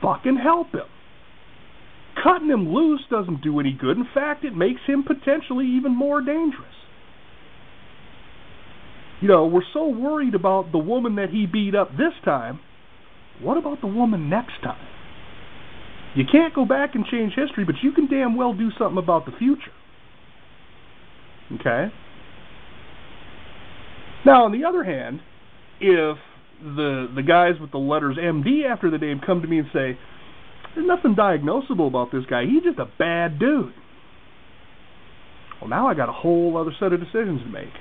fucking 0.00 0.38
help 0.42 0.72
him. 0.72 0.86
Cutting 2.22 2.48
him 2.48 2.72
loose 2.72 3.02
doesn't 3.10 3.42
do 3.42 3.60
any 3.60 3.76
good. 3.78 3.96
In 3.96 4.06
fact, 4.12 4.44
it 4.44 4.54
makes 4.54 4.80
him 4.86 5.04
potentially 5.04 5.66
even 5.76 5.96
more 5.96 6.20
dangerous. 6.20 6.66
You 9.20 9.28
know, 9.28 9.46
we're 9.46 9.62
so 9.72 9.88
worried 9.88 10.34
about 10.34 10.70
the 10.70 10.78
woman 10.78 11.16
that 11.16 11.30
he 11.30 11.46
beat 11.46 11.74
up 11.74 11.90
this 11.92 12.12
time. 12.24 12.60
What 13.40 13.56
about 13.56 13.80
the 13.80 13.86
woman 13.88 14.30
next 14.30 14.62
time? 14.62 14.78
You 16.14 16.24
can't 16.30 16.54
go 16.54 16.64
back 16.64 16.94
and 16.94 17.04
change 17.06 17.34
history, 17.34 17.64
but 17.64 17.76
you 17.82 17.92
can 17.92 18.08
damn 18.08 18.36
well 18.36 18.52
do 18.52 18.70
something 18.78 18.98
about 18.98 19.26
the 19.26 19.32
future. 19.32 19.72
Okay? 21.54 21.92
Now, 24.24 24.44
on 24.44 24.52
the 24.52 24.64
other 24.66 24.84
hand, 24.84 25.20
if 25.80 26.18
the 26.60 27.08
the 27.14 27.22
guys 27.22 27.54
with 27.60 27.70
the 27.70 27.78
letters 27.78 28.16
MD 28.16 28.64
after 28.68 28.90
the 28.90 28.98
name 28.98 29.20
come 29.24 29.40
to 29.42 29.48
me 29.48 29.60
and 29.60 29.68
say, 29.72 29.96
"There's 30.74 30.86
nothing 30.86 31.14
diagnosable 31.14 31.86
about 31.86 32.10
this 32.10 32.24
guy. 32.26 32.44
He's 32.46 32.64
just 32.64 32.78
a 32.78 32.86
bad 32.98 33.38
dude." 33.38 33.72
Well, 35.60 35.70
now 35.70 35.88
I 35.88 35.94
got 35.94 36.08
a 36.08 36.12
whole 36.12 36.56
other 36.56 36.72
set 36.78 36.92
of 36.92 37.00
decisions 37.00 37.42
to 37.42 37.48
make. 37.48 37.72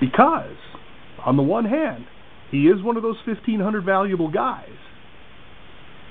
Because, 0.00 0.56
on 1.24 1.36
the 1.36 1.42
one 1.42 1.64
hand, 1.64 2.06
he 2.50 2.66
is 2.66 2.82
one 2.82 2.96
of 2.96 3.02
those 3.02 3.16
1,500 3.24 3.84
valuable 3.84 4.28
guys. 4.28 4.68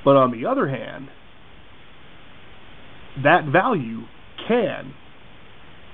But 0.03 0.15
on 0.15 0.31
the 0.31 0.49
other 0.49 0.67
hand, 0.67 1.09
that 3.23 3.45
value 3.51 4.01
can 4.47 4.93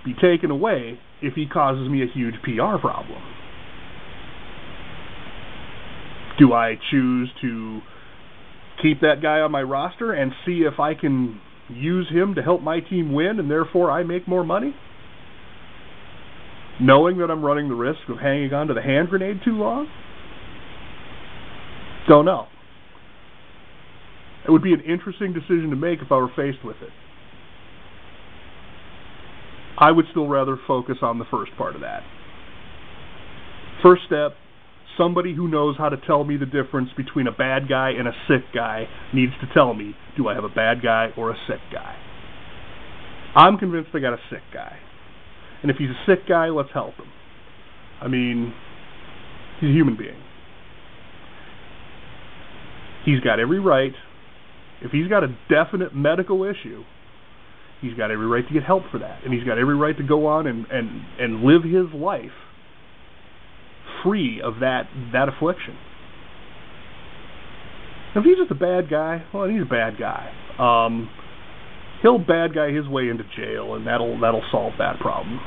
be 0.06 0.14
taken 0.14 0.52
away 0.52 1.00
if 1.22 1.34
he 1.34 1.48
causes 1.48 1.90
me 1.90 2.04
a 2.04 2.08
huge 2.14 2.36
PR 2.44 2.78
problem. 2.80 3.22
Do 6.40 6.54
I 6.54 6.76
choose 6.92 7.30
to 7.42 7.82
keep 8.82 9.02
that 9.02 9.22
guy 9.22 9.40
on 9.40 9.52
my 9.52 9.64
roster 9.64 10.14
and 10.14 10.32
see 10.46 10.64
if 10.72 10.80
I 10.80 10.94
can 10.94 11.42
use 11.70 12.08
him 12.10 12.36
to 12.36 12.44
help 12.44 12.62
my 12.62 12.80
team 12.80 13.14
win 13.14 13.40
and 13.40 13.50
therefore 13.50 13.90
I 13.92 14.04
make 14.04 14.28
more 14.28 14.44
money? 14.44 14.76
Knowing 16.80 17.18
that 17.18 17.32
I'm 17.32 17.44
running 17.44 17.70
the 17.70 17.76
risk 17.76 18.00
of 18.08 18.20
hanging 18.20 18.54
on 18.54 18.68
to 18.68 18.76
the 18.76 18.82
hand 18.82 19.10
grenade 19.10 19.42
too 19.44 19.58
long? 19.58 19.88
Don't 22.08 22.26
know. 22.26 22.48
It 24.48 24.52
would 24.52 24.64
be 24.64 24.74
an 24.74 24.82
interesting 24.82 25.34
decision 25.34 25.70
to 25.72 25.76
make 25.76 26.00
if 26.02 26.12
I 26.12 26.16
were 26.16 26.32
faced 26.36 26.64
with 26.64 26.78
it. 26.82 26.90
I 29.78 29.92
would 29.92 30.06
still 30.12 30.28
rather 30.28 30.58
focus 30.66 30.98
on 31.02 31.20
the 31.20 31.26
first 31.30 31.52
part 31.58 31.76
of 31.76 31.82
that. 31.82 32.02
First 33.84 34.04
step 34.08 34.34
somebody 34.98 35.36
who 35.36 35.48
knows 35.48 35.76
how 35.78 35.90
to 35.90 35.98
tell 35.98 36.24
me 36.24 36.38
the 36.38 36.46
difference 36.46 36.90
between 36.98 37.28
a 37.28 37.32
bad 37.32 37.70
guy 37.70 37.92
and 37.92 38.08
a 38.08 38.14
sick 38.28 38.42
guy 38.54 38.88
needs 39.14 39.34
to 39.40 39.48
tell 39.54 39.74
me 39.74 39.96
do 40.18 40.28
I 40.28 40.34
have 40.34 40.44
a 40.44 40.50
bad 40.50 40.82
guy 40.82 41.10
or 41.16 41.30
a 41.30 41.36
sick 41.48 41.60
guy? 41.72 41.96
I'm 43.36 43.58
convinced 43.58 43.92
I 43.94 44.00
got 44.00 44.14
a 44.14 44.22
sick 44.32 44.42
guy. 44.52 44.78
And 45.62 45.70
if 45.70 45.78
he's 45.78 45.90
a 45.90 46.02
sick 46.08 46.28
guy, 46.28 46.48
let's 46.48 46.70
help 46.74 46.96
him. 46.96 47.12
I 48.02 48.08
mean, 48.08 48.54
he's 49.60 49.70
a 49.70 49.74
human 49.74 49.96
being. 49.96 50.18
He's 53.06 53.20
got 53.20 53.40
every 53.40 53.60
right. 53.60 53.94
If 54.82 54.92
he's 54.92 55.08
got 55.08 55.24
a 55.24 55.36
definite 55.50 55.96
medical 55.96 56.44
issue, 56.44 56.84
he's 57.82 57.94
got 57.96 58.12
every 58.12 58.28
right 58.28 58.48
to 58.48 58.54
get 58.54 58.64
help 58.64 58.84
for 58.92 59.00
that. 59.00 59.24
And 59.24 59.34
he's 59.34 59.44
got 59.44 59.58
every 59.58 59.76
right 59.76 59.98
to 59.98 60.04
go 60.04 60.28
on 60.28 60.48
and, 60.48 60.66
and, 60.72 61.02
and 61.20 61.44
live 61.44 61.64
his 61.64 61.94
life 61.94 62.32
free 64.04 64.42
of 64.42 64.60
that 64.60 64.84
that 65.14 65.28
affliction. 65.28 65.76
Now, 68.14 68.22
If 68.22 68.26
he's 68.26 68.38
just 68.38 68.52
a 68.52 68.56
bad 68.56 68.90
guy, 68.90 69.24
well, 69.34 69.48
he's 69.48 69.62
a 69.62 69.66
bad 69.66 69.98
guy. 70.00 70.32
Um, 70.60 71.10
he'll 72.02 72.20
bad 72.20 72.54
guy 72.54 72.72
his 72.72 72.88
way 72.88 73.10
into 73.10 73.24
jail, 73.36 73.76
and 73.76 73.86
that'll 73.86 74.20
that'll 74.20 74.44
solve 74.52 74.74
that 74.80 75.00
problem. 75.00 75.40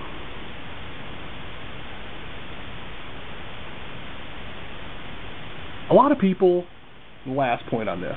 A 5.90 5.94
lot 5.94 6.12
of 6.12 6.18
people. 6.18 6.64
Last 7.26 7.66
point 7.66 7.86
on 7.86 8.00
this. 8.00 8.16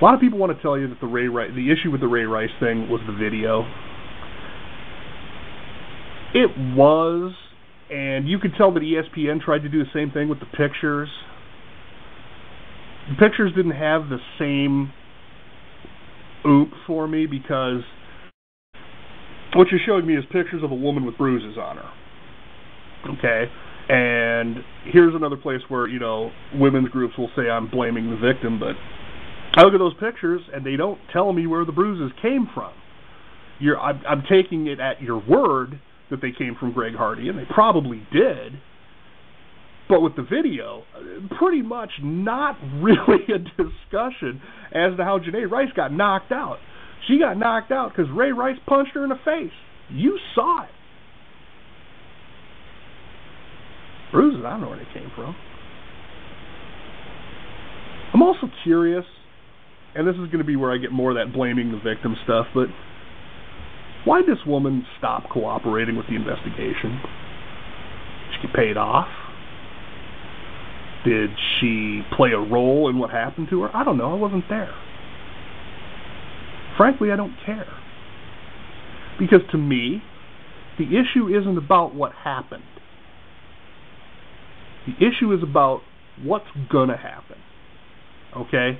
A 0.00 0.04
lot 0.04 0.14
of 0.14 0.20
people 0.20 0.38
want 0.38 0.56
to 0.56 0.62
tell 0.62 0.78
you 0.78 0.88
that 0.88 1.00
the 1.00 1.08
Ray 1.08 1.26
Rice, 1.26 1.50
the 1.56 1.72
issue 1.72 1.90
with 1.90 2.00
the 2.00 2.06
Ray 2.06 2.22
Rice 2.22 2.50
thing 2.60 2.88
was 2.88 3.00
the 3.06 3.12
video. 3.12 3.62
It 6.34 6.50
was, 6.76 7.32
and 7.90 8.28
you 8.28 8.38
could 8.38 8.52
tell 8.56 8.72
that 8.74 8.80
ESPN 8.80 9.40
tried 9.40 9.62
to 9.62 9.68
do 9.68 9.80
the 9.82 9.90
same 9.92 10.12
thing 10.12 10.28
with 10.28 10.38
the 10.38 10.46
pictures. 10.46 11.08
The 13.08 13.16
pictures 13.18 13.52
didn't 13.56 13.72
have 13.72 14.08
the 14.08 14.18
same 14.38 14.92
oop 16.46 16.68
for 16.86 17.08
me 17.08 17.26
because 17.26 17.80
what 19.56 19.66
you're 19.72 19.80
showing 19.84 20.06
me 20.06 20.14
is 20.14 20.24
pictures 20.30 20.62
of 20.62 20.70
a 20.70 20.76
woman 20.76 21.06
with 21.06 21.18
bruises 21.18 21.58
on 21.58 21.78
her. 21.78 21.90
Okay? 23.18 23.50
And 23.88 24.58
here's 24.92 25.14
another 25.16 25.36
place 25.36 25.62
where, 25.68 25.88
you 25.88 25.98
know, 25.98 26.30
women's 26.54 26.90
groups 26.90 27.14
will 27.18 27.30
say 27.34 27.48
I'm 27.48 27.68
blaming 27.68 28.10
the 28.10 28.16
victim, 28.16 28.60
but 28.60 28.76
I 29.58 29.62
look 29.62 29.74
at 29.74 29.78
those 29.78 29.94
pictures 29.98 30.40
and 30.54 30.64
they 30.64 30.76
don't 30.76 31.00
tell 31.12 31.32
me 31.32 31.48
where 31.48 31.64
the 31.64 31.72
bruises 31.72 32.16
came 32.22 32.48
from. 32.54 32.72
You're, 33.58 33.76
I'm, 33.76 34.00
I'm 34.08 34.22
taking 34.30 34.68
it 34.68 34.78
at 34.78 35.02
your 35.02 35.18
word 35.18 35.80
that 36.12 36.22
they 36.22 36.30
came 36.30 36.54
from 36.60 36.72
Greg 36.72 36.94
Hardy, 36.94 37.28
and 37.28 37.36
they 37.36 37.44
probably 37.52 38.06
did. 38.12 38.52
But 39.88 40.00
with 40.00 40.14
the 40.14 40.22
video, 40.22 40.84
pretty 41.38 41.62
much 41.62 41.90
not 42.00 42.56
really 42.80 43.24
a 43.34 43.38
discussion 43.38 44.40
as 44.72 44.96
to 44.96 45.02
how 45.02 45.18
Janae 45.18 45.50
Rice 45.50 45.72
got 45.74 45.92
knocked 45.92 46.30
out. 46.30 46.58
She 47.08 47.18
got 47.18 47.36
knocked 47.36 47.72
out 47.72 47.90
because 47.90 48.08
Ray 48.14 48.30
Rice 48.30 48.58
punched 48.64 48.92
her 48.94 49.02
in 49.02 49.08
the 49.08 49.18
face. 49.24 49.50
You 49.90 50.20
saw 50.36 50.62
it. 50.62 50.70
Bruises, 54.12 54.42
I 54.46 54.50
don't 54.50 54.60
know 54.60 54.68
where 54.68 54.78
they 54.78 54.94
came 54.94 55.10
from. 55.16 55.34
I'm 58.14 58.22
also 58.22 58.48
curious, 58.62 59.04
and 59.98 60.06
this 60.06 60.14
is 60.14 60.26
going 60.26 60.38
to 60.38 60.44
be 60.44 60.54
where 60.54 60.72
I 60.72 60.78
get 60.78 60.92
more 60.92 61.10
of 61.10 61.16
that 61.16 61.34
blaming 61.34 61.72
the 61.72 61.78
victim 61.78 62.14
stuff, 62.22 62.46
but 62.54 62.68
why 64.04 64.20
did 64.20 64.30
this 64.30 64.46
woman 64.46 64.86
stop 64.96 65.28
cooperating 65.28 65.96
with 65.96 66.06
the 66.06 66.14
investigation? 66.14 67.00
Did 67.02 68.40
she 68.40 68.46
get 68.46 68.54
paid 68.54 68.76
off? 68.76 69.08
Did 71.04 71.30
she 71.58 72.02
play 72.16 72.30
a 72.30 72.38
role 72.38 72.88
in 72.88 73.00
what 73.00 73.10
happened 73.10 73.48
to 73.50 73.62
her? 73.62 73.76
I 73.76 73.82
don't 73.82 73.98
know. 73.98 74.12
I 74.12 74.14
wasn't 74.14 74.44
there. 74.48 74.72
Frankly, 76.76 77.10
I 77.10 77.16
don't 77.16 77.34
care. 77.44 77.66
Because 79.18 79.40
to 79.50 79.58
me, 79.58 80.00
the 80.78 80.84
issue 80.84 81.26
isn't 81.26 81.58
about 81.58 81.92
what 81.92 82.12
happened. 82.12 82.62
The 84.86 84.94
issue 85.04 85.32
is 85.32 85.42
about 85.42 85.80
what's 86.22 86.46
gonna 86.70 86.96
happen. 86.96 87.38
Okay? 88.36 88.78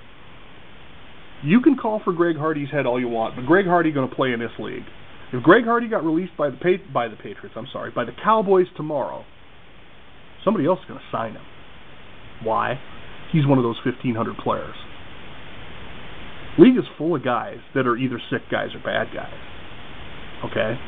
You 1.44 1.60
can 1.60 1.76
call 1.76 2.00
for 2.04 2.12
Greg 2.12 2.36
Hardy's 2.36 2.70
head 2.70 2.86
all 2.86 2.98
you 2.98 3.08
want, 3.08 3.36
but 3.36 3.46
Greg 3.46 3.66
Hardy 3.66 3.92
going 3.92 4.08
to 4.08 4.14
play 4.14 4.32
in 4.32 4.40
this 4.40 4.50
league. 4.58 4.84
If 5.32 5.42
Greg 5.42 5.64
Hardy 5.64 5.88
got 5.88 6.04
released 6.04 6.36
by 6.36 6.50
the 6.50 6.56
pa- 6.56 6.92
by 6.92 7.08
the 7.08 7.16
Patriots, 7.16 7.54
I'm 7.56 7.68
sorry, 7.72 7.90
by 7.90 8.04
the 8.04 8.12
Cowboys 8.24 8.66
tomorrow, 8.76 9.24
somebody 10.44 10.66
else 10.66 10.80
is 10.80 10.86
going 10.86 10.98
to 10.98 11.06
sign 11.12 11.32
him. 11.32 11.44
Why? 12.42 12.80
He's 13.30 13.46
one 13.46 13.58
of 13.58 13.64
those 13.64 13.76
1,500 13.84 14.36
players. 14.38 14.74
League 16.58 16.76
is 16.76 16.84
full 16.96 17.14
of 17.14 17.22
guys 17.22 17.58
that 17.74 17.86
are 17.86 17.96
either 17.96 18.20
sick 18.30 18.42
guys 18.50 18.70
or 18.74 18.80
bad 18.80 19.14
guys. 19.14 19.34
Okay? 20.44 20.78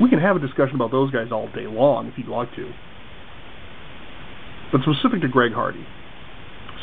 We 0.00 0.08
can 0.08 0.18
have 0.18 0.36
a 0.36 0.40
discussion 0.40 0.74
about 0.74 0.90
those 0.90 1.10
guys 1.10 1.28
all 1.30 1.46
day 1.54 1.66
long 1.66 2.08
if 2.08 2.14
you'd 2.16 2.28
like 2.28 2.54
to. 2.56 2.72
But 4.72 4.80
specific 4.80 5.20
to 5.20 5.28
Greg 5.28 5.52
Hardy, 5.52 5.84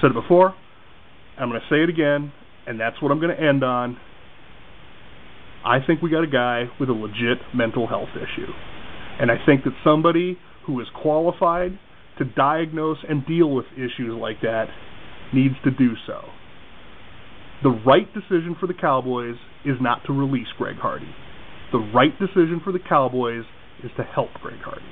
said 0.02 0.12
it 0.12 0.14
before, 0.14 0.54
I'm 1.38 1.50
going 1.50 1.62
to 1.62 1.68
say 1.74 1.84
it 1.84 1.90
again, 1.90 2.32
and 2.68 2.80
that's 2.80 3.02
what 3.02 3.12
I'm 3.12 3.20
going 3.20 3.36
to 3.36 3.42
end 3.42 3.64
on. 3.64 3.98
I 5.66 5.80
think 5.86 6.02
we 6.02 6.10
got 6.10 6.24
a 6.24 6.28
guy 6.28 6.66
with 6.80 6.90
a 6.90 6.94
legit 6.94 7.38
mental 7.54 7.88
health 7.88 8.10
issue. 8.16 8.52
And 9.20 9.30
I 9.30 9.36
think 9.46 9.64
that 9.66 9.74
somebody 9.84 10.38
who 10.66 10.80
is 10.80 10.88
qualified 11.02 11.78
to 12.18 12.26
diagnose 12.26 12.98
and 13.08 13.26
deal 13.26 13.50
with 13.52 13.66
issues 13.74 14.18
like 14.20 14.42
that 14.42 14.66
needs 15.34 15.56
to 15.64 15.72
do 15.72 15.94
so. 16.08 16.22
The 17.64 17.70
right 17.86 18.08
decision 18.14 18.56
for 18.60 18.68
the 18.68 18.74
Cowboys 18.74 19.36
is 19.66 19.76
not 19.82 20.06
to 20.08 20.14
release 20.14 20.48
Greg 20.58 20.78
Hardy. 20.78 21.14
The 21.72 21.92
right 21.94 22.18
decision 22.18 22.62
for 22.64 22.72
the 22.72 22.80
Cowboys 22.80 23.44
is 23.84 23.92
to 23.98 24.04
help 24.04 24.30
Greg 24.42 24.60
Hardy. 24.64 24.86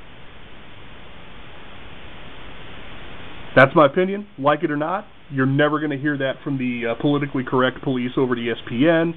That's 3.57 3.75
my 3.75 3.87
opinion. 3.87 4.27
Like 4.37 4.63
it 4.63 4.69
or 4.69 4.77
not, 4.77 5.07
you're 5.31 5.47
never 5.47 5.79
going 5.79 5.89
to 5.89 5.97
hear 5.97 6.15
that 6.19 6.33
from 6.43 6.59
the 6.59 6.91
uh, 6.91 7.01
politically 7.01 7.43
correct 7.43 7.81
police 7.81 8.11
over 8.15 8.35
at 8.35 8.39
ESPN. 8.39 9.13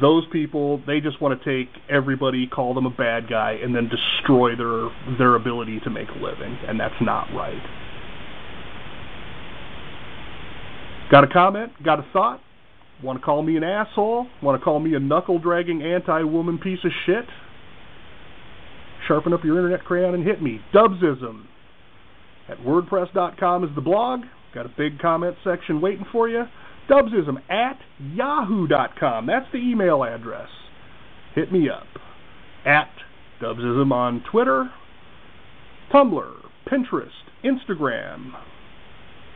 Those 0.00 0.24
people, 0.32 0.82
they 0.86 1.00
just 1.00 1.20
want 1.20 1.38
to 1.38 1.44
take 1.44 1.68
everybody, 1.90 2.46
call 2.46 2.72
them 2.72 2.86
a 2.86 2.90
bad 2.90 3.28
guy, 3.28 3.58
and 3.62 3.76
then 3.76 3.90
destroy 3.90 4.56
their 4.56 4.88
their 5.18 5.34
ability 5.34 5.80
to 5.80 5.90
make 5.90 6.08
a 6.08 6.14
living, 6.14 6.56
and 6.66 6.80
that's 6.80 6.94
not 7.02 7.26
right. 7.34 7.62
Got 11.10 11.24
a 11.24 11.28
comment? 11.28 11.72
Got 11.84 11.98
a 11.98 12.06
thought? 12.10 12.40
Want 13.02 13.20
to 13.20 13.24
call 13.24 13.42
me 13.42 13.58
an 13.58 13.64
asshole? 13.64 14.28
Want 14.42 14.58
to 14.58 14.64
call 14.64 14.80
me 14.80 14.94
a 14.94 14.98
knuckle 14.98 15.38
dragging 15.38 15.82
anti 15.82 16.22
woman 16.22 16.56
piece 16.58 16.80
of 16.84 16.90
shit? 17.04 17.26
sharpen 19.06 19.32
up 19.32 19.42
your 19.42 19.56
internet 19.56 19.84
crayon 19.86 20.14
and 20.14 20.26
hit 20.26 20.42
me. 20.42 20.60
Dubsism 20.74 21.46
at 22.48 22.58
wordpress.com 22.58 23.64
is 23.64 23.70
the 23.74 23.80
blog. 23.80 24.20
Got 24.54 24.66
a 24.66 24.72
big 24.76 24.98
comment 24.98 25.36
section 25.44 25.80
waiting 25.80 26.06
for 26.10 26.28
you. 26.28 26.44
Dubsism 26.88 27.36
at 27.50 27.78
yahoo.com. 28.00 29.26
That's 29.26 29.46
the 29.52 29.58
email 29.58 30.04
address. 30.04 30.48
Hit 31.34 31.52
me 31.52 31.68
up. 31.68 31.86
At 32.64 32.90
Dubsism 33.42 33.92
on 33.92 34.24
Twitter, 34.30 34.70
Tumblr, 35.92 36.32
Pinterest, 36.66 37.08
Instagram. 37.44 38.32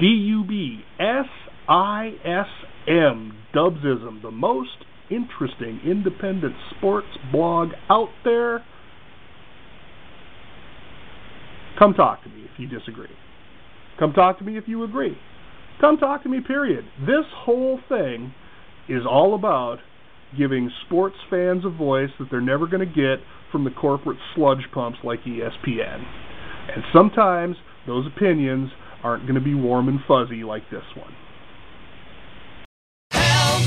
D 0.01 0.07
U 0.07 0.45
B 0.45 0.81
S 0.99 1.27
I 1.69 2.13
S 2.25 2.47
M. 2.89 3.37
Dubsism, 3.55 4.23
the 4.23 4.31
most 4.31 4.85
interesting 5.11 5.81
independent 5.85 6.55
sports 6.77 7.07
blog 7.31 7.69
out 7.89 8.09
there. 8.25 8.65
Come 11.79 11.95
talk 11.95 12.23
to 12.25 12.29
me 12.29 12.45
if 12.45 12.59
you 12.59 12.67
disagree. 12.69 13.09
Come 13.99 14.13
talk 14.13 14.39
to 14.39 14.45
me 14.45 14.57
if 14.57 14.65
you 14.67 14.85
agree. 14.85 15.17
Come 15.81 15.97
talk 15.97 16.23
to 16.23 16.29
me, 16.29 16.41
period. 16.41 16.85
This 17.01 17.25
whole 17.35 17.81
thing 17.89 18.35
is 18.89 19.03
all 19.09 19.35
about 19.35 19.79
giving 20.37 20.71
sports 20.87 21.17
fans 21.29 21.65
a 21.65 21.71
voice 21.71 22.11
that 22.19 22.29
they're 22.31 22.41
never 22.41 22.67
going 22.67 22.87
to 22.87 22.95
get 22.95 23.25
from 23.51 23.65
the 23.65 23.71
corporate 23.71 24.19
sludge 24.35 24.67
pumps 24.73 24.99
like 25.05 25.21
ESPN. 25.25 26.05
And 26.75 26.85
sometimes 26.93 27.57
those 27.87 28.07
opinions 28.07 28.71
aren't 29.03 29.25
going 29.25 29.35
to 29.35 29.41
be 29.41 29.55
warm 29.55 29.89
and 29.89 30.01
fuzzy 30.07 30.45
like 30.45 30.63
this 30.71 30.85
one. 30.97 31.13
Help! 33.11 33.63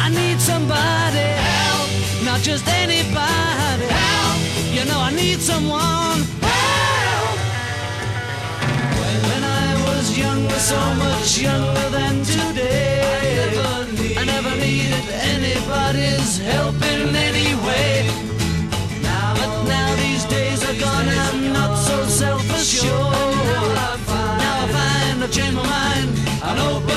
I 0.00 0.10
need 0.10 0.40
somebody. 0.40 1.18
Help! 1.18 2.24
Not 2.24 2.40
just 2.40 2.66
anybody. 2.68 3.86
Help! 3.86 4.74
You 4.74 4.84
know 4.84 5.00
I 5.00 5.12
need 5.14 5.40
someone. 5.40 6.43
I 10.14 10.16
younger, 10.16 10.58
so 10.58 10.78
much 10.94 11.38
younger 11.38 11.88
than 11.90 12.22
today. 12.24 13.02
I 14.16 14.24
never, 14.24 14.56
needed 14.56 15.08
anybody's 15.10 16.38
help 16.38 16.76
in 16.76 17.14
any 17.14 17.54
way. 17.66 18.08
But 19.02 19.64
now 19.64 19.96
these 19.96 20.24
days 20.26 20.62
are 20.62 20.78
gone, 20.78 21.08
I'm 21.08 21.52
not 21.52 21.76
so 21.76 22.04
self-assured. 22.04 22.92
Now 24.42 24.62
I 24.62 24.68
find 24.72 25.24
I've 25.24 25.32
changed 25.32 25.56
my 25.56 25.66
mind 25.66 26.10
and 26.42 26.60
open 26.60 26.93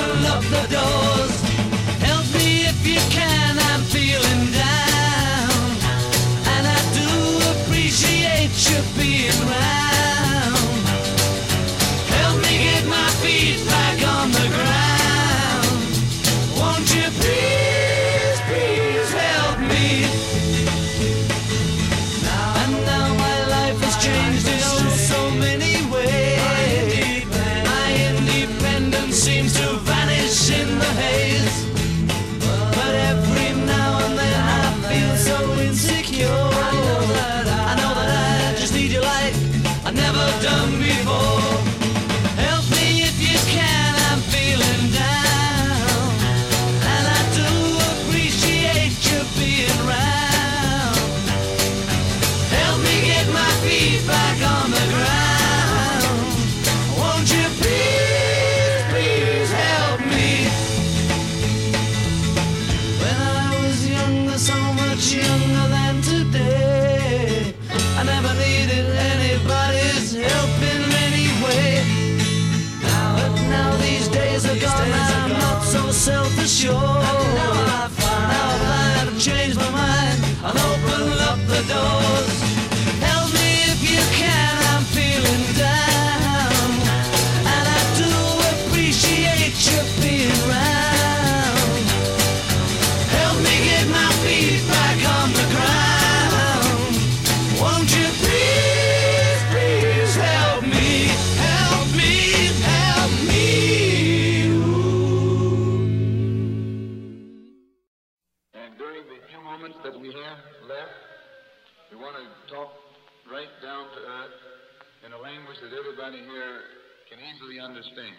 understand. 117.68 118.16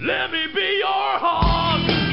Let 0.00 0.30
me 0.30 0.46
be 0.54 0.78
your 0.80 1.18
heart. 1.18 2.11